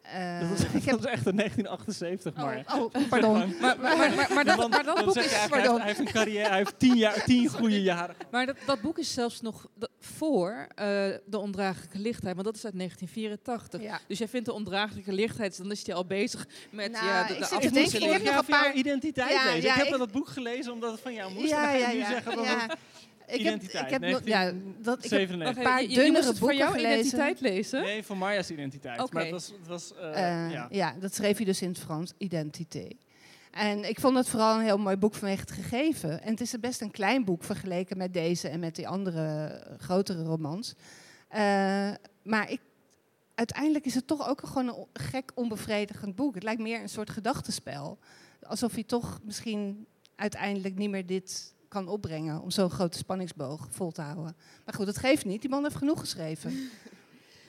Eh, 0.02 0.39
dat, 0.39 0.50
was, 0.50 0.60
heb, 0.60 0.84
dat 0.86 0.95
was 1.02 1.06
echt 1.12 1.26
in 1.28 1.36
1978, 1.36 2.36
maar. 2.36 2.64
oh, 2.76 2.82
oh, 2.82 3.10
pardon. 3.10 3.38
Maar, 3.38 3.80
maar, 3.80 3.97
maar, 3.97 4.16
maar, 4.16 4.34
maar 4.34 4.45
dat, 4.45 4.58
Dan- 4.58 4.70
maar 4.70 4.84
dat 4.84 4.95
dan 4.95 5.06
boek 5.06 5.14
je 5.14 5.20
is... 5.24 5.32
hij, 5.32 5.39
heeft, 5.39 5.68
hij 5.78 5.86
heeft 5.86 6.00
een 6.00 6.12
carrière, 6.12 6.47
hij 6.47 6.58
heeft 6.58 6.80
tien, 6.80 6.95
jaar, 6.97 7.24
tien 7.24 7.50
goede 7.50 7.82
jaren. 7.82 8.16
Maar 8.32 8.45
dat, 8.45 8.56
dat 8.66 8.82
boek 8.82 8.97
is 9.00 9.14
zelfs 9.14 9.41
nog 9.41 9.68
voor 10.00 10.68
eh, 10.76 10.86
de 11.26 11.38
ondraaglijke 11.38 12.00
lichtheid, 12.00 12.34
want 12.36 12.47
dat 12.47 12.56
is 12.56 12.66
uit 12.66 12.78
1984. 12.78 13.82
Ja. 13.82 14.00
Dus 14.08 14.18
jij 14.18 14.28
vindt 14.28 14.45
de 14.45 14.54
ondraaglijke 14.54 15.14
lichtheid, 15.14 15.58
dan 15.58 15.72
is 15.72 15.86
hij 15.86 15.95
al 15.95 16.06
bezig 16.06 16.47
met 16.70 16.91
Nou, 16.91 17.06
ja, 17.06 17.24
de, 17.28 17.34
ik 17.34 17.39
de 17.74 17.80
Ik 17.80 17.86
ik 17.93 18.00
vorig 18.02 18.14
heb 18.14 18.24
nog 18.24 18.38
een 18.38 18.45
paar- 18.45 18.74
identiteit 18.74 19.32
Ja, 19.32 19.43
lezen. 19.43 19.62
ja, 19.62 19.70
ik 19.70 19.74
heb 19.76 19.84
ik- 19.84 19.89
wel 19.89 20.00
dat 20.00 20.12
boek 20.12 20.28
gelezen 20.28 20.74
omdat 20.74 20.91
het 20.91 21.02
van 21.02 21.14
jou 21.14 21.34
moest. 21.34 21.50
ja, 21.50 21.74
en 21.74 21.80
dan 21.80 21.88
ga 21.88 21.91
je 21.91 21.97
ja, 21.97 22.08
nu 22.08 22.14
ja, 22.16 22.22
zeggen 22.22 22.36
dat 22.36 22.45
Ik 23.32 23.41
heb, 23.41 23.53
Identiteit, 23.53 23.86
ik 23.86 23.89
heb, 23.91 24.01
nog- 24.01 24.09
19 24.23 24.32
ja, 24.34 24.53
dat, 24.82 24.97
ik 24.97 25.09
heb 25.09 25.11
97. 25.19 25.45
Wacht 25.45 25.57
een 25.57 25.63
paar 25.63 25.82
je- 25.82 25.82
je 25.82 25.88
moest 25.88 26.03
dunnere 26.03 26.25
het 26.27 26.38
voor 26.38 26.47
boeken 26.47 26.57
jouw 26.57 26.71
gelezen. 26.71 26.97
identiteit 26.97 27.39
lezen? 27.41 27.82
Nee, 27.82 28.03
voor 28.03 28.17
Marja's 28.17 28.49
identiteit. 28.49 29.01
Oké. 29.01 29.13
Maar 29.13 29.23
het 29.23 29.32
was, 29.32 29.47
het 29.59 29.67
was 29.67 29.93
eh, 29.95 30.07
Eh, 30.45 30.51
ja. 30.51 30.67
ja. 30.71 30.95
dat 30.99 31.13
schreef 31.15 31.36
hij 31.38 31.45
dus 31.45 31.61
in 31.61 31.69
het 31.69 31.80
Frans, 31.80 32.13
Identité. 32.17 32.88
En 33.51 33.89
ik 33.89 33.99
vond 33.99 34.15
het 34.17 34.30
vooral 34.30 34.55
een 34.59 34.63
heel 34.65 34.77
mooi 34.77 34.97
boek 34.97 35.13
vanwege 35.15 35.39
het 35.41 35.51
gegeven. 35.51 36.21
En 36.21 36.32
het 36.32 36.41
is 36.41 36.59
best 36.59 36.82
een 36.82 36.91
klein 36.91 37.25
boek 37.25 37.43
vergeleken 37.43 37.97
met 37.97 38.13
deze 38.13 38.47
en 38.49 38.59
met 38.59 38.75
die 38.75 38.88
andere 38.88 39.45
eh, 39.45 39.80
grotere 39.80 40.23
romans. 40.23 40.73
Eh, 41.27 41.39
maar 42.23 42.51
ik, 42.51 42.59
uiteindelijk 43.36 43.86
is 43.86 43.95
het 43.95 44.07
toch 44.07 44.30
ook 44.30 44.41
gewoon 44.47 44.67
een 44.67 44.86
gek 44.93 45.32
onbevredigend 45.36 46.15
boek. 46.15 46.34
Het 46.34 46.43
lijkt 46.43 46.61
meer 46.61 46.82
een 46.82 46.89
soort 46.89 47.09
gedachtenspel. 47.09 47.97
Alsof 48.41 48.73
hij 48.73 48.84
toch 48.84 49.19
misschien 49.23 49.86
uiteindelijk 50.15 50.75
niet 50.75 50.89
meer 50.89 51.05
dit 51.05 51.53
kan 51.70 51.88
opbrengen 51.88 52.41
om 52.41 52.51
zo'n 52.51 52.70
grote 52.70 52.97
spanningsboog 52.97 53.67
vol 53.70 53.91
te 53.91 54.01
houden. 54.01 54.36
Maar 54.65 54.74
goed, 54.74 54.86
dat 54.86 54.97
geeft 54.97 55.26
niet. 55.26 55.41
Die 55.41 55.49
man 55.49 55.63
heeft 55.63 55.76
genoeg 55.76 55.99
geschreven. 55.99 56.70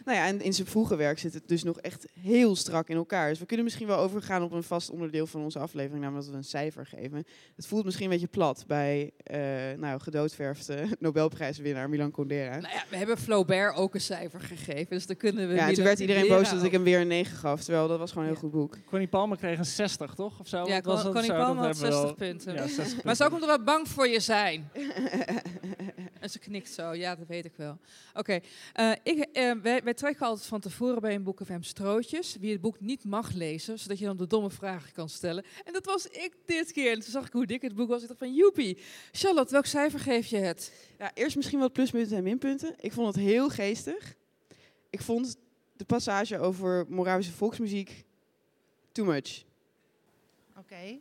Nou 0.05 0.19
ja, 0.19 0.27
en 0.27 0.41
in 0.41 0.53
zijn 0.53 0.67
vroege 0.67 0.97
werk 0.97 1.19
zit 1.19 1.35
het 1.35 1.49
dus 1.49 1.63
nog 1.63 1.79
echt 1.81 2.07
heel 2.21 2.57
strak 2.57 2.89
in 2.89 2.97
elkaar. 2.97 3.29
Dus 3.29 3.39
we 3.39 3.47
kunnen 3.47 3.65
misschien 3.65 3.87
wel 3.87 3.99
overgaan 3.99 4.43
op 4.43 4.53
een 4.53 4.63
vast 4.63 4.91
onderdeel 4.91 5.27
van 5.27 5.41
onze 5.43 5.59
aflevering, 5.59 6.01
namelijk 6.03 6.25
dat 6.25 6.33
we 6.35 6.39
een 6.41 6.49
cijfer 6.49 6.87
geven. 6.87 7.25
Het 7.57 7.67
voelt 7.67 7.85
misschien 7.85 8.05
een 8.05 8.13
beetje 8.13 8.27
plat 8.27 8.65
bij, 8.67 9.11
eh 9.23 9.41
nou, 9.77 10.01
gedoodverfde 10.01 10.87
Nobelprijswinnaar 10.99 11.89
Milan 11.89 12.11
Kundera. 12.11 12.59
Nou 12.59 12.75
ja, 12.75 12.85
we 12.89 12.97
hebben 12.97 13.19
Flaubert 13.19 13.77
ook 13.77 13.95
een 13.95 14.01
cijfer 14.01 14.41
gegeven, 14.41 14.87
dus 14.89 15.07
dan 15.07 15.17
kunnen 15.17 15.49
we... 15.49 15.55
ja, 15.55 15.69
en 15.69 15.75
toen 15.75 15.85
werd 15.85 15.99
iedereen 16.01 16.29
boos 16.29 16.51
dat 16.51 16.63
ik 16.63 16.73
hem 16.73 16.83
weer 16.83 17.01
een 17.01 17.07
9 17.07 17.37
gaf, 17.37 17.63
terwijl 17.65 17.89
dat 17.89 17.99
was 17.99 18.13
gewoon 18.13 18.25
een 18.27 18.31
heel 18.33 18.41
goed 18.41 18.51
boek. 18.51 18.77
Connie 18.87 19.09
Palmer 19.09 19.37
kreeg 19.37 19.59
een 19.59 19.65
60, 19.65 20.15
toch? 20.15 20.41
Of 20.41 20.49
zo? 20.49 20.67
Ja? 20.67 20.81
Connie 20.81 21.03
Zo, 21.03 21.13
Palmer 21.13 21.29
had 21.37 21.37
hebben 21.37 21.69
we 21.69 21.75
60 21.75 22.03
wel- 22.03 22.15
punten. 22.15 22.55
Ja, 22.55 22.67
60 22.67 23.05
Maar 23.05 23.17
ze 23.17 23.25
ook 23.25 23.31
punten. 23.31 23.49
omdat 23.49 23.59
we 23.59 23.65
bang 23.65 23.89
voor 23.89 24.09
je 24.09 24.21
zijn. 24.21 24.71
en 26.21 26.31
ze 26.31 26.39
knikt 26.39 26.71
zo, 26.71 26.95
ja, 26.95 27.15
dat 27.15 27.27
weet 27.27 27.45
ik 27.45 27.53
wel. 27.57 27.79
Oké, 28.15 28.41
eh, 28.73 28.93
ik, 29.03 29.19
eh, 29.33 29.53
wij, 29.63 29.83
wij 29.83 29.95
trekken 29.95 30.27
altijd 30.27 30.47
van 30.47 30.61
tevoren 30.61 31.01
bij 31.01 31.15
een 31.15 31.23
boek 31.23 31.41
of 31.41 31.49
hem 31.49 31.63
strootjes. 31.63 32.37
Wie 32.41 32.53
het 32.53 32.61
boek 32.61 32.81
niet 32.81 33.05
mag 33.05 33.33
lezen, 33.33 33.79
zodat 33.79 33.99
je 33.99 34.05
dan 34.05 34.17
de 34.17 34.27
domme 34.27 34.51
vragen 34.51 34.93
kan 34.93 35.09
stellen. 35.09 35.45
En 35.65 35.73
dat 35.73 35.85
was 35.85 36.07
ik 36.07 36.37
dit 36.47 36.73
keer. 36.73 36.93
En 36.93 37.01
toen 37.01 37.11
zag 37.11 37.27
ik 37.27 37.33
hoe 37.33 37.47
dik 37.47 37.63
het 37.63 37.75
boek 37.75 37.89
was. 37.89 38.03
Ik 38.03 38.09
dacht 38.09 38.19
van, 38.19 38.35
joepie. 38.35 38.79
Charlotte, 39.13 39.53
welk 39.53 39.67
cijfer 39.67 40.01
geef 40.01 40.27
je 40.27 40.37
het? 40.37 40.73
Ja, 40.99 41.11
eerst 41.15 41.37
misschien 41.37 41.59
wat 41.59 41.73
pluspunten 41.73 42.17
en 42.17 42.23
minpunten. 42.23 42.75
Ik 42.81 42.93
vond 42.93 43.15
het 43.15 43.25
heel 43.25 43.49
geestig. 43.49 44.15
Ik 44.91 45.01
vond 45.01 45.37
de 45.77 45.85
passage 45.85 46.39
over 46.39 46.87
Moravische 46.89 47.33
volksmuziek 47.33 48.05
too 48.93 49.05
much. 49.05 49.45
Oké. 50.57 50.99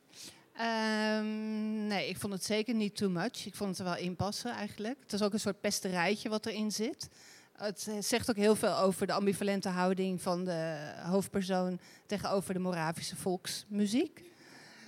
Ehm, 0.59 1.87
nee, 1.87 2.09
ik 2.09 2.17
vond 2.17 2.33
het 2.33 2.43
zeker 2.43 2.73
niet 2.73 2.95
too 2.95 3.09
much. 3.09 3.45
Ik 3.45 3.55
vond 3.55 3.69
het 3.69 3.79
er 3.79 3.85
wel 3.85 3.97
in 3.97 4.15
passen 4.15 4.51
eigenlijk. 4.51 4.97
Het 5.01 5.13
is 5.13 5.21
ook 5.21 5.33
een 5.33 5.39
soort 5.39 5.61
pesterijtje 5.61 6.29
wat 6.29 6.45
erin 6.45 6.71
zit. 6.71 7.09
Het 7.57 7.87
eh, 7.89 7.95
zegt 7.99 8.29
ook 8.29 8.35
heel 8.35 8.55
veel 8.55 8.77
over 8.77 9.07
de 9.07 9.13
ambivalente 9.13 9.69
houding 9.69 10.21
van 10.21 10.43
de 10.43 10.91
hoofdpersoon 11.03 11.79
tegenover 12.05 12.53
de 12.53 12.59
Moravische 12.59 13.15
volksmuziek. 13.15 14.23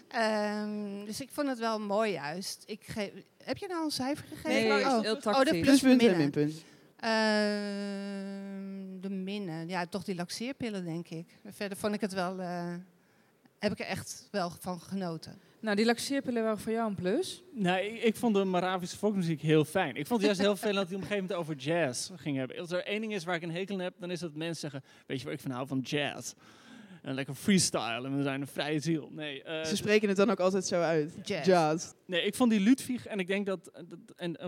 Ehm, 0.07 1.05
dus 1.05 1.21
ik 1.21 1.29
vond 1.31 1.47
het 1.47 1.59
wel 1.59 1.79
mooi 1.79 2.11
juist. 2.11 2.63
Ik 2.65 2.83
geef, 2.87 3.11
heb 3.43 3.57
je 3.57 3.67
nou 3.67 3.83
een 3.83 3.91
cijfer 3.91 4.27
gegeven? 4.27 4.51
Nee, 4.51 4.71
oh. 4.71 4.77
heel 4.77 4.97
oh, 4.97 5.01
de 5.01 5.17
tactisch. 5.17 5.49
plus 5.51 5.61
Pluspunten 5.61 6.09
en 6.09 6.17
minnen. 6.17 6.17
minpunten. 6.17 6.61
Ehm, 6.99 9.01
de 9.01 9.09
minnen. 9.09 9.67
Ja, 9.67 9.85
toch 9.85 10.03
die 10.03 10.15
laxeerpillen, 10.15 10.85
denk 10.85 11.07
ik. 11.09 11.27
Verder 11.45 11.77
vond 11.77 11.93
ik 11.93 12.01
het 12.01 12.13
wel... 12.13 12.39
eh, 12.39 12.73
heb 13.61 13.71
ik 13.71 13.79
er 13.79 13.85
echt 13.85 14.27
wel 14.31 14.49
van 14.59 14.79
genoten. 14.79 15.39
Nou, 15.59 15.75
die 15.75 15.85
laxeerpillen 15.85 16.43
waren 16.43 16.59
voor 16.59 16.71
jou 16.71 16.89
een 16.89 16.95
plus. 16.95 17.43
Nee, 17.51 17.91
ik, 17.91 18.03
ik 18.03 18.15
vond 18.15 18.35
de 18.35 18.43
Moravische 18.43 18.97
volksmuziek 18.97 19.41
heel 19.41 19.65
fijn. 19.65 19.95
Ik 19.95 20.07
vond 20.07 20.21
het 20.21 20.21
juist 20.21 20.41
heel 20.41 20.55
veel 20.55 20.73
dat 20.73 20.87
hij 20.87 20.95
op 20.95 21.01
een 21.01 21.07
gegeven 21.07 21.27
moment 21.29 21.39
over 21.49 21.55
jazz 21.55 22.11
ging 22.15 22.37
hebben. 22.37 22.57
Als 22.57 22.71
er 22.71 22.83
één 22.85 23.01
ding 23.01 23.13
is 23.13 23.23
waar 23.23 23.35
ik 23.35 23.41
een 23.41 23.51
hekel 23.51 23.75
aan 23.75 23.81
heb, 23.81 23.93
dan 23.99 24.11
is 24.11 24.19
dat 24.19 24.35
mensen 24.35 24.59
zeggen, 24.59 24.83
weet 25.05 25.19
je 25.19 25.25
waar 25.25 25.33
ik 25.33 25.39
van 25.39 25.51
hou? 25.51 25.67
Van 25.67 25.79
jazz. 25.79 26.33
En 27.01 27.13
lekker 27.13 27.33
freestyle 27.33 28.05
en 28.05 28.17
we 28.17 28.23
zijn 28.23 28.41
een 28.41 28.47
vrije 28.47 28.79
ziel. 28.79 29.09
Nee, 29.11 29.43
eh, 29.43 29.65
Ze 29.65 29.75
spreken 29.75 30.07
het 30.07 30.17
dan 30.17 30.29
ook 30.29 30.39
altijd 30.39 30.65
zo 30.65 30.81
uit. 30.81 31.13
Jazz. 31.23 31.47
Jazz. 31.47 31.91
Nee, 32.05 32.23
ik 32.23 32.35
vond 32.35 32.51
die 32.51 32.59
Ludwig, 32.59 33.05
en 33.05 33.19
ik 33.19 33.27
denk 33.27 33.45
dat, 33.45 33.71
dat 33.87 33.99
en, 34.15 34.37
eh, 34.37 34.47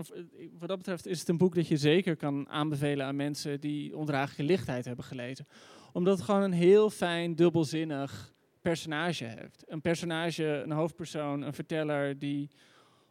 wat 0.58 0.68
dat 0.68 0.78
betreft 0.78 1.06
is 1.06 1.18
het 1.20 1.28
een 1.28 1.38
boek 1.38 1.54
dat 1.54 1.68
je 1.68 1.76
zeker 1.76 2.16
kan 2.16 2.48
aanbevelen 2.48 3.06
aan 3.06 3.16
mensen 3.16 3.60
die 3.60 3.96
ondraaglijke 3.96 4.42
lichtheid 4.42 4.84
hebben 4.84 5.04
gelezen. 5.04 5.46
Omdat 5.92 6.16
het 6.16 6.24
gewoon 6.26 6.42
een 6.42 6.52
heel 6.52 6.90
fijn, 6.90 7.34
dubbelzinnig 7.34 8.34
personage 8.64 9.24
heeft. 9.24 9.64
Een 9.66 9.80
personage, 9.80 10.44
een 10.44 10.70
hoofdpersoon, 10.70 11.42
een 11.42 11.52
verteller 11.52 12.18
die 12.18 12.48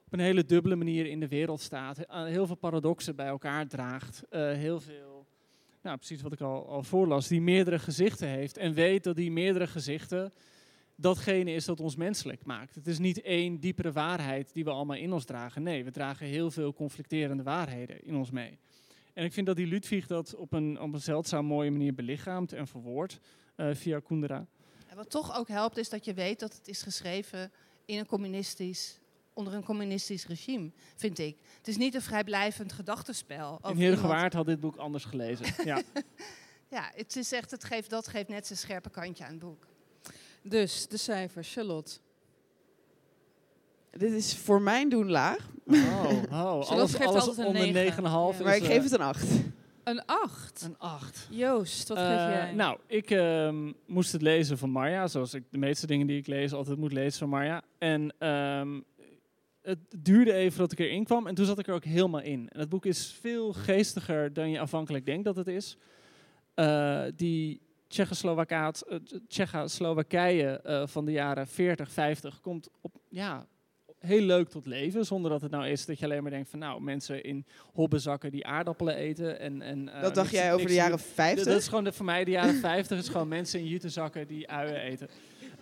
op 0.05 0.13
een 0.13 0.19
hele 0.19 0.45
dubbele 0.45 0.75
manier 0.75 1.05
in 1.05 1.19
de 1.19 1.27
wereld 1.27 1.61
staat. 1.61 1.97
eh, 1.97 2.23
Heel 2.23 2.47
veel 2.47 2.55
paradoxen 2.55 3.15
bij 3.15 3.27
elkaar 3.27 3.67
draagt. 3.67 4.23
eh, 4.29 4.51
heel 4.51 4.79
veel, 4.79 5.25
nou 5.81 5.97
precies 5.97 6.21
wat 6.21 6.33
ik 6.33 6.41
al, 6.41 6.67
al 6.67 6.83
voorlas, 6.83 7.27
die 7.27 7.41
meerdere 7.41 7.79
gezichten 7.79 8.27
heeft. 8.27 8.57
En 8.57 8.73
weet 8.73 9.03
dat 9.03 9.15
die 9.15 9.31
meerdere 9.31 9.67
gezichten 9.67 10.31
datgene 10.95 11.51
is 11.51 11.65
dat 11.65 11.79
ons 11.79 11.95
menselijk 11.95 12.45
maakt. 12.45 12.75
Het 12.75 12.87
is 12.87 12.99
niet 12.99 13.21
één 13.21 13.59
diepere 13.59 13.91
waarheid 13.91 14.53
die 14.53 14.63
we 14.63 14.69
allemaal 14.69 14.97
in 14.97 15.13
ons 15.13 15.25
dragen. 15.25 15.63
Nee, 15.63 15.83
we 15.83 15.91
dragen 15.91 16.27
heel 16.27 16.51
veel 16.51 16.73
conflicterende 16.73 17.43
waarheden 17.43 18.03
in 18.03 18.15
ons 18.15 18.31
mee. 18.31 18.57
En 19.13 19.25
ik 19.25 19.33
vind 19.33 19.45
dat 19.45 19.55
die 19.55 19.67
Ludwig 19.67 20.07
dat 20.07 20.35
op 20.35 20.53
een, 20.53 20.79
op 20.79 20.93
een 20.93 20.99
zeldzaam 21.01 21.45
mooie 21.45 21.71
manier 21.71 21.93
belichaamt 21.93 22.53
en 22.53 22.67
verwoordt 22.67 23.19
eh, 23.55 23.67
via 23.73 23.99
Kundera. 23.99 24.47
En 24.93 24.99
wat 24.99 25.09
toch 25.09 25.37
ook 25.37 25.47
helpt, 25.47 25.77
is 25.77 25.89
dat 25.89 26.05
je 26.05 26.13
weet 26.13 26.39
dat 26.39 26.53
het 26.53 26.67
is 26.67 26.81
geschreven 26.81 27.51
in 27.85 27.97
een 27.97 28.05
communistisch, 28.05 28.99
onder 29.33 29.53
een 29.53 29.63
communistisch 29.63 30.27
regime, 30.27 30.71
vind 30.95 31.19
ik. 31.19 31.37
Het 31.57 31.67
is 31.67 31.77
niet 31.77 31.95
een 31.95 32.01
vrijblijvend 32.01 32.73
gedachtenspel. 32.73 33.59
En 33.61 33.75
Heer 33.75 33.83
iemand- 33.83 33.99
Gewaard 33.99 34.33
had 34.33 34.45
dit 34.45 34.59
boek 34.59 34.75
anders 34.75 35.05
gelezen. 35.05 35.45
ja. 35.65 35.81
Ja, 36.69 36.91
het 36.95 37.15
is 37.15 37.31
echt, 37.31 37.51
het 37.51 37.63
geeft, 37.63 37.89
dat 37.89 38.07
geeft 38.07 38.27
net 38.27 38.47
zijn 38.47 38.59
scherpe 38.59 38.89
kantje 38.89 39.23
aan 39.23 39.29
het 39.29 39.39
boek. 39.39 39.67
Dus 40.41 40.87
de 40.87 40.97
cijfer, 40.97 41.43
Charlotte. 41.43 41.91
Dit 43.91 44.11
is 44.11 44.35
voor 44.37 44.61
mijn 44.61 44.89
doen 44.89 45.09
laag, 45.09 45.49
Oh, 45.67 46.23
oh, 46.31 46.31
alles, 46.31 46.69
alles 46.69 46.97
altijd 46.99 47.37
een 47.37 47.45
onder 47.45 47.65
9,5 47.67 47.71
negen. 47.73 48.03
Ja. 48.03 48.29
is... 48.29 48.39
maar 48.43 48.55
ik 48.55 48.61
eh, 48.61 48.67
geef 48.67 48.83
het 48.83 48.91
een 48.91 49.01
8. 49.01 49.23
Een 49.83 50.05
8. 50.05 50.61
een 50.61 50.77
8. 50.77 51.27
Joost, 51.31 51.87
wat 51.87 51.97
geef 51.97 52.07
Eh, 52.07 52.29
jij? 52.29 52.53
Nou, 52.53 52.77
ik 52.87 53.11
ehm, 53.11 53.71
moest 53.85 54.11
het 54.11 54.21
lezen 54.21 54.57
van 54.57 54.69
Marja, 54.69 55.07
zoals 55.07 55.33
ik 55.33 55.43
de 55.49 55.57
meeste 55.57 55.87
dingen 55.87 56.07
die 56.07 56.17
ik 56.17 56.27
lees 56.27 56.53
altijd 56.53 56.77
moet 56.77 56.93
lezen 56.93 57.19
van 57.19 57.29
Marja. 57.29 57.61
En 57.77 58.13
ehm, 58.17 58.79
het 59.61 59.79
duurde 59.97 60.33
even 60.33 60.59
dat 60.59 60.71
ik 60.71 60.79
erin 60.79 61.03
kwam 61.03 61.27
en 61.27 61.35
toen 61.35 61.45
zat 61.45 61.59
ik 61.59 61.67
er 61.67 61.73
ook 61.73 61.83
helemaal 61.83 62.21
in. 62.21 62.49
En 62.49 62.59
het 62.59 62.69
boek 62.69 62.85
is 62.85 63.17
veel 63.21 63.53
geestiger 63.53 64.33
dan 64.33 64.49
je 64.49 64.59
afhankelijk 64.59 65.05
denkt 65.05 65.23
dat 65.23 65.35
het 65.35 65.47
is. 65.47 65.77
Eh, 66.53 67.03
die 67.15 67.61
eh, 67.87 68.97
Tsjechoslowakije 69.27 70.59
eh, 70.61 70.87
van 70.87 71.05
de 71.05 71.11
jaren 71.11 71.47
40, 71.47 71.91
50 71.91 72.39
komt 72.39 72.69
op, 72.81 72.95
ja, 73.09 73.47
heel 74.05 74.21
leuk 74.21 74.49
tot 74.49 74.65
leven. 74.65 75.05
Zonder 75.05 75.31
dat 75.31 75.41
het 75.41 75.51
nou 75.51 75.67
is 75.67 75.85
dat 75.85 75.99
je 75.99 76.05
alleen 76.05 76.21
maar 76.21 76.31
denkt 76.31 76.49
van 76.49 76.59
nou, 76.59 76.81
mensen 76.81 77.23
in 77.23 77.45
hobbezakken 77.73 78.31
die 78.31 78.45
aardappelen 78.45 78.95
eten. 78.95 79.39
En, 79.39 79.61
en, 79.61 79.87
uh, 79.87 80.01
dat 80.01 80.15
dacht 80.15 80.31
niks- 80.31 80.43
jij 80.43 80.53
over 80.53 80.67
de 80.67 80.73
jaren 80.73 80.99
50? 80.99 81.45
Dat 81.45 81.61
is 81.61 81.67
gewoon 81.67 81.83
de, 81.83 81.91
voor 81.93 82.05
mij 82.05 82.23
de 82.23 82.31
jaren 82.31 82.55
50. 82.55 82.97
is 82.97 83.09
gewoon 83.09 83.27
mensen 83.27 83.59
in 83.59 83.65
jutezakken 83.67 84.27
die 84.27 84.49
uien 84.49 84.75
eten. 84.81 85.07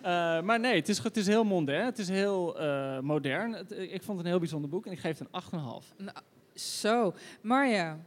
Eh, 0.02 0.40
maar 0.42 0.60
nee, 0.60 0.74
het 0.76 0.88
is, 0.88 0.98
het 0.98 1.16
is 1.16 1.26
heel 1.26 1.44
mondain. 1.44 1.84
Het 1.84 1.98
is 1.98 2.08
heel 2.08 2.58
eh, 2.60 3.00
modern. 3.00 3.52
Het- 3.52 3.70
ik 3.70 4.02
vond 4.02 4.16
het 4.16 4.26
een 4.26 4.32
heel 4.32 4.38
bijzonder 4.40 4.70
boek 4.70 4.86
en 4.86 4.92
ik 4.92 4.98
geef 5.00 5.18
het 5.18 5.28
een 5.30 5.40
8,5. 5.42 5.94
Nou, 5.96 6.16
zo, 6.54 7.14
Marja. 7.42 7.98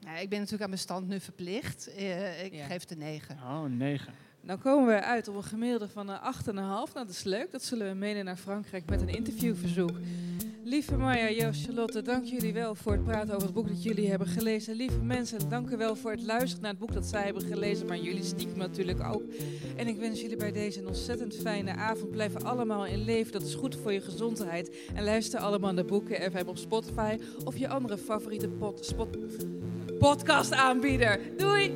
Nou, 0.00 0.18
ik 0.20 0.28
ben 0.28 0.38
natuurlijk 0.38 0.62
aan 0.62 0.68
mijn 0.68 0.80
stand 0.80 1.08
nu 1.08 1.20
verplicht. 1.20 1.94
Eh, 1.94 2.44
ik 2.44 2.54
Ja. 2.54 2.64
geef 2.66 2.80
het 2.80 2.90
een 2.90 2.98
9. 2.98 3.36
Oh, 3.42 3.64
9. 3.64 4.12
Nou 4.44 4.58
komen 4.58 4.86
we 4.86 5.02
uit 5.02 5.28
op 5.28 5.34
een 5.36 5.44
gemiddelde 5.44 5.88
van 5.88 6.08
een 6.08 6.18
8,5. 6.18 6.52
Nou, 6.54 6.86
dat 6.92 7.08
is 7.08 7.22
leuk. 7.22 7.50
Dat 7.50 7.62
zullen 7.62 7.88
we 7.88 7.94
meenemen 7.94 8.24
naar 8.24 8.36
Frankrijk 8.36 8.84
met 8.90 9.00
een 9.00 9.08
interviewverzoek. 9.08 9.90
Lieve 10.64 10.96
Marja, 10.96 11.30
Joost, 11.30 11.64
Charlotte, 11.64 12.02
dank 12.02 12.24
jullie 12.24 12.52
wel 12.52 12.74
voor 12.74 12.92
het 12.92 13.04
praten 13.04 13.34
over 13.34 13.44
het 13.44 13.54
boek 13.54 13.68
dat 13.68 13.82
jullie 13.82 14.08
hebben 14.08 14.28
gelezen. 14.28 14.74
Lieve 14.74 15.02
mensen, 15.02 15.48
dank 15.48 15.70
u 15.70 15.76
wel 15.76 15.96
voor 15.96 16.10
het 16.10 16.22
luisteren 16.22 16.60
naar 16.62 16.70
het 16.70 16.78
boek 16.78 16.92
dat 16.92 17.06
zij 17.06 17.24
hebben 17.24 17.42
gelezen, 17.42 17.86
maar 17.86 17.98
jullie 17.98 18.24
stiekem 18.24 18.58
natuurlijk 18.58 19.00
ook. 19.00 19.22
En 19.76 19.86
ik 19.86 19.98
wens 19.98 20.20
jullie 20.20 20.36
bij 20.36 20.52
deze 20.52 20.80
een 20.80 20.86
ontzettend 20.86 21.36
fijne 21.36 21.74
avond. 21.74 22.10
Blijven 22.10 22.44
allemaal 22.44 22.86
in 22.86 23.04
leven, 23.04 23.32
dat 23.32 23.42
is 23.42 23.54
goed 23.54 23.76
voor 23.76 23.92
je 23.92 24.00
gezondheid. 24.00 24.76
En 24.94 25.04
luister 25.04 25.40
allemaal 25.40 25.72
naar 25.72 25.84
Boeken 25.84 26.32
FM 26.32 26.46
op 26.48 26.58
Spotify 26.58 27.18
of 27.44 27.56
je 27.56 27.68
andere 27.68 27.98
favoriete 27.98 28.48
pod, 28.48 28.94
podcast 29.98 30.52
aanbieder. 30.52 31.20
Doei! 31.36 31.72